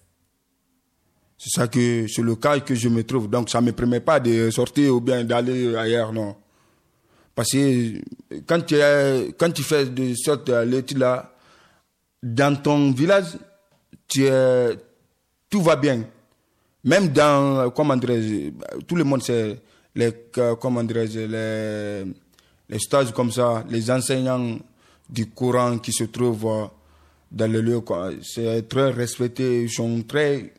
C'est 1.37 1.49
ça 1.59 1.67
que, 1.67 2.07
c'est 2.07 2.21
le 2.21 2.35
cas 2.35 2.59
que 2.59 2.73
je 2.75 2.87
me 2.89 3.03
trouve. 3.03 3.29
Donc, 3.29 3.49
ça 3.49 3.59
ne 3.61 3.67
me 3.67 3.71
permet 3.73 3.99
pas 3.99 4.19
de 4.19 4.49
sortir 4.51 4.95
ou 4.95 5.01
bien 5.01 5.23
d'aller 5.23 5.75
ailleurs, 5.75 6.13
non. 6.13 6.35
Parce 7.35 7.51
que 7.51 7.99
quand 8.47 8.61
tu, 8.65 8.75
es- 8.75 9.33
quand 9.37 9.51
tu 9.51 9.61
fais 9.63 9.85
de 9.85 10.13
sorte 10.15 10.49
l'étude 10.49 10.99
là, 10.99 11.33
dans 12.23 12.55
ton 12.55 12.91
village, 12.91 13.37
tu 14.07 14.25
es, 14.25 14.69
tout 15.49 15.61
va 15.61 15.75
bien. 15.75 16.05
Même 16.85 17.09
dans, 17.09 17.69
comment 17.71 17.97
tout 17.99 18.95
le 18.95 19.03
monde 19.03 19.21
sait, 19.21 19.59
les, 19.93 20.11
comment 20.61 20.81
les, 20.81 22.05
les 22.69 22.79
stages 22.79 23.11
comme 23.11 23.31
ça, 23.31 23.65
les 23.69 23.91
enseignants 23.91 24.57
du 25.09 25.29
Coran 25.29 25.77
qui 25.79 25.91
se 25.91 26.05
trouvent 26.05 26.45
euh, 26.47 26.65
dans 27.31 27.51
le 27.51 27.61
lieu. 27.61 27.81
C'est 28.23 28.67
très 28.69 28.91
respecté. 28.91 29.63
Ils 29.63 29.69
sont 29.69 30.03
très. 30.07 30.53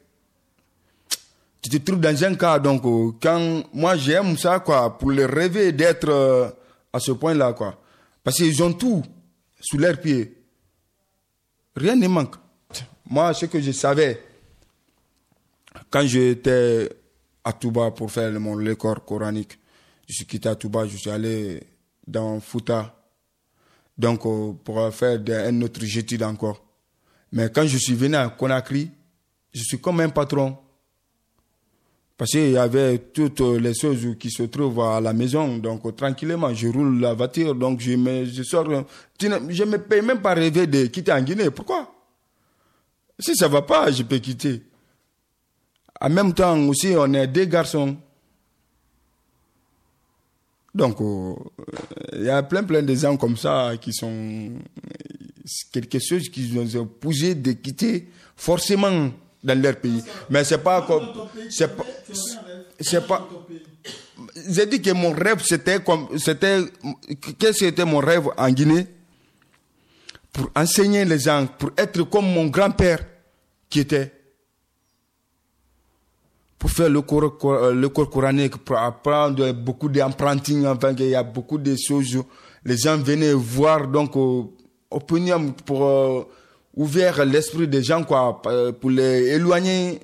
Tu 1.69 1.81
te 1.81 1.85
trouves 1.85 2.01
dans 2.01 2.25
un 2.25 2.37
cas, 2.37 2.61
donc, 2.61 2.85
euh, 2.85 3.11
quand 3.21 3.65
moi 3.75 3.97
j'aime 3.97 4.39
ça, 4.39 4.61
quoi, 4.61 4.97
pour 4.97 5.11
les 5.11 5.27
rêver 5.27 5.73
d'être 5.73 6.09
euh, 6.09 6.49
à 6.93 7.01
ce 7.01 7.11
point-là, 7.11 7.55
quoi. 7.55 7.83
Parce 8.23 8.37
qu'ils 8.37 8.63
ont 8.63 8.73
tout 8.73 9.03
sous 9.61 9.77
leurs 9.77 10.01
pieds. 10.01 10.33
Rien 11.75 11.97
ne 11.97 12.07
manque. 12.07 12.37
Moi, 13.11 13.35
ce 13.35 13.47
que 13.47 13.61
je 13.61 13.73
savais, 13.73 14.23
quand 15.91 16.07
j'étais 16.07 16.89
à 17.43 17.53
Touba 17.53 17.91
pour 17.91 18.13
faire 18.13 18.31
mon 18.39 18.57
l'école 18.57 19.01
coranique, 19.01 19.59
je 20.09 20.15
suis 20.15 20.27
quitté 20.27 20.49
à 20.49 20.55
Touba, 20.55 20.87
je 20.87 20.97
suis 20.97 21.11
allé 21.11 21.65
dans 22.07 22.39
Fouta, 22.39 22.95
donc 23.99 24.25
euh, 24.25 24.53
pour 24.53 24.95
faire 24.95 25.19
un 25.29 25.63
autre 25.63 25.83
étude 25.83 26.23
encore. 26.23 26.65
Mais 27.33 27.51
quand 27.51 27.67
je 27.67 27.77
suis 27.77 27.95
venu 27.95 28.15
à 28.15 28.29
Conakry, 28.29 28.89
je 29.53 29.63
suis 29.65 29.81
comme 29.81 29.99
un 29.99 30.11
patron. 30.11 30.59
Parce 32.17 32.31
qu'il 32.31 32.51
y 32.51 32.57
avait 32.57 32.99
toutes 32.99 33.41
les 33.41 33.75
choses 33.75 34.17
qui 34.19 34.31
se 34.31 34.45
trouvent 34.45 34.81
à 34.81 35.01
la 35.01 35.13
maison, 35.13 35.59
donc 35.59 35.95
tranquillement, 35.97 36.55
je 36.55 36.69
roule 36.69 36.99
la 36.99 37.13
voiture, 37.13 37.55
donc 37.55 37.81
je, 37.81 37.93
me, 37.93 38.25
je 38.25 38.43
sors. 38.43 38.67
Je 39.21 39.27
ne 39.29 39.39
me 39.39 40.03
même 40.03 40.23
pas 40.23 40.33
rêver 40.33 40.67
de 40.67 40.87
quitter 40.87 41.13
en 41.13 41.21
Guinée. 41.21 41.51
Pourquoi? 41.51 41.93
Si 43.19 43.37
ça 43.37 43.49
va 43.49 43.63
pas, 43.63 43.91
je 43.91 44.03
peux 44.03 44.19
quitter. 44.19 44.63
En 46.01 46.09
même 46.09 46.33
temps 46.33 46.59
aussi, 46.69 46.95
on 46.97 47.13
est 47.13 47.27
deux 47.27 47.45
garçons. 47.45 47.97
Donc, 50.75 51.01
euh, 51.01 51.35
il 52.13 52.25
y 52.25 52.31
a 52.31 52.43
plein, 52.43 52.63
plein 52.63 52.83
de 52.83 52.95
gens 52.95 53.17
comme 53.17 53.37
ça 53.37 53.73
qui 53.81 53.93
sont 53.95 54.51
quelque 55.73 55.99
chose 55.99 56.29
qui 56.29 56.51
nous 56.53 56.77
ont 56.77 56.87
poussé 56.87 57.35
de 57.35 57.53
quitter 57.53 58.09
forcément 58.37 59.11
dans 59.43 59.61
leur 59.61 59.77
pays. 59.77 60.03
Mais 60.31 60.45
c'est 60.45 60.59
pas 60.59 60.83
comme, 60.83 61.09
c'est 61.51 61.77
pas, 61.77 61.85
c'est 62.81 63.07
pas, 63.07 63.29
j'ai 64.49 64.67
dit 64.67 64.81
que 64.83 64.91
mon 64.93 65.13
rêve 65.13 65.43
c'était 65.45 65.81
comme, 65.83 66.09
c'était, 66.19 66.61
que 67.39 67.53
c'était 67.53 67.85
mon 67.85 67.99
rêve 67.99 68.29
en 68.37 68.51
Guinée 68.51 68.87
pour 70.33 70.51
enseigner 70.55 71.05
les 71.05 71.19
gens, 71.19 71.47
pour 71.59 71.71
être 71.77 72.03
comme 72.05 72.27
mon 72.33 72.47
grand-père 72.47 73.01
qui 73.71 73.81
était 73.81 74.13
pour 76.59 76.71
faire 76.71 76.89
le 76.89 77.03
cours, 77.03 77.37
cor- 77.39 77.71
le 77.71 77.89
cours 77.91 78.09
coranique, 78.11 78.57
pour 78.57 78.79
apprendre 78.79 79.53
beaucoup 79.53 79.89
d'empruntings, 79.91 80.67
enfin, 80.67 80.95
il 80.99 81.11
y 81.11 81.15
a 81.15 81.23
beaucoup 81.23 81.59
de 81.59 81.77
choses. 81.77 82.23
Les 82.65 82.79
gens 82.79 82.97
venaient 82.97 83.35
voir, 83.35 83.87
donc, 83.87 84.17
au, 84.17 84.55
au 84.91 85.01
Punium 85.01 85.53
pour 85.53 86.29
euh, 86.77 86.83
ouvrir 86.83 87.25
l'esprit 87.25 87.67
des 87.69 87.83
gens, 87.83 88.05
quoi, 88.05 88.41
pa- 88.43 88.73
pour 88.73 88.91
les 88.91 89.29
éloigner 89.35 90.01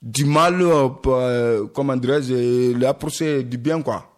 du 0.00 0.24
mal, 0.24 0.60
euh, 0.60 0.88
pour, 0.88 1.14
euh, 1.16 1.66
comment 1.72 1.96
dirais-je, 1.96 2.34
et 2.34 2.74
les 2.74 2.86
approcher 2.86 3.42
du 3.42 3.58
bien, 3.58 3.80
quoi. 3.82 4.08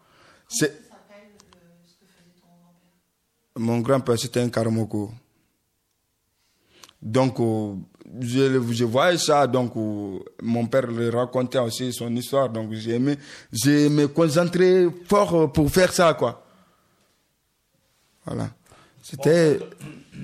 Mon 3.56 3.78
grand-père, 3.80 4.18
c'était 4.18 4.40
un 4.40 4.48
Karamoko. 4.48 5.12
Donc, 7.00 7.38
euh, 7.38 7.74
je, 8.20 8.60
je 8.72 8.84
voyais 8.84 9.18
ça, 9.18 9.46
donc 9.46 9.76
euh, 9.76 10.18
mon 10.42 10.66
père 10.66 10.86
le 10.86 11.10
racontait 11.10 11.58
aussi 11.58 11.92
son 11.92 12.14
histoire, 12.16 12.48
donc 12.48 12.72
j'ai 12.72 12.92
aimé, 12.94 13.16
j'ai 13.52 13.88
me 13.90 14.08
concentré 14.08 14.88
fort 15.06 15.34
euh, 15.34 15.46
pour 15.48 15.70
faire 15.70 15.92
ça, 15.92 16.14
quoi. 16.14 16.44
Voilà. 18.24 18.48
C'était, 19.02 19.58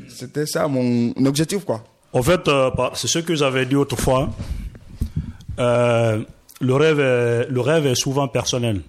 c'était 0.08 0.46
ça 0.46 0.66
mon 0.68 1.12
objectif, 1.26 1.64
quoi. 1.64 1.84
En 2.12 2.22
fait, 2.22 2.46
euh, 2.48 2.70
c'est 2.94 3.08
ce 3.08 3.20
que 3.20 3.34
j'avais 3.34 3.66
dit 3.66 3.76
autrefois. 3.76 4.30
Euh, 5.58 6.22
le, 6.60 6.74
rêve 6.74 7.00
est, 7.00 7.48
le 7.50 7.60
rêve 7.60 7.86
est 7.86 7.94
souvent 7.94 8.26
personnel. 8.28 8.80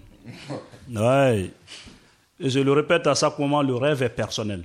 Ouais. 0.92 1.50
Et 2.40 2.50
je 2.50 2.58
le 2.60 2.72
répète 2.72 3.06
à 3.06 3.14
chaque 3.14 3.38
moment, 3.38 3.62
le 3.62 3.74
rêve 3.76 4.02
est 4.02 4.08
personnel. 4.08 4.64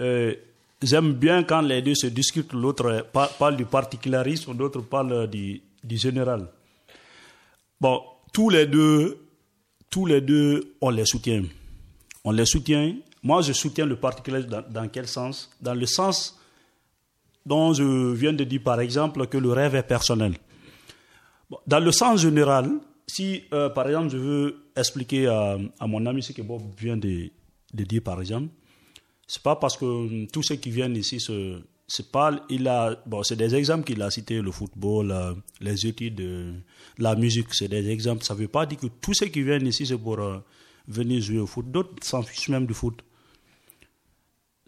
Euh, 0.00 0.34
J'aime 0.82 1.12
bien 1.12 1.42
quand 1.42 1.60
les 1.60 1.82
deux 1.82 1.94
se 1.94 2.06
discutent, 2.06 2.54
l'autre 2.54 3.04
par- 3.12 3.28
parle 3.34 3.54
du 3.56 3.66
particularisme, 3.66 4.56
l'autre 4.56 4.80
parle 4.80 5.28
du, 5.28 5.60
du 5.84 5.98
général. 5.98 6.46
Bon, 7.78 8.00
tous 8.32 8.48
les 8.48 8.64
deux, 8.66 9.18
tous 9.90 10.06
les 10.06 10.22
deux, 10.22 10.72
on 10.80 10.88
les 10.88 11.04
soutient. 11.04 11.42
On 12.24 12.30
les 12.30 12.46
soutient. 12.46 12.94
Moi, 13.22 13.42
je 13.42 13.52
soutiens 13.52 13.86
le 13.86 13.96
particularisme 13.96 14.64
dans, 14.70 14.88
quel 14.88 15.06
sens? 15.06 15.50
Dans 15.60 15.74
le 15.74 15.86
sens 15.86 16.38
dont 17.44 17.72
je 17.72 18.12
viens 18.12 18.32
de 18.32 18.44
dire, 18.44 18.62
par 18.62 18.80
exemple, 18.80 19.26
que 19.26 19.36
le 19.36 19.52
rêve 19.52 19.74
est 19.74 19.82
personnel. 19.82 20.34
Dans 21.66 21.80
le 21.80 21.92
sens 21.92 22.20
général, 22.20 22.70
si, 23.06 23.42
euh, 23.52 23.68
par 23.68 23.88
exemple, 23.88 24.10
je 24.10 24.16
veux 24.16 24.56
expliquer 24.76 25.26
à, 25.26 25.58
mon 25.86 26.06
ami 26.06 26.22
ce 26.22 26.32
que 26.32 26.42
Bob 26.42 26.62
vient 26.78 26.96
de, 26.96 27.30
dire, 27.74 28.02
par 28.02 28.20
exemple, 28.20 28.48
c'est 29.26 29.42
pas 29.42 29.56
parce 29.56 29.76
que 29.76 29.84
hum, 29.84 30.26
tous 30.28 30.42
ceux 30.42 30.56
qui 30.56 30.70
viennent 30.70 30.96
ici, 30.96 31.20
se, 31.20 31.60
pas, 32.12 32.40
il 32.48 32.68
a, 32.68 32.96
bon, 33.04 33.22
c'est 33.22 33.36
des 33.36 33.54
exemples 33.54 33.84
qu'il 33.84 34.00
a 34.00 34.10
cités, 34.10 34.40
le 34.40 34.52
football, 34.52 35.10
euh, 35.10 35.34
les 35.60 35.86
études, 35.86 36.20
euh, 36.20 36.52
la 36.98 37.16
musique, 37.16 37.52
c'est 37.52 37.68
des 37.68 37.90
exemples. 37.90 38.24
Ça 38.24 38.34
veut 38.34 38.48
pas 38.48 38.64
dire 38.64 38.78
que 38.78 38.86
tous 38.86 39.12
ceux 39.12 39.26
qui 39.26 39.42
viennent 39.42 39.66
ici, 39.66 39.86
c'est 39.86 39.98
pour 39.98 40.18
venir 40.88 41.20
jouer 41.20 41.38
au 41.38 41.46
foot. 41.46 41.70
D'autres 41.70 41.94
s'en 42.02 42.22
fichent 42.22 42.48
même 42.48 42.66
du 42.66 42.74
foot. 42.74 43.02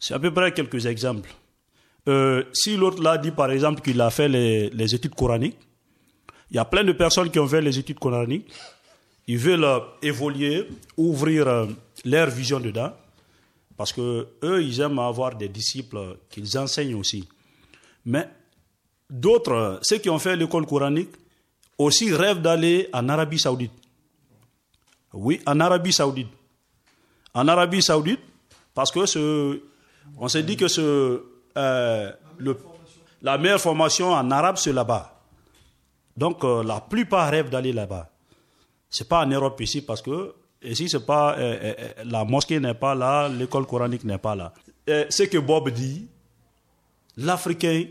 C'est 0.03 0.15
à 0.15 0.19
peu 0.19 0.33
près 0.35 0.53
quelques 0.53 0.85
exemples. 0.87 1.33
Euh, 2.09 2.43
si 2.53 2.77
l'autre 2.77 3.01
là 3.01 3.17
dit 3.19 3.31
par 3.31 3.53
exemple 3.53 3.81
qu'il 3.83 4.01
a 4.01 4.11
fait 4.11 4.29
les, 4.29 4.95
études 4.97 5.15
coraniques, 5.15 5.57
il 6.51 6.57
y 6.57 6.59
a 6.59 6.65
plein 6.65 6.83
de 6.83 6.91
personnes 6.91 7.31
qui 7.31 7.39
ont 7.39 7.47
fait 7.47 7.61
les 7.61 7.79
études 7.79 8.01
coraniques, 8.01 8.51
ils 9.29 9.39
veulent 9.39 9.63
euh, 9.63 9.79
évoluer, 10.03 10.67
ouvrir 10.97 11.47
euh, 11.47 11.67
leur 12.05 12.29
vision 12.31 12.59
dedans, 12.59 12.93
parce 13.77 13.93
que 13.93 14.27
eux, 14.43 14.61
ils 14.61 14.81
aiment 14.81 14.99
avoir 14.99 15.37
des 15.37 15.49
disciples 15.49 16.17
qu'ils 16.29 16.59
enseignent 16.59 16.97
aussi. 16.97 17.29
Mais 18.05 18.29
d'autres, 19.09 19.79
ceux 19.83 19.99
qui 19.99 20.11
ont 20.11 20.19
fait 20.19 20.35
l'école 20.35 20.67
coranique, 20.67 21.13
aussi 21.79 22.13
rêvent 22.13 22.43
d'aller 22.43 22.89
en 22.93 23.09
Arabie 23.09 23.39
Saoudite. 23.39 23.71
Oui, 25.13 25.41
en 25.47 25.61
Arabie 25.61 25.93
Saoudite. 25.93 26.29
En 27.35 27.47
Arabie 27.47 27.83
Saoudite, 27.83 28.21
parce 28.75 28.91
que 28.91 29.07
ce, 29.07 29.61
on 30.19 30.29
s'est 30.29 30.43
dit 30.43 30.57
que 30.57 30.67
euh, 31.57 32.13
la 33.23 33.39
meilleure 33.39 33.61
formation 33.61 34.13
en 34.13 34.31
arabe, 34.31 34.57
c'est 34.57 34.73
là-bas. 34.73 35.21
Donc, 36.17 36.45
euh, 36.45 36.63
la 36.63 36.81
plupart 36.81 37.31
rêvent 37.31 37.51
d'aller 37.51 37.73
là-bas. 37.73 38.11
C'est 38.91 39.09
pas 39.09 39.25
en 39.25 39.27
Europe 39.27 39.61
ici, 39.61 39.83
parce 39.83 40.03
que 40.03 40.35
ici, 40.63 40.89
c'est 40.89 41.05
pas, 41.05 41.37
euh, 41.39 41.75
la 42.05 42.25
mosquée 42.25 42.61
n'est 42.61 42.75
pas 42.75 42.95
là, 42.95 43.29
l'école 43.29 43.67
coranique 43.67 44.05
n'est 44.05 44.19
pas 44.19 44.35
là. 44.35 44.53
Ce 44.87 45.23
que 45.25 45.39
Bob 45.39 45.71
dit, 45.71 46.09
l'Africain, 47.17 47.87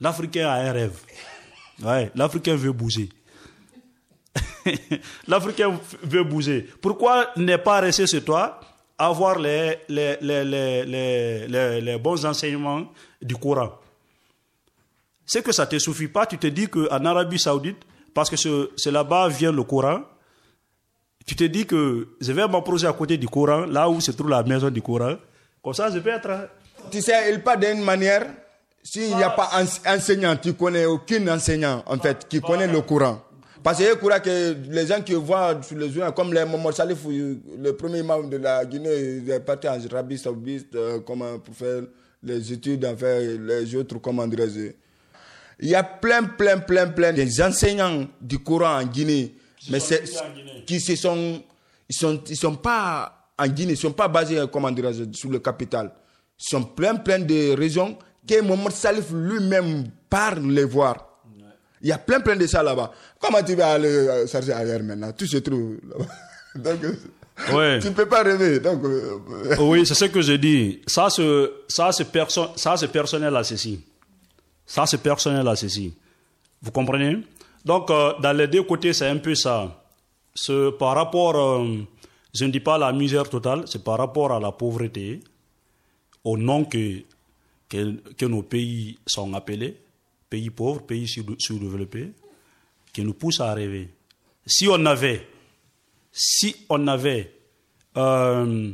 l'Africain 0.00 0.48
a 0.48 0.54
un 0.54 0.72
rêve. 0.72 1.00
L'Africain 2.14 2.56
veut 2.56 2.72
bouger. 2.72 3.08
L'Africain 5.28 5.78
veut 6.02 6.24
bouger. 6.24 6.68
Pourquoi 6.80 7.30
ne 7.36 7.56
pas 7.56 7.80
rester 7.80 8.06
chez 8.06 8.22
toi, 8.22 8.60
avoir 8.98 9.38
les, 9.38 9.78
les, 9.88 10.16
les, 10.20 11.80
les, 11.80 11.98
bons 11.98 12.24
enseignements 12.26 12.86
du 13.22 13.36
Coran 13.36 13.70
C'est 15.24 15.42
que 15.42 15.52
ça 15.52 15.64
ne 15.64 15.70
te 15.70 15.78
suffit 15.78 16.08
pas, 16.08 16.26
tu 16.26 16.36
te 16.38 16.46
dis 16.48 16.68
qu'en 16.68 17.04
Arabie 17.04 17.38
Saoudite, 17.38 17.78
parce 18.14 18.28
que 18.30 18.36
ce- 18.36 18.70
c'est 18.76 18.90
là-bas 18.90 19.28
vient 19.28 19.52
le 19.52 19.62
Coran, 19.62 20.00
tu 21.26 21.36
te 21.36 21.44
dis 21.44 21.66
que 21.66 22.08
je 22.20 22.32
vais 22.32 22.48
m'approcher 22.48 22.86
à 22.86 22.92
côté 22.92 23.16
du 23.18 23.28
Coran, 23.28 23.66
là 23.66 23.88
où 23.88 24.00
se 24.00 24.10
trouve 24.12 24.30
la 24.30 24.42
maison 24.42 24.70
du 24.70 24.82
Coran, 24.82 25.16
comme 25.62 25.74
ça 25.74 25.90
je 25.90 25.98
vais 25.98 26.12
être... 26.12 26.48
Tu 26.90 27.02
sais, 27.02 27.32
il 27.32 27.42
parle 27.42 27.60
d'une 27.60 27.82
manière, 27.84 28.26
s'il 28.82 29.14
n'y 29.14 29.22
a 29.22 29.30
pas 29.30 29.50
enseignant, 29.86 30.36
tu 30.36 30.54
connais 30.54 30.86
aucun 30.86 31.26
enseignant, 31.28 31.82
en 31.86 31.98
fait, 31.98 32.26
qui 32.28 32.40
connaît 32.40 32.66
le 32.68 32.80
courant. 32.80 33.20
Parce 33.62 33.82
courant 33.96 34.20
que 34.20 34.56
les 34.70 34.86
gens 34.86 35.00
qui 35.02 35.14
voient 35.14 35.60
sur 35.62 35.76
les 35.76 35.90
journaux, 35.90 36.12
comme 36.12 36.32
les 36.32 36.44
Mohamed 36.44 36.72
Salif, 36.72 36.98
le 37.06 37.72
premier 37.72 38.00
imam 38.00 38.28
de 38.30 38.36
la 38.36 38.64
Guinée, 38.64 39.20
il 39.22 39.30
est 39.30 39.40
parti 39.40 39.68
en 39.68 39.78
Arabie 39.92 40.18
Saoudite 40.18 40.74
euh, 40.74 41.00
pour 41.00 41.54
faire 41.54 41.82
les 42.22 42.52
études, 42.52 42.84
enfin, 42.84 43.18
les 43.20 43.74
autres, 43.74 43.98
comment 43.98 44.26
dirais-je. 44.26 44.72
Il 45.60 45.68
y 45.68 45.74
a 45.74 45.82
plein, 45.82 46.22
plein, 46.24 46.58
plein, 46.58 46.88
plein 46.88 47.12
des 47.12 47.42
enseignants 47.42 48.06
du 48.20 48.38
Coran 48.38 48.80
en 48.80 48.84
Guinée, 48.84 49.34
mais 49.70 49.80
c'est 49.80 50.04
qui 50.66 50.80
se 50.80 50.94
sont, 50.94 51.42
ils 51.88 51.94
sont, 51.96 52.20
ils 52.28 52.36
sont 52.36 52.54
pas 52.54 53.28
en 53.36 53.46
Guinée, 53.48 53.72
ils 53.72 53.76
sont 53.76 53.92
pas 53.92 54.08
basés, 54.08 54.38
dirais-je, 54.70 55.04
sur 55.12 55.30
le 55.30 55.40
capital. 55.40 55.92
Ils 56.40 56.50
sont 56.50 56.62
plein, 56.62 56.94
plein 56.94 57.18
de 57.18 57.56
raisons 57.56 57.96
que 58.26 58.40
Mohamed 58.40 58.72
Salif 58.72 59.10
lui-même 59.12 59.84
part 60.08 60.36
les 60.38 60.64
voir. 60.64 61.07
Il 61.82 61.88
y 61.88 61.92
a 61.92 61.98
plein, 61.98 62.20
plein 62.20 62.36
de 62.36 62.46
ça 62.46 62.62
là-bas. 62.62 62.92
Comment 63.20 63.42
tu 63.42 63.54
vas 63.54 63.72
aller 63.72 63.88
euh, 63.88 64.26
chercher 64.26 64.52
ailleurs 64.52 64.82
maintenant? 64.82 65.12
Tout 65.12 65.26
se 65.26 65.36
trouve 65.38 65.76
là-bas. 65.88 66.06
Donc, 66.56 66.84
euh, 66.84 66.92
Ouais. 67.52 67.78
Tu 67.78 67.86
ne 67.86 67.92
peux 67.92 68.06
pas 68.06 68.24
rêver. 68.24 68.58
Donc, 68.58 68.82
euh, 68.84 69.16
Oui, 69.60 69.86
c'est 69.86 69.94
ce 69.94 70.06
que 70.06 70.20
je 70.20 70.32
dis. 70.32 70.80
Ça, 70.88 71.08
c'est, 71.08 71.48
ça, 71.68 71.92
c'est, 71.92 72.10
perso- 72.10 72.48
ça, 72.56 72.76
c'est 72.76 72.88
personnel 72.88 73.36
à 73.36 73.44
ceci. 73.44 73.80
Ça, 74.66 74.86
c'est 74.86 74.98
personnel 75.00 75.46
à 75.46 75.54
ceci. 75.54 75.94
Vous 76.60 76.72
comprenez? 76.72 77.18
Donc, 77.64 77.90
euh, 77.92 78.12
dans 78.20 78.32
les 78.36 78.48
deux 78.48 78.64
côtés, 78.64 78.92
c'est 78.92 79.06
un 79.06 79.18
peu 79.18 79.36
ça. 79.36 79.80
Ce, 80.34 80.70
par 80.70 80.96
rapport, 80.96 81.36
euh, 81.36 81.76
je 82.34 82.44
ne 82.44 82.50
dis 82.50 82.58
pas 82.58 82.76
la 82.76 82.92
misère 82.92 83.28
totale, 83.28 83.62
c'est 83.66 83.84
par 83.84 83.98
rapport 83.98 84.32
à 84.32 84.40
la 84.40 84.50
pauvreté, 84.50 85.20
au 86.24 86.36
nom 86.36 86.64
que, 86.64 87.02
que, 87.68 87.94
que 88.16 88.26
nos 88.26 88.42
pays 88.42 88.98
sont 89.06 89.32
appelés, 89.34 89.76
pays 90.30 90.50
pauvres, 90.50 90.82
pays 90.86 91.06
sous- 91.08 91.36
sous-développés, 91.38 92.12
qui 92.92 93.02
nous 93.04 93.14
poussent 93.14 93.40
à 93.40 93.52
rêver. 93.54 93.90
Si 94.46 94.66
on 94.68 94.84
avait, 94.86 95.26
si 96.12 96.54
on 96.68 96.86
avait 96.86 97.34
euh, 97.96 98.72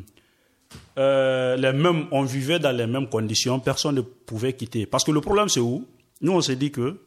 euh, 0.99 1.57
les 1.57 1.73
mêmes, 1.73 2.07
on 2.11 2.23
vivait 2.23 2.59
dans 2.59 2.77
les 2.77 2.87
mêmes 2.87 3.09
conditions, 3.09 3.59
personne 3.61 3.97
ne 3.97 4.01
pouvait 4.01 4.53
quitter. 4.55 4.87
Parce 4.87 5.05
que 5.05 5.11
le 5.13 5.21
problème, 5.21 5.49
c'est 5.49 5.61
où? 5.61 5.87
Nous, 6.21 6.33
on 6.33 6.41
s'est 6.41 6.57
dit 6.57 6.71
que 6.71 6.99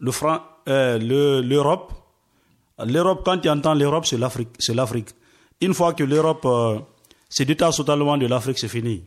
euh, 0.00 0.98
le- 0.98 1.40
l'Europe, 1.40 1.92
l'Europe, 2.86 3.22
quand 3.24 3.38
tu 3.38 3.48
entends 3.48 3.74
l'Europe, 3.74 4.06
c'est 4.06 4.18
l'Afrique, 4.18 4.50
c'est 4.58 4.74
l'Afrique. 4.74 5.08
Une 5.60 5.74
fois 5.74 5.92
que 5.94 6.04
l'Europe 6.04 6.46
se 7.28 7.42
détache 7.42 7.76
totalement 7.76 8.16
de 8.16 8.26
l'Afrique, 8.26 8.58
c'est 8.58 8.68
fini. 8.68 9.02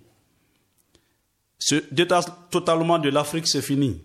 Se 1.57 1.75
détache 1.91 2.25
totalement 2.49 2.99
de 2.99 3.09
l'Afrique, 3.09 3.47
c'est 3.47 3.61
fini. 3.61 4.01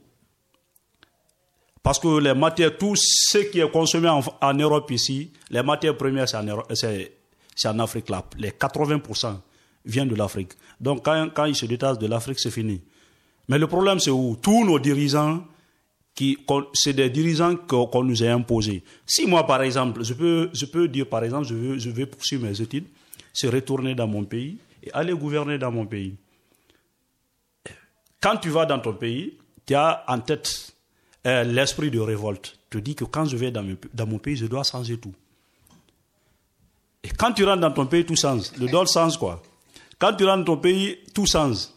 Parce 1.86 2.00
que 2.00 2.18
les 2.18 2.34
matières, 2.34 2.76
tout 2.76 2.94
ce 2.96 3.38
qui 3.38 3.60
est 3.60 3.70
consommé 3.70 4.08
en, 4.08 4.54
Europe 4.54 4.90
ici, 4.90 5.30
les 5.50 5.62
matières 5.62 5.96
premières, 5.96 6.28
c'est 6.28 6.36
en, 6.36 6.64
c'est- 6.74 7.12
c'est 7.54 7.68
Afrique 7.68 8.08
là. 8.08 8.24
Les 8.38 8.50
80% 8.50 9.40
viennent 9.84 10.08
de 10.08 10.16
l'Afrique. 10.16 10.54
Donc 10.80 11.04
quand, 11.04 11.44
ils 11.44 11.54
se 11.54 11.64
détachent 11.64 12.00
de 12.00 12.08
l'Afrique, 12.08 12.40
c'est 12.40 12.50
fini. 12.50 12.82
Mais 13.48 13.56
le 13.56 13.68
problème, 13.68 14.00
c'est 14.00 14.10
où? 14.10 14.36
Tous 14.42 14.64
nos 14.64 14.80
dirigeants, 14.80 15.44
c'est 16.74 16.92
des 16.92 17.08
dirigeants 17.08 17.54
qu'on 17.54 18.02
nous 18.02 18.20
a 18.24 18.32
imposés. 18.32 18.82
Si 19.06 19.24
moi, 19.28 19.46
par 19.46 19.62
exemple, 19.62 20.02
je 20.02 20.14
peux, 20.14 20.88
dire, 20.88 21.08
par 21.08 21.22
exemple, 21.22 21.46
je 21.46 21.54
veux, 21.54 21.78
je 21.78 21.90
vais 21.90 22.06
poursuivre 22.06 22.48
mes 22.48 22.60
études, 22.60 22.86
se 23.32 23.46
retourner 23.46 23.94
dans 23.94 24.08
mon 24.08 24.24
pays 24.24 24.58
et 24.82 24.90
aller 24.90 25.12
gouverner 25.12 25.56
dans 25.56 25.70
mon 25.70 25.86
pays. 25.86 26.16
Quand 28.20 28.38
tu 28.38 28.48
vas 28.48 28.66
dans 28.66 28.80
ton 28.80 28.94
pays, 28.94 29.38
tu 29.64 29.76
as 29.76 30.02
en 30.08 30.18
tête 30.18 30.72
euh, 31.26 31.44
l'esprit 31.44 31.90
de 31.90 31.98
révolte. 32.00 32.56
Te 32.70 32.78
dis 32.78 32.94
que 32.94 33.04
quand 33.04 33.24
je 33.26 33.36
vais 33.36 33.50
dans, 33.50 33.62
mon- 33.62 33.76
dans 33.92 34.06
mon 34.06 34.18
pays, 34.18 34.36
je 34.36 34.46
dois 34.46 34.62
changer 34.64 34.96
tout. 34.98 35.14
Et 37.02 37.08
quand 37.10 37.32
tu 37.32 37.44
rentres 37.44 37.60
dans 37.60 37.70
ton 37.72 37.86
pays, 37.86 38.04
tout 38.04 38.16
change. 38.16 38.50
Le 38.58 38.66
dollar 38.66 38.86
change 38.88 39.16
quoi 39.18 39.42
Quand 39.98 40.12
tu 40.14 40.24
rentres 40.24 40.44
dans 40.44 40.54
ton 40.54 40.60
pays, 40.60 40.98
tout 41.14 41.26
change. 41.26 41.68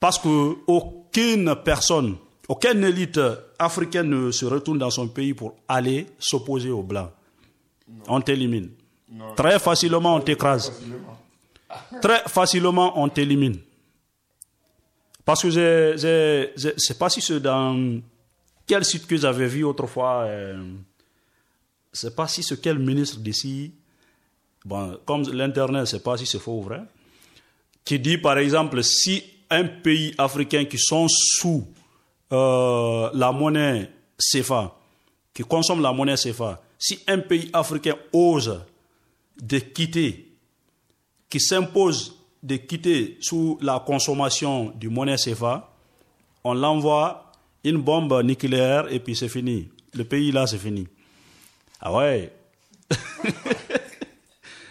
Parce 0.00 0.18
que 0.18 0.56
aucune 0.66 1.54
personne, 1.64 2.16
aucune 2.48 2.84
élite 2.84 3.20
africaine 3.58 4.08
ne 4.08 4.30
se 4.30 4.44
retourne 4.46 4.78
dans 4.78 4.90
son 4.90 5.08
pays 5.08 5.34
pour 5.34 5.56
aller 5.68 6.06
s'opposer 6.18 6.70
aux 6.70 6.82
Blancs. 6.82 7.10
On 8.08 8.20
t'élimine. 8.20 8.70
Très 9.36 9.58
facilement, 9.58 10.16
on 10.16 10.20
t'écrase. 10.20 10.72
Très 12.02 12.20
facilement, 12.26 12.98
on 13.00 13.08
t'élimine. 13.08 13.58
Parce 15.24 15.42
que 15.42 15.50
je 15.50 15.92
ne 16.66 16.72
sais 16.78 16.94
pas 16.94 17.08
si 17.10 17.20
c'est 17.20 17.40
dans 17.40 18.00
quel 18.66 18.84
site 18.84 19.06
que 19.06 19.16
j'avais 19.16 19.46
vu 19.46 19.64
autrefois, 19.64 20.24
euh, 20.24 20.62
sais 21.92 22.10
pas 22.10 22.28
si 22.28 22.42
c'est 22.42 22.60
quel 22.60 22.78
ministre 22.78 23.18
d'ici, 23.18 23.72
bon, 24.64 24.98
comme 25.04 25.22
l'Internet, 25.30 25.86
sais 25.86 26.00
pas 26.00 26.16
si 26.16 26.26
c'est 26.26 26.38
faux 26.38 26.58
ou 26.58 26.62
vrai, 26.62 26.82
qui 27.84 27.98
dit 27.98 28.18
par 28.18 28.38
exemple, 28.38 28.82
si 28.82 29.22
un 29.50 29.64
pays 29.64 30.14
africain 30.18 30.64
qui 30.64 30.78
sont 30.78 31.06
sous 31.08 31.66
euh, 32.32 33.10
la 33.14 33.32
monnaie 33.32 33.90
CFA, 34.18 34.74
qui 35.32 35.42
consomme 35.42 35.80
la 35.80 35.92
monnaie 35.92 36.16
CFA, 36.16 36.60
si 36.78 36.98
un 37.06 37.18
pays 37.18 37.48
africain 37.52 37.94
ose 38.12 38.60
de 39.40 39.58
quitter, 39.58 40.32
qui 41.28 41.40
s'impose 41.40 42.16
de 42.42 42.56
quitter 42.56 43.18
sous 43.20 43.58
la 43.60 43.82
consommation 43.84 44.72
du 44.74 44.88
monnaie 44.88 45.16
CFA, 45.16 45.72
on 46.44 46.54
l'envoie 46.54 47.25
une 47.66 47.78
bombe 47.78 48.22
nucléaire 48.22 48.86
et 48.90 49.00
puis 49.00 49.16
c'est 49.16 49.28
fini. 49.28 49.68
Le 49.94 50.04
pays 50.04 50.30
là, 50.32 50.46
c'est 50.46 50.58
fini. 50.58 50.86
Ah 51.80 51.92
ouais. 51.92 52.32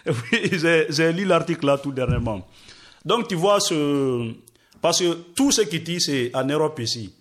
oui, 0.06 0.50
j'ai 0.88 1.12
lu 1.12 1.24
l'article 1.24 1.66
là 1.66 1.78
tout 1.78 1.92
dernièrement. 1.92 2.46
Donc 3.04 3.28
tu 3.28 3.34
vois, 3.34 3.60
ce... 3.60 4.32
parce 4.80 5.00
que 5.00 5.12
tout 5.34 5.52
ce 5.52 5.62
qui 5.62 5.80
dit, 5.80 6.00
c'est 6.00 6.30
en 6.34 6.44
Europe 6.44 6.78
ici. 6.80 7.12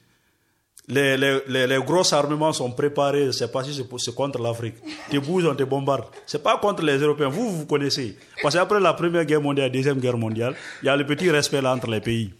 Les, 0.87 1.17
les, 1.17 1.65
les, 1.67 1.79
gros 1.79 2.13
armements 2.13 2.53
sont 2.53 2.69
préparés, 2.71 3.31
c'est 3.31 3.51
pas 3.51 3.63
si 3.63 3.73
c'est 3.73 4.15
contre 4.15 4.39
l'Afrique. 4.39 4.75
Tu 5.09 5.19
bouges, 5.19 5.45
on 5.45 5.55
te 5.55 5.63
bombarde. 5.63 6.05
C'est 6.27 6.43
pas 6.43 6.57
contre 6.59 6.83
les 6.83 6.97
Européens, 6.97 7.27
vous, 7.27 7.49
vous 7.49 7.65
connaissez. 7.65 8.15
Parce 8.41 8.53
qu'après 8.53 8.79
la 8.79 8.93
Première 8.93 9.25
Guerre 9.25 9.41
mondiale, 9.41 9.65
la 9.65 9.73
Deuxième 9.73 9.99
Guerre 9.99 10.17
mondiale, 10.17 10.55
il 10.83 10.85
y 10.85 10.89
a 10.89 10.95
le 10.95 11.03
petit 11.05 11.31
respect 11.31 11.59
là 11.61 11.73
entre 11.73 11.89
les 11.89 12.01
pays. 12.01 12.31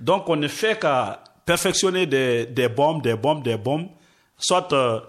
Donc 0.00 0.28
on 0.28 0.34
ne 0.34 0.48
fait 0.48 0.78
qu'à 0.78 1.22
perfectionner 1.48 2.04
des, 2.04 2.44
des 2.44 2.68
bombes, 2.68 3.02
des 3.02 3.14
bombes, 3.14 3.42
des 3.42 3.56
bombes. 3.56 3.88
Soit 4.36 4.70
euh, 4.74 5.00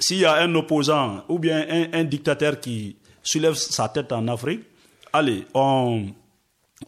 s'il 0.00 0.20
y 0.20 0.24
a 0.24 0.36
un 0.36 0.54
opposant 0.54 1.22
ou 1.28 1.38
bien 1.38 1.66
un, 1.68 1.92
un 1.92 2.04
dictateur 2.04 2.58
qui 2.58 2.96
soulève 3.22 3.52
sa 3.52 3.90
tête 3.90 4.10
en 4.10 4.26
Afrique, 4.28 4.62
allez, 5.12 5.44
on, 5.52 6.06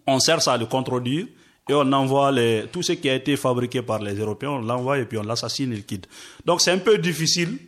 on 0.07 0.19
cherche 0.19 0.49
à 0.49 0.57
le 0.57 0.65
contredire 0.65 1.27
et 1.69 1.75
on 1.75 1.93
envoie 1.93 2.33
les, 2.33 2.65
tout 2.73 2.83
ce 2.83 2.93
qui 2.93 3.11
a 3.11 3.15
été 3.15 3.37
fabriqué 3.37 3.83
par 3.83 3.99
les 3.99 4.15
Européens, 4.15 4.53
on 4.53 4.63
l'envoie 4.63 4.99
et 4.99 5.05
puis 5.05 5.19
on 5.19 5.23
l'assassine 5.23 5.75
et 5.75 5.77
le 5.77 5.83
quitte. 5.83 6.09
Donc 6.47 6.63
c'est 6.63 6.73
un 6.73 6.79
peu 6.79 6.97
difficile 6.97 7.59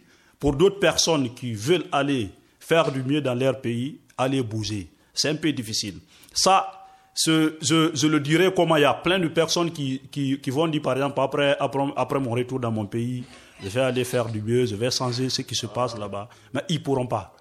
pour 0.41 0.55
d'autres 0.57 0.81
personnes 0.81 1.35
qui 1.35 1.53
veulent 1.53 1.87
aller 1.93 2.31
faire 2.59 2.91
du 2.91 3.03
mieux 3.03 3.21
dans 3.21 3.35
leur 3.35 3.61
pays, 3.61 3.99
aller 4.17 4.43
bouger. 4.43 4.89
C'est 5.13 5.29
un 5.29 5.37
peu 5.37 5.53
difficile. 5.53 5.99
Ça, 6.33 6.76
je, 7.17 8.07
le 8.07 8.21
dirais 8.21 8.53
comment 8.55 8.77
il 8.77 8.83
y 8.83 8.85
a 8.85 8.95
plein 8.95 9.19
de 9.19 9.29
personnes 9.29 9.71
qui, 9.71 10.03
qui, 10.11 10.51
vont 10.51 10.69
dire, 10.69 10.83
par 10.83 10.95
exemple, 10.95 11.21
après, 11.21 11.57
après, 11.59 12.21
mon 12.21 12.33
retour 12.33 12.61
dans 12.61 12.71
mon 12.71 12.87
pays, 12.87 13.25
je 13.63 13.69
vais 13.69 13.81
aller 13.81 14.05
faire 14.05 14.27
du 14.27 14.43
mieux, 14.43 14.67
je 14.67 14.77
vais 14.77 14.91
changer 14.91 15.31
ce 15.31 15.43
qui 15.43 15.55
se 15.55 15.67
passe 15.67 15.97
là-bas. 15.97 16.29
Mais 16.53 16.63
ils 16.69 16.79
ne 16.79 16.83
pourront 16.85 17.07
pas. 17.07 17.35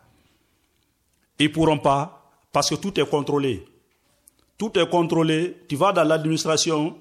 Ils 1.39 1.49
ne 1.49 1.53
pourront 1.53 1.77
pas 1.77 2.31
parce 2.51 2.69
que 2.69 2.75
tout 2.75 2.97
est 2.99 3.09
contrôlé. 3.09 3.65
Tout 4.57 4.77
est 4.79 4.89
contrôlé. 4.89 5.57
Tu 5.67 5.75
vas 5.75 5.91
dans 5.91 6.05
l'administration, 6.05 6.95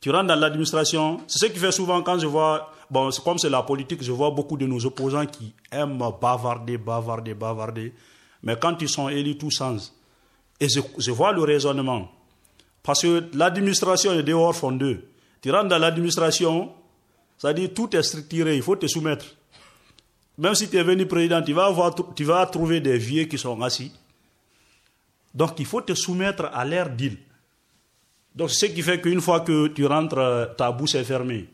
tu 0.00 0.10
rentres 0.10 0.28
dans 0.28 0.36
l'administration. 0.40 1.20
C'est 1.26 1.38
ce 1.38 1.46
qui 1.52 1.58
fait 1.58 1.72
souvent 1.72 2.00
quand 2.02 2.18
je 2.18 2.26
vois, 2.26 2.72
bon, 2.90 3.10
comme 3.22 3.36
c'est 3.36 3.50
la 3.50 3.62
politique, 3.62 4.02
je 4.02 4.12
vois 4.12 4.30
beaucoup 4.30 4.56
de 4.56 4.64
nos 4.66 4.86
opposants 4.86 5.26
qui 5.26 5.52
aiment 5.70 5.98
bavarder, 6.18 6.78
bavarder, 6.78 7.34
bavarder. 7.34 7.92
Mais 8.42 8.56
quand 8.58 8.80
ils 8.80 8.88
sont 8.88 9.10
élus, 9.10 9.36
tout 9.36 9.50
change. 9.50 9.82
Et 10.60 10.66
je, 10.68 11.10
vois 11.10 11.32
le 11.32 11.42
raisonnement. 11.42 12.10
Parce 12.82 13.02
que 13.02 13.28
l'administration 13.34 14.12
et 14.18 14.22
dehors 14.22 14.54
font 14.54 14.72
deux. 14.72 15.08
Tu 15.40 15.50
rentres 15.50 15.68
dans 15.68 15.78
l'administration, 15.78 16.72
ça 17.36 17.52
dit 17.52 17.68
tout 17.70 17.94
est 17.94 18.02
structuré, 18.02 18.56
il 18.56 18.62
faut 18.62 18.76
te 18.76 18.86
soumettre. 18.86 19.26
Même 20.36 20.54
si 20.54 20.68
tu 20.68 20.76
es 20.76 20.82
venu 20.82 21.06
président, 21.06 21.42
tu 21.42 21.52
vas, 21.52 21.66
avoir, 21.66 21.94
tu 22.14 22.24
vas 22.24 22.46
trouver 22.46 22.80
des 22.80 22.98
vieux 22.98 23.24
qui 23.24 23.38
sont 23.38 23.60
assis. 23.62 23.92
Donc 25.34 25.58
il 25.58 25.66
faut 25.66 25.80
te 25.80 25.94
soumettre 25.94 26.50
à 26.52 26.64
leur 26.64 26.88
deal. 26.88 27.18
Donc 28.34 28.50
c'est 28.50 28.68
ce 28.68 28.72
qui 28.72 28.82
fait 28.82 29.00
qu'une 29.00 29.20
fois 29.20 29.40
que 29.40 29.68
tu 29.68 29.86
rentres, 29.86 30.18
euh, 30.18 30.46
ta 30.46 30.70
bouche 30.72 30.94
est 30.94 31.04
fermée. 31.04 31.48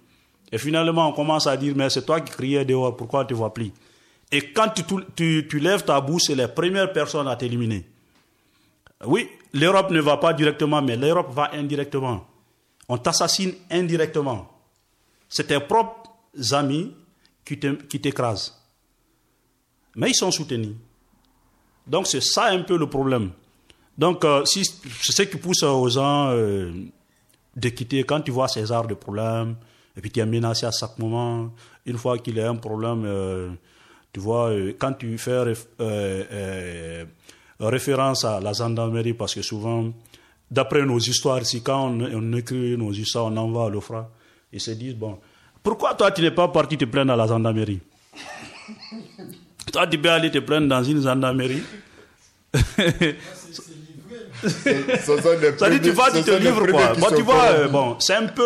Et 0.53 0.59
finalement, 0.59 1.09
on 1.09 1.13
commence 1.13 1.47
à 1.47 1.57
dire, 1.57 1.75
mais 1.77 1.91
c'est 1.91 2.05
toi 2.05 2.21
qui 2.21 2.31
criais 2.31 2.65
dehors, 2.65 2.97
pourquoi 2.97 3.21
on 3.21 3.23
ne 3.25 3.29
te 3.29 3.35
voit 3.35 3.53
plus? 3.53 3.73
Et 4.31 4.53
quand 4.53 4.69
tu, 4.69 4.83
tu, 5.17 5.47
tu 5.49 5.59
lèves 5.59 5.85
ta 5.85 6.01
bouche, 6.01 6.23
c'est 6.27 6.35
les 6.35 6.49
premières 6.49 6.93
personnes 6.93 7.29
à 7.29 7.37
t'éliminer. 7.37 7.85
Oui, 9.07 9.29
l'Europe 9.53 9.91
ne 9.91 10.01
va 10.01 10.17
pas 10.17 10.33
directement, 10.33 10.81
mais 10.83 10.97
l'Europe 10.97 11.33
va 11.33 11.51
indirectement. 11.53 12.27
On 12.89 12.99
t'assassine 12.99 13.55
indirectement. 13.71 14.51
C'est 15.29 15.49
tes 15.49 15.61
propres 15.61 16.11
amis 16.53 16.95
qui 17.45 18.01
t'écrasent. 18.01 18.61
Mais 19.97 20.11
ils 20.11 20.15
sont 20.15 20.31
soutenus. 20.31 20.75
Donc 21.87 22.07
c'est 22.07 22.23
ça 22.23 22.47
un 22.47 22.63
peu 22.63 22.77
le 22.77 22.89
problème. 22.89 23.31
Donc 23.97 24.25
euh, 24.25 24.45
si, 24.45 24.65
c'est 24.65 25.13
ce 25.13 25.23
qui 25.23 25.37
pousse 25.37 25.63
aux 25.63 25.89
gens 25.89 26.31
euh, 26.31 26.73
de 27.55 27.69
quitter 27.69 28.03
quand 28.05 28.21
tu 28.21 28.31
vois 28.31 28.49
ces 28.49 28.73
arts 28.73 28.87
de 28.87 28.95
problème, 28.95 29.57
et 29.97 30.01
puis 30.01 30.11
tu 30.11 30.21
es 30.21 30.27
menacé 30.27 30.67
à 30.67 30.73
chaque 30.73 30.99
moment. 30.99 31.53
Une 31.87 31.99
fois 31.99 32.19
qu'il 32.19 32.41
a 32.41 32.49
un 32.49 32.57
problème, 32.57 33.05
euh, 33.05 33.51
tu 34.13 34.21
vois, 34.21 34.51
quand 34.79 34.95
tu 34.95 35.17
fais 35.19 35.53
référence 37.67 38.25
à 38.25 38.41
la 38.41 38.53
gendarmerie, 38.53 39.15
parce 39.15 39.35
que 39.35 39.43
souvent, 39.43 39.93
d'après 40.51 40.83
nos 40.85 40.99
histoires 40.99 41.41
ici, 41.43 41.63
quand 41.63 41.89
on, 41.89 42.01
on 42.01 42.33
écrit 42.37 42.77
nos 42.77 42.93
histoires, 42.93 43.27
on 43.27 43.37
envoie 43.37 43.67
à 43.67 43.71
l'OFRA, 43.71 44.11
ils 44.53 44.61
se 44.61 44.71
disent, 44.73 44.95
bon, 44.95 45.19
pourquoi 45.63 45.95
toi 45.95 46.11
tu 46.13 46.23
n'es 46.23 46.31
pas 46.31 46.49
parti 46.49 46.77
te 46.77 46.85
plaindre 46.85 47.13
à 47.13 47.17
la 47.17 47.27
gendarmerie? 47.27 47.81
Toi 49.73 49.87
tu 49.89 49.99
peux 49.99 50.11
aller 50.11 50.31
te 50.31 50.39
plaindre 50.39 50.69
dans 50.69 50.85
une 50.85 51.03
gendarmerie 51.03 51.63
Ça 55.57 55.71
dit, 55.71 55.81
tu 55.81 55.91
vas, 55.91 56.11
tu 56.13 56.23
te 56.23 56.31
livres 56.33 56.67
quoi. 56.67 56.93
Bon, 56.95 57.07
tu 57.17 57.23
vois, 57.23 57.45
euh, 57.45 57.69
bon, 57.69 57.97
c'est 57.99 58.15
un 58.15 58.27
peu, 58.27 58.45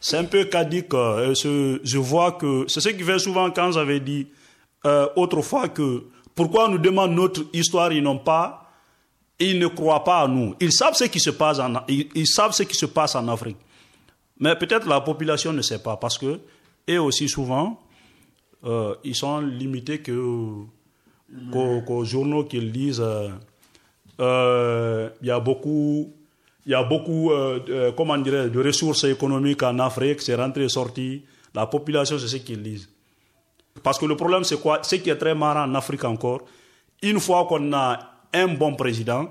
c'est 0.00 0.16
un 0.18 0.24
peu 0.24 0.44
cadique. 0.44 0.92
euh, 0.92 1.34
je 1.34 1.98
vois 1.98 2.32
que 2.32 2.64
c'est 2.68 2.80
ce 2.80 2.88
qui 2.90 3.04
fait 3.04 3.18
souvent 3.18 3.50
quand 3.50 3.72
j'avais 3.72 4.00
dit 4.00 4.26
euh, 4.86 5.06
autrefois 5.16 5.68
que 5.68 6.04
pourquoi 6.38 6.66
on 6.66 6.68
nous 6.68 6.78
demande 6.78 7.16
notre 7.16 7.46
histoire, 7.52 7.92
ils 7.92 8.00
n'ont 8.00 8.20
pas, 8.20 8.70
ils 9.40 9.58
ne 9.58 9.66
croient 9.66 10.04
pas 10.04 10.20
à 10.20 10.28
nous. 10.28 10.54
Ils 10.60 10.70
savent 10.72 10.94
ce 10.94 11.02
qui 11.02 11.18
se 11.18 11.30
passe 11.30 11.58
en, 11.58 11.72
ils, 11.88 12.28
savent 12.28 12.52
Afrique, 13.28 13.56
mais 14.38 14.54
peut-être 14.54 14.86
la 14.86 15.00
population 15.00 15.52
ne 15.52 15.62
sait 15.62 15.82
pas 15.82 15.96
parce 15.96 16.16
que 16.16 16.38
aussi 16.96 17.28
souvent 17.28 17.80
euh, 18.64 18.94
ils 19.02 19.16
sont 19.16 19.40
limités 19.40 19.98
que 19.98 20.12
qu'aux, 21.52 21.80
qu'aux 21.82 22.04
journaux 22.04 22.44
qu'ils 22.44 22.70
lisent. 22.70 23.00
euh, 23.00 23.30
euh, 24.20 25.10
il 25.20 25.26
y 25.26 25.32
a 25.32 25.40
beaucoup, 25.40 26.14
y 26.66 26.74
a 26.74 26.84
beaucoup, 26.84 27.30
de 27.30 28.62
ressources 28.62 29.02
économiques 29.02 29.64
en 29.64 29.76
Afrique, 29.80 30.22
c'est 30.22 30.36
rentré 30.36 30.66
et 30.66 30.68
sorti. 30.68 31.24
La 31.52 31.66
population, 31.66 32.16
c'est 32.16 32.28
ce 32.28 32.36
qu'ils 32.36 32.62
lisent. 32.62 32.88
Parce 33.82 33.98
que 33.98 34.06
le 34.06 34.16
problème, 34.16 34.44
c'est 34.44 34.60
quoi? 34.60 34.80
Ce 34.82 34.96
qui 34.96 35.10
est 35.10 35.16
très 35.16 35.34
marrant 35.34 35.64
en 35.64 35.74
Afrique 35.74 36.04
encore, 36.04 36.42
une 37.02 37.20
fois 37.20 37.46
qu'on 37.46 37.72
a 37.72 37.98
un 38.32 38.48
bon 38.48 38.74
président, 38.74 39.30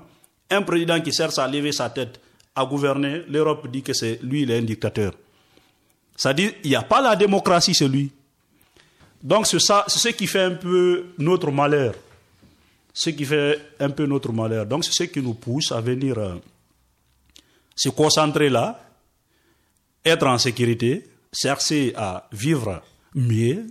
un 0.50 0.62
président 0.62 1.00
qui 1.00 1.12
cherche 1.12 1.38
à 1.38 1.46
lever 1.46 1.72
sa 1.72 1.90
tête, 1.90 2.20
à 2.54 2.64
gouverner, 2.64 3.22
l'Europe 3.28 3.68
dit 3.70 3.82
que 3.82 3.92
c'est 3.92 4.18
lui, 4.22 4.42
il 4.42 4.50
est 4.50 4.58
un 4.58 4.62
dictateur. 4.62 5.12
Ça 6.16 6.32
dit, 6.34 6.50
il 6.64 6.70
n'y 6.70 6.76
a 6.76 6.82
pas 6.82 7.00
la 7.00 7.14
démocratie, 7.14 7.74
c'est 7.74 7.86
lui. 7.86 8.10
Donc 9.22 9.46
c'est 9.46 9.60
ça, 9.60 9.84
c'est 9.86 9.98
ce 9.98 10.08
qui 10.08 10.26
fait 10.26 10.42
un 10.42 10.54
peu 10.54 11.06
notre 11.18 11.50
malheur. 11.50 11.94
Ce 12.92 13.10
qui 13.10 13.24
fait 13.24 13.60
un 13.78 13.90
peu 13.90 14.06
notre 14.06 14.32
malheur. 14.32 14.66
Donc 14.66 14.84
c'est 14.84 14.92
ce 14.92 15.04
qui 15.04 15.20
nous 15.20 15.34
pousse 15.34 15.70
à 15.70 15.80
venir 15.80 16.18
euh, 16.18 16.34
se 17.76 17.90
concentrer 17.90 18.48
là, 18.48 18.80
être 20.04 20.26
en 20.26 20.38
sécurité, 20.38 21.04
chercher 21.32 21.92
à 21.96 22.28
vivre 22.32 22.82
mieux 23.14 23.66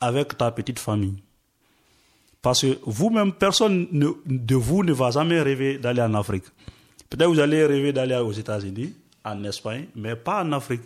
avec 0.00 0.36
ta 0.36 0.50
petite 0.50 0.78
famille. 0.78 1.14
Parce 2.40 2.62
que 2.62 2.78
vous-même, 2.84 3.32
personne 3.32 3.88
ne- 3.90 4.12
de 4.26 4.54
vous 4.54 4.84
ne 4.84 4.92
va 4.92 5.10
jamais 5.10 5.40
rêver 5.42 5.78
d'aller 5.78 6.02
en 6.02 6.14
Afrique. 6.14 6.44
Peut-être 7.10 7.28
vous 7.28 7.40
allez 7.40 7.64
rêver 7.66 7.92
d'aller 7.92 8.16
aux 8.16 8.32
États-Unis, 8.32 8.92
en 9.24 9.42
Espagne, 9.44 9.86
mais 9.96 10.14
pas 10.14 10.44
en 10.44 10.52
Afrique. 10.52 10.82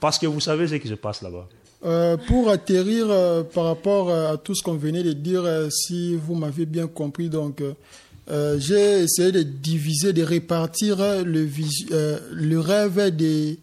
Parce 0.00 0.18
que 0.18 0.26
vous 0.26 0.40
savez 0.40 0.66
ce 0.68 0.74
qui 0.74 0.88
se 0.88 0.94
passe 0.94 1.22
là-bas. 1.22 1.48
Euh, 1.84 2.16
pour 2.16 2.48
atterrir 2.48 3.06
euh, 3.10 3.42
par 3.42 3.64
rapport 3.64 4.08
euh, 4.10 4.34
à 4.34 4.36
tout 4.36 4.54
ce 4.54 4.62
qu'on 4.62 4.74
venait 4.76 5.02
de 5.02 5.12
dire, 5.12 5.42
si 5.70 6.14
vous 6.14 6.34
m'avez 6.34 6.66
bien 6.66 6.86
compris, 6.86 7.28
donc 7.28 7.62
j'ai 8.58 9.00
essayé 9.02 9.32
de 9.32 9.42
diviser, 9.42 10.12
de 10.12 10.22
répartir 10.22 10.98
le, 11.24 12.58
rêve 12.58 13.10
des, 13.16 13.58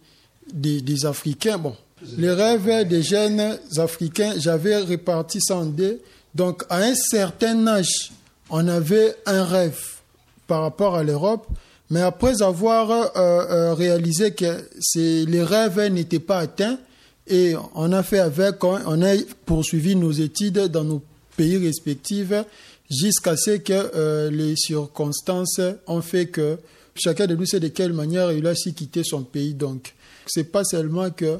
des 0.52 1.06
Africains. 1.06 1.58
Bon, 1.58 1.74
les 2.16 2.30
rêves 2.30 2.88
des 2.88 3.02
jeunes 3.02 3.58
Africains, 3.76 4.34
j'avais 4.38 4.76
réparti 4.76 5.40
ça 5.40 5.56
en 5.56 5.66
deux. 5.66 6.00
Donc, 6.34 6.62
à 6.68 6.78
un 6.78 6.94
certain 6.94 7.66
âge, 7.66 8.12
on 8.50 8.66
avait 8.68 9.14
un 9.26 9.44
rêve 9.44 9.78
par 10.46 10.62
rapport 10.62 10.96
à 10.96 11.02
l'Europe, 11.04 11.46
mais 11.90 12.00
après 12.00 12.42
avoir 12.42 12.90
euh, 12.90 13.06
euh, 13.16 13.74
réalisé 13.74 14.32
que 14.32 14.64
les 14.96 15.42
rêves 15.42 15.80
n'étaient 15.92 16.18
pas 16.18 16.38
atteints, 16.38 16.78
et 17.26 17.54
on 17.74 17.92
a 17.92 18.02
fait 18.02 18.18
avec, 18.18 18.62
on 18.64 18.78
on 18.86 19.02
a 19.02 19.14
poursuivi 19.46 19.94
nos 19.94 20.10
études 20.10 20.58
dans 20.68 20.84
nos 20.84 21.02
pays 21.36 21.58
respectifs 21.58 22.32
jusqu'à 22.90 23.36
ce 23.36 23.52
que 23.52 23.72
euh, 23.72 24.30
les 24.30 24.56
circonstances 24.56 25.60
ont 25.86 26.02
fait 26.02 26.26
que 26.26 26.58
chacun 26.94 27.26
de 27.26 27.36
nous 27.36 27.46
sait 27.46 27.60
de 27.60 27.68
quelle 27.68 27.92
manière 27.92 28.32
il 28.32 28.46
a 28.46 28.54
su 28.54 28.72
quitter 28.72 29.04
son 29.04 29.22
pays. 29.22 29.54
Donc, 29.54 29.94
c'est 30.26 30.50
pas 30.50 30.64
seulement 30.64 31.10
que 31.10 31.38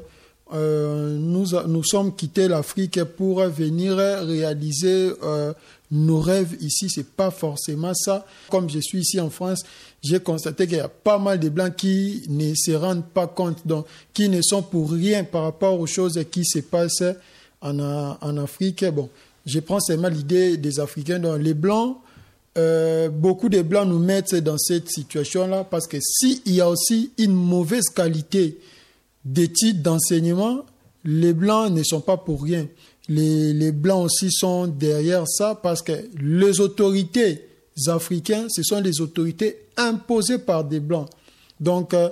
euh, 0.53 1.17
nous, 1.17 1.45
nous 1.67 1.83
sommes 1.83 2.15
quittés 2.15 2.47
l'Afrique 2.47 3.03
pour 3.03 3.41
venir 3.43 3.95
réaliser 3.97 5.11
euh, 5.23 5.53
nos 5.91 6.19
rêves 6.19 6.55
ici. 6.61 6.89
C'est 6.89 7.07
pas 7.07 7.31
forcément 7.31 7.93
ça. 7.93 8.25
Comme 8.49 8.69
je 8.69 8.79
suis 8.79 8.99
ici 8.99 9.19
en 9.19 9.29
France, 9.29 9.63
j'ai 10.03 10.19
constaté 10.19 10.67
qu'il 10.67 10.77
y 10.77 10.81
a 10.81 10.89
pas 10.89 11.19
mal 11.19 11.39
de 11.39 11.49
Blancs 11.49 11.75
qui 11.75 12.23
ne 12.29 12.53
se 12.55 12.71
rendent 12.71 13.05
pas 13.05 13.27
compte, 13.27 13.65
donc 13.65 13.85
qui 14.13 14.29
ne 14.29 14.41
sont 14.41 14.61
pour 14.61 14.91
rien 14.91 15.23
par 15.23 15.43
rapport 15.43 15.79
aux 15.79 15.87
choses 15.87 16.19
qui 16.31 16.45
se 16.45 16.59
passent 16.59 17.03
en, 17.61 17.79
en 17.79 18.37
Afrique. 18.37 18.83
Bon, 18.85 19.09
je 19.45 19.59
prends 19.59 19.79
seulement 19.79 20.09
l'idée 20.09 20.57
des 20.57 20.79
Africains. 20.79 21.19
Donc, 21.19 21.39
les 21.41 21.53
Blancs, 21.53 21.97
euh, 22.57 23.09
beaucoup 23.09 23.49
de 23.49 23.61
Blancs 23.61 23.87
nous 23.87 23.99
mettent 23.99 24.35
dans 24.35 24.57
cette 24.57 24.89
situation-là 24.89 25.63
parce 25.63 25.87
que 25.87 25.97
s'il 26.01 26.41
y 26.45 26.59
a 26.59 26.69
aussi 26.69 27.11
une 27.17 27.33
mauvaise 27.33 27.85
qualité 27.95 28.57
d'études, 29.25 29.81
d'enseignement, 29.81 30.65
les 31.03 31.33
Blancs 31.33 31.71
ne 31.71 31.83
sont 31.83 32.01
pas 32.01 32.17
pour 32.17 32.43
rien. 32.43 32.67
Les, 33.07 33.53
les 33.53 33.71
Blancs 33.71 34.05
aussi 34.05 34.31
sont 34.31 34.67
derrière 34.67 35.27
ça 35.27 35.55
parce 35.55 35.81
que 35.81 35.93
les 36.19 36.59
autorités 36.59 37.47
africaines, 37.87 38.47
ce 38.49 38.63
sont 38.63 38.81
les 38.81 39.01
autorités 39.01 39.57
imposées 39.77 40.37
par 40.37 40.63
des 40.63 40.79
Blancs. 40.79 41.09
Donc, 41.59 41.93
euh, 41.93 42.09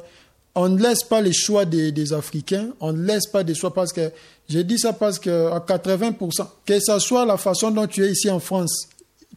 on 0.55 0.69
ne 0.69 0.81
laisse 0.81 1.03
pas 1.03 1.21
les 1.21 1.33
choix 1.33 1.65
des, 1.65 1.91
des 1.91 2.11
Africains, 2.13 2.69
on 2.79 2.91
ne 2.91 3.03
laisse 3.03 3.27
pas 3.27 3.43
des 3.43 3.55
choix 3.55 3.73
parce 3.73 3.93
que, 3.93 4.11
j'ai 4.47 4.63
dit 4.63 4.79
ça 4.79 4.93
parce 4.93 5.19
que 5.19 5.47
à 5.51 5.59
80%, 5.59 6.47
que 6.65 6.79
ce 6.79 6.99
soit 6.99 7.25
la 7.25 7.37
façon 7.37 7.71
dont 7.71 7.85
tu 7.85 8.03
es 8.03 8.11
ici 8.11 8.29
en 8.29 8.39
France, 8.39 8.89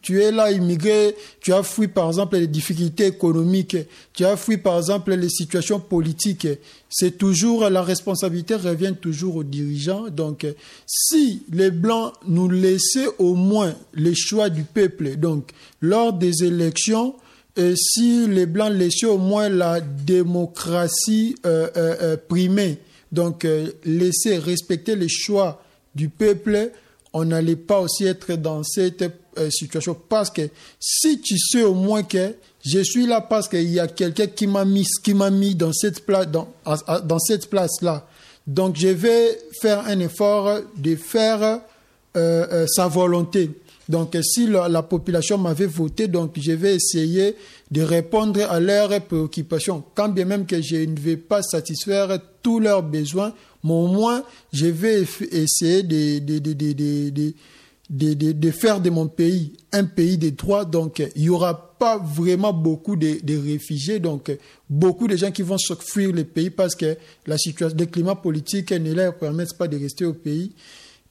tu 0.03 0.21
es 0.21 0.31
là 0.31 0.51
immigré, 0.51 1.15
tu 1.41 1.51
as 1.51 1.63
fui 1.63 1.87
par 1.87 2.07
exemple 2.09 2.37
les 2.37 2.45
difficultés 2.45 3.07
économiques, 3.07 3.77
tu 4.13 4.23
as 4.23 4.37
fui 4.37 4.57
par 4.57 4.77
exemple 4.77 5.15
les 5.15 5.29
situations 5.29 5.79
politiques. 5.79 6.47
C'est 6.89 7.17
toujours 7.17 7.67
la 7.69 7.81
responsabilité 7.81 8.53
revient 8.53 8.93
toujours 9.01 9.37
aux 9.37 9.43
dirigeants. 9.43 10.09
Donc, 10.09 10.45
si 10.85 11.41
les 11.51 11.71
blancs 11.71 12.13
nous 12.27 12.47
laissaient 12.49 13.09
au 13.17 13.33
moins 13.33 13.73
les 13.95 14.13
choix 14.13 14.49
du 14.49 14.63
peuple, 14.63 15.15
donc 15.15 15.49
lors 15.81 16.13
des 16.13 16.43
élections, 16.43 17.15
si 17.75 18.27
les 18.27 18.45
blancs 18.45 18.73
laissaient 18.73 19.07
au 19.07 19.17
moins 19.17 19.49
la 19.49 19.81
démocratie 19.81 21.35
euh, 21.45 21.67
euh, 21.75 21.95
euh, 22.01 22.17
primée, 22.17 22.77
donc 23.13 23.45
euh, 23.45 23.71
laisser 23.85 24.37
respecter 24.37 24.95
les 24.95 25.07
choix 25.07 25.63
du 25.95 26.09
peuple, 26.09 26.71
on 27.13 27.25
n'allait 27.25 27.55
pas 27.55 27.79
aussi 27.79 28.05
être 28.05 28.33
dans 28.35 28.63
cette 28.63 29.03
euh, 29.37 29.49
situation. 29.49 29.95
Parce 30.09 30.29
que 30.29 30.49
si 30.79 31.21
tu 31.21 31.37
sais 31.37 31.63
au 31.63 31.73
moins 31.73 32.03
que 32.03 32.33
je 32.65 32.79
suis 32.79 33.05
là 33.05 33.21
parce 33.21 33.47
qu'il 33.47 33.69
y 33.71 33.79
a 33.79 33.87
quelqu'un 33.87 34.27
qui 34.27 34.47
m'a 34.47 34.65
mis, 34.65 34.85
qui 35.03 35.13
m'a 35.13 35.29
mis 35.29 35.53
dans 35.55 35.73
cette 35.73 36.05
place, 36.05 36.27
dans, 36.27 36.47
à- 36.65 36.77
à- 36.87 37.01
dans 37.01 37.19
cette 37.19 37.49
place-là. 37.49 38.07
Donc 38.47 38.75
je 38.77 38.87
vais 38.89 39.37
faire 39.61 39.85
un 39.87 39.99
effort 39.99 40.59
de 40.77 40.95
faire 40.95 41.41
euh, 41.43 41.59
euh, 42.15 42.65
sa 42.67 42.87
volonté. 42.87 43.51
Donc 43.89 44.17
si 44.23 44.47
la, 44.47 44.67
la 44.69 44.81
population 44.81 45.37
m'avait 45.37 45.65
voté, 45.65 46.07
donc 46.07 46.35
je 46.39 46.51
vais 46.53 46.75
essayer 46.75 47.35
de 47.69 47.81
répondre 47.81 48.41
à 48.49 48.59
leurs 48.59 49.01
préoccupations. 49.01 49.83
Quand 49.93 50.09
bien 50.09 50.25
même 50.25 50.45
que 50.45 50.61
je 50.61 50.77
ne 50.77 50.97
vais 50.97 51.17
pas 51.17 51.41
satisfaire 51.43 52.17
tous 52.41 52.59
leurs 52.59 52.81
besoins, 52.83 53.33
mais 53.63 53.71
au 53.73 53.87
moins 53.87 54.23
je 54.51 54.65
vais 54.67 55.03
essayer 55.31 55.83
de, 55.83 56.19
de, 56.19 56.39
de, 56.39 56.53
de, 57.89 58.31
de, 58.31 58.51
faire 58.51 58.79
de 58.81 58.89
mon 58.89 59.07
pays 59.07 59.53
un 59.71 59.83
pays 59.85 60.17
de 60.17 60.29
droit. 60.29 60.65
Donc, 60.65 61.03
il 61.15 61.23
n'y 61.23 61.29
aura 61.29 61.75
pas 61.77 61.97
vraiment 61.97 62.53
beaucoup 62.53 62.95
de, 62.95 63.17
de 63.23 63.37
réfugiés. 63.37 63.99
Donc, 63.99 64.31
beaucoup 64.69 65.07
de 65.07 65.15
gens 65.15 65.31
qui 65.31 65.41
vont 65.43 65.57
fuir 65.79 66.11
le 66.13 66.23
pays 66.23 66.49
parce 66.49 66.75
que 66.75 66.95
la 67.27 67.37
situation, 67.37 67.77
le 67.77 67.85
climat 67.85 68.15
politique 68.15 68.71
ne 68.71 68.93
leur 68.93 69.15
permettent 69.17 69.57
pas 69.57 69.67
de 69.67 69.77
rester 69.77 70.05
au 70.05 70.13
pays. 70.13 70.53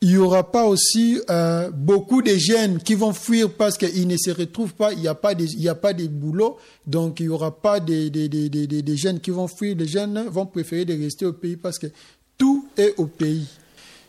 Il 0.01 0.09
n'y 0.09 0.17
aura 0.17 0.51
pas 0.51 0.67
aussi 0.67 1.21
euh, 1.31 1.71
beaucoup 1.71 2.23
de 2.23 2.35
jeunes 2.37 2.79
qui 2.79 2.95
vont 2.95 3.13
fuir 3.13 3.53
parce 3.53 3.79
qu'ils 3.79 4.09
ne 4.09 4.17
se 4.17 4.31
retrouvent 4.33 4.75
pas, 4.75 4.93
il 4.93 4.99
n'y 5.01 5.07
a 5.07 5.15
pas 5.15 5.35
de, 5.37 5.45
y 5.45 5.69
a 5.69 5.77
pas 5.77 5.93
de 5.93 6.09
boulot, 6.09 6.57
donc 6.85 7.21
il 7.21 7.27
n'y 7.27 7.29
aura 7.29 7.53
pas 7.63 7.79
de- 7.79 8.09
de 8.09 8.95
jeunes 8.97 9.21
qui 9.21 9.31
vont 9.31 9.47
fuir. 9.47 9.77
Les 9.77 9.87
jeunes 9.87 10.25
vont 10.29 10.47
préférer 10.47 10.85
de 10.85 11.01
rester 11.01 11.25
au 11.27 11.35
pays 11.35 11.57
parce 11.57 11.79
que 11.79 11.87
tout 12.39 12.67
est 12.77 12.95
au 12.99 13.07
pays. 13.07 13.47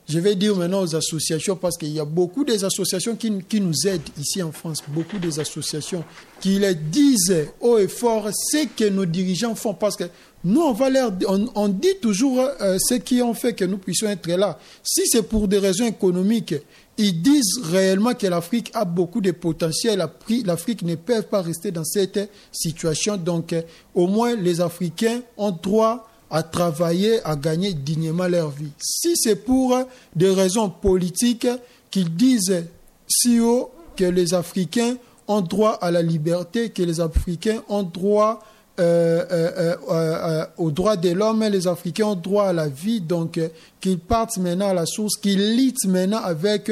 Je 0.07 0.19
vais 0.19 0.35
dire 0.35 0.55
maintenant 0.55 0.81
aux 0.81 0.95
associations 0.95 1.55
parce 1.55 1.77
qu'il 1.77 1.89
y 1.89 1.99
a 1.99 2.05
beaucoup 2.05 2.43
des 2.43 2.65
associations 2.65 3.15
qui, 3.15 3.31
qui 3.47 3.61
nous 3.61 3.87
aident 3.87 4.01
ici 4.19 4.43
en 4.43 4.51
France, 4.51 4.79
beaucoup 4.89 5.17
des 5.17 5.39
associations 5.39 6.03
qui 6.41 6.59
les 6.59 6.75
disent 6.75 7.47
haut 7.61 7.77
et 7.77 7.87
fort 7.87 8.29
ce 8.33 8.67
que 8.67 8.89
nos 8.89 9.05
dirigeants 9.05 9.55
font 9.55 9.73
parce 9.73 9.95
que 9.95 10.03
nous, 10.43 10.61
on, 10.61 10.73
va 10.73 10.89
leur, 10.89 11.13
on, 11.55 11.69
dit 11.69 11.95
toujours 12.01 12.39
euh, 12.39 12.77
ce 12.77 12.95
qui 12.95 13.21
ont 13.21 13.33
fait 13.33 13.53
que 13.53 13.63
nous 13.63 13.77
puissions 13.77 14.09
être 14.09 14.27
là. 14.27 14.59
Si 14.83 15.07
c'est 15.07 15.23
pour 15.23 15.47
des 15.47 15.57
raisons 15.57 15.85
économiques, 15.85 16.55
ils 16.97 17.21
disent 17.21 17.61
réellement 17.63 18.13
que 18.13 18.27
l'Afrique 18.27 18.69
a 18.73 18.83
beaucoup 18.83 19.21
de 19.21 19.31
potentiel. 19.31 19.99
L'Afrique 19.99 20.45
l'Afrique 20.45 20.81
ne 20.81 20.95
peut 20.95 21.21
pas 21.21 21.41
rester 21.41 21.71
dans 21.71 21.85
cette 21.85 22.29
situation. 22.51 23.15
Donc, 23.15 23.53
euh, 23.53 23.61
au 23.95 24.07
moins, 24.07 24.35
les 24.35 24.59
Africains 24.59 25.21
ont 25.37 25.51
droit 25.51 26.09
à 26.29 26.43
travailler, 26.43 27.23
à 27.23 27.35
gagner 27.35 27.73
dignement 27.73 28.27
leur 28.27 28.49
vie. 28.49 28.71
Si 28.79 29.15
c'est 29.15 29.35
pour 29.35 29.77
des 30.15 30.29
raisons 30.29 30.69
politiques 30.69 31.47
qu'ils 31.91 32.15
disent 32.15 32.63
si 33.07 33.39
haut 33.39 33.71
que 33.95 34.05
les 34.05 34.33
Africains 34.33 34.95
ont 35.27 35.41
droit 35.41 35.73
à 35.81 35.91
la 35.91 36.01
liberté, 36.01 36.69
que 36.69 36.83
les 36.83 36.99
Africains 36.99 37.63
ont 37.69 37.83
droit 37.83 38.41
euh, 38.79 39.23
euh, 39.31 39.51
euh, 39.57 39.75
euh, 39.91 40.45
aux 40.57 40.71
droits 40.71 40.97
de 40.97 41.11
l'homme, 41.11 41.43
les 41.43 41.67
Africains 41.67 42.07
ont 42.07 42.15
droit 42.15 42.45
à 42.45 42.53
la 42.53 42.67
vie, 42.67 43.01
donc 43.01 43.37
euh, 43.37 43.49
qu'ils 43.79 43.99
partent 43.99 44.37
maintenant 44.37 44.69
à 44.69 44.73
la 44.73 44.87
source, 44.87 45.15
qu'ils 45.17 45.55
luttent 45.55 45.85
maintenant 45.85 46.21
avec 46.23 46.71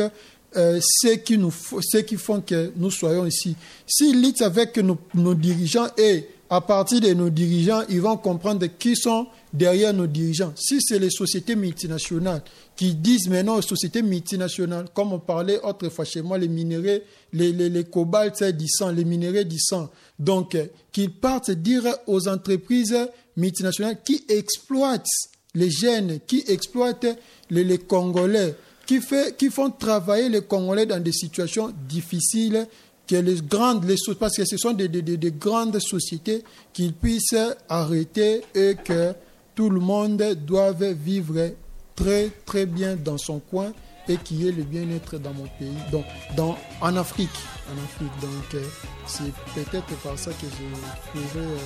euh, 0.57 0.79
ceux, 0.81 1.17
qui 1.17 1.37
nous, 1.37 1.53
ceux 1.81 2.01
qui 2.01 2.17
font 2.17 2.41
que 2.41 2.71
nous 2.75 2.89
soyons 2.89 3.27
ici. 3.27 3.55
S'ils 3.85 4.19
luttent 4.19 4.41
avec 4.41 4.77
nos 5.13 5.35
dirigeants 5.35 5.89
et 5.95 6.27
à 6.51 6.59
partir 6.59 6.99
de 6.99 7.13
nos 7.13 7.29
dirigeants, 7.29 7.83
ils 7.87 8.01
vont 8.01 8.17
comprendre 8.17 8.67
qui 8.77 8.97
sont 8.97 9.25
derrière 9.53 9.93
nos 9.93 10.05
dirigeants. 10.05 10.51
Si 10.57 10.79
c'est 10.81 10.99
les 10.99 11.09
sociétés 11.09 11.55
multinationales 11.55 12.41
qui 12.75 12.93
disent 12.93 13.29
maintenant 13.29 13.55
aux 13.55 13.61
sociétés 13.61 14.01
multinationales, 14.01 14.87
comme 14.93 15.13
on 15.13 15.19
parlait 15.19 15.61
autrefois 15.63 16.03
chez 16.03 16.21
moi, 16.21 16.37
les 16.37 16.49
minéraux, 16.49 17.01
les, 17.31 17.53
les, 17.53 17.69
les 17.69 17.83
cobalts 17.85 18.35
c'est 18.35 18.51
du 18.51 18.67
sang, 18.67 18.91
les 18.91 19.05
minéraux 19.05 19.45
du 19.45 19.59
sang. 19.59 19.89
Donc, 20.19 20.55
euh, 20.55 20.65
qu'ils 20.91 21.13
partent 21.13 21.51
dire 21.51 21.83
aux 22.05 22.27
entreprises 22.27 22.97
multinationales 23.37 23.99
qui 24.03 24.25
exploitent 24.27 25.07
les 25.55 25.71
jeunes, 25.71 26.19
qui 26.27 26.43
exploitent 26.49 27.17
les, 27.49 27.63
les 27.63 27.77
Congolais, 27.77 28.55
qui, 28.85 28.99
fait, 28.99 29.37
qui 29.37 29.49
font 29.49 29.69
travailler 29.69 30.27
les 30.27 30.41
Congolais 30.41 30.85
dans 30.85 31.01
des 31.01 31.13
situations 31.13 31.71
difficiles, 31.87 32.67
que 33.11 33.15
les 33.17 33.41
grandes, 33.41 33.83
les, 33.83 33.95
parce 34.17 34.37
que 34.37 34.45
ce 34.45 34.55
sont 34.57 34.71
des, 34.71 34.87
des, 34.87 35.01
des- 35.01 35.17
des 35.17 35.31
grandes 35.31 35.77
sociétés 35.79 36.43
qu'ils 36.71 36.93
puissent 36.93 37.35
arrêter 37.67 38.41
et 38.55 38.75
que 38.75 39.13
tout 39.53 39.69
le 39.69 39.81
monde 39.81 40.23
doive 40.45 40.83
vivre 40.93 41.49
très 41.95 42.29
très 42.45 42.65
bien 42.65 42.95
dans 42.95 43.17
son 43.17 43.39
coin 43.39 43.73
et 44.07 44.15
qu'il 44.17 44.43
y 44.43 44.47
ait 44.47 44.51
le 44.51 44.63
bien-être 44.63 45.17
dans 45.19 45.33
mon 45.33 45.45
pays, 45.59 45.75
donc 45.91 46.05
dans, 46.37 46.57
en 46.81 46.95
Afrique. 46.95 47.29
En 47.69 47.77
Afrique. 47.83 48.19
Donc 48.21 48.55
euh, 48.55 48.63
c'est 49.05 49.33
peut-être 49.55 49.93
par 50.03 50.17
ça 50.17 50.31
que 50.31 50.47
je 50.47 51.11
pourrais 51.11 51.45
euh, 51.45 51.57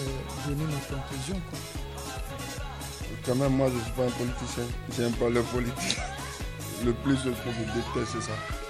euh, 0.00 0.48
donner 0.48 0.64
ma 0.64 0.96
conclusion. 0.96 1.40
Quand 3.24 3.34
même, 3.34 3.52
moi, 3.52 3.68
je 3.70 3.74
ne 3.78 3.82
suis 3.82 3.92
pas 3.92 4.04
un 4.04 4.10
politicien. 4.10 4.64
J'aime 4.96 5.12
pas 5.12 5.28
le 5.28 5.42
politique. 5.42 5.98
Le 6.84 6.92
plus 6.92 7.16
que 7.16 7.30
je 7.30 7.64
déteste, 7.72 8.12
c'est 8.12 8.22
ça. 8.26 8.65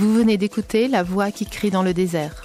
Vous 0.00 0.14
venez 0.14 0.38
d'écouter 0.38 0.88
La 0.88 1.02
voix 1.02 1.30
qui 1.30 1.44
crie 1.44 1.70
dans 1.70 1.82
le 1.82 1.92
désert. 1.92 2.39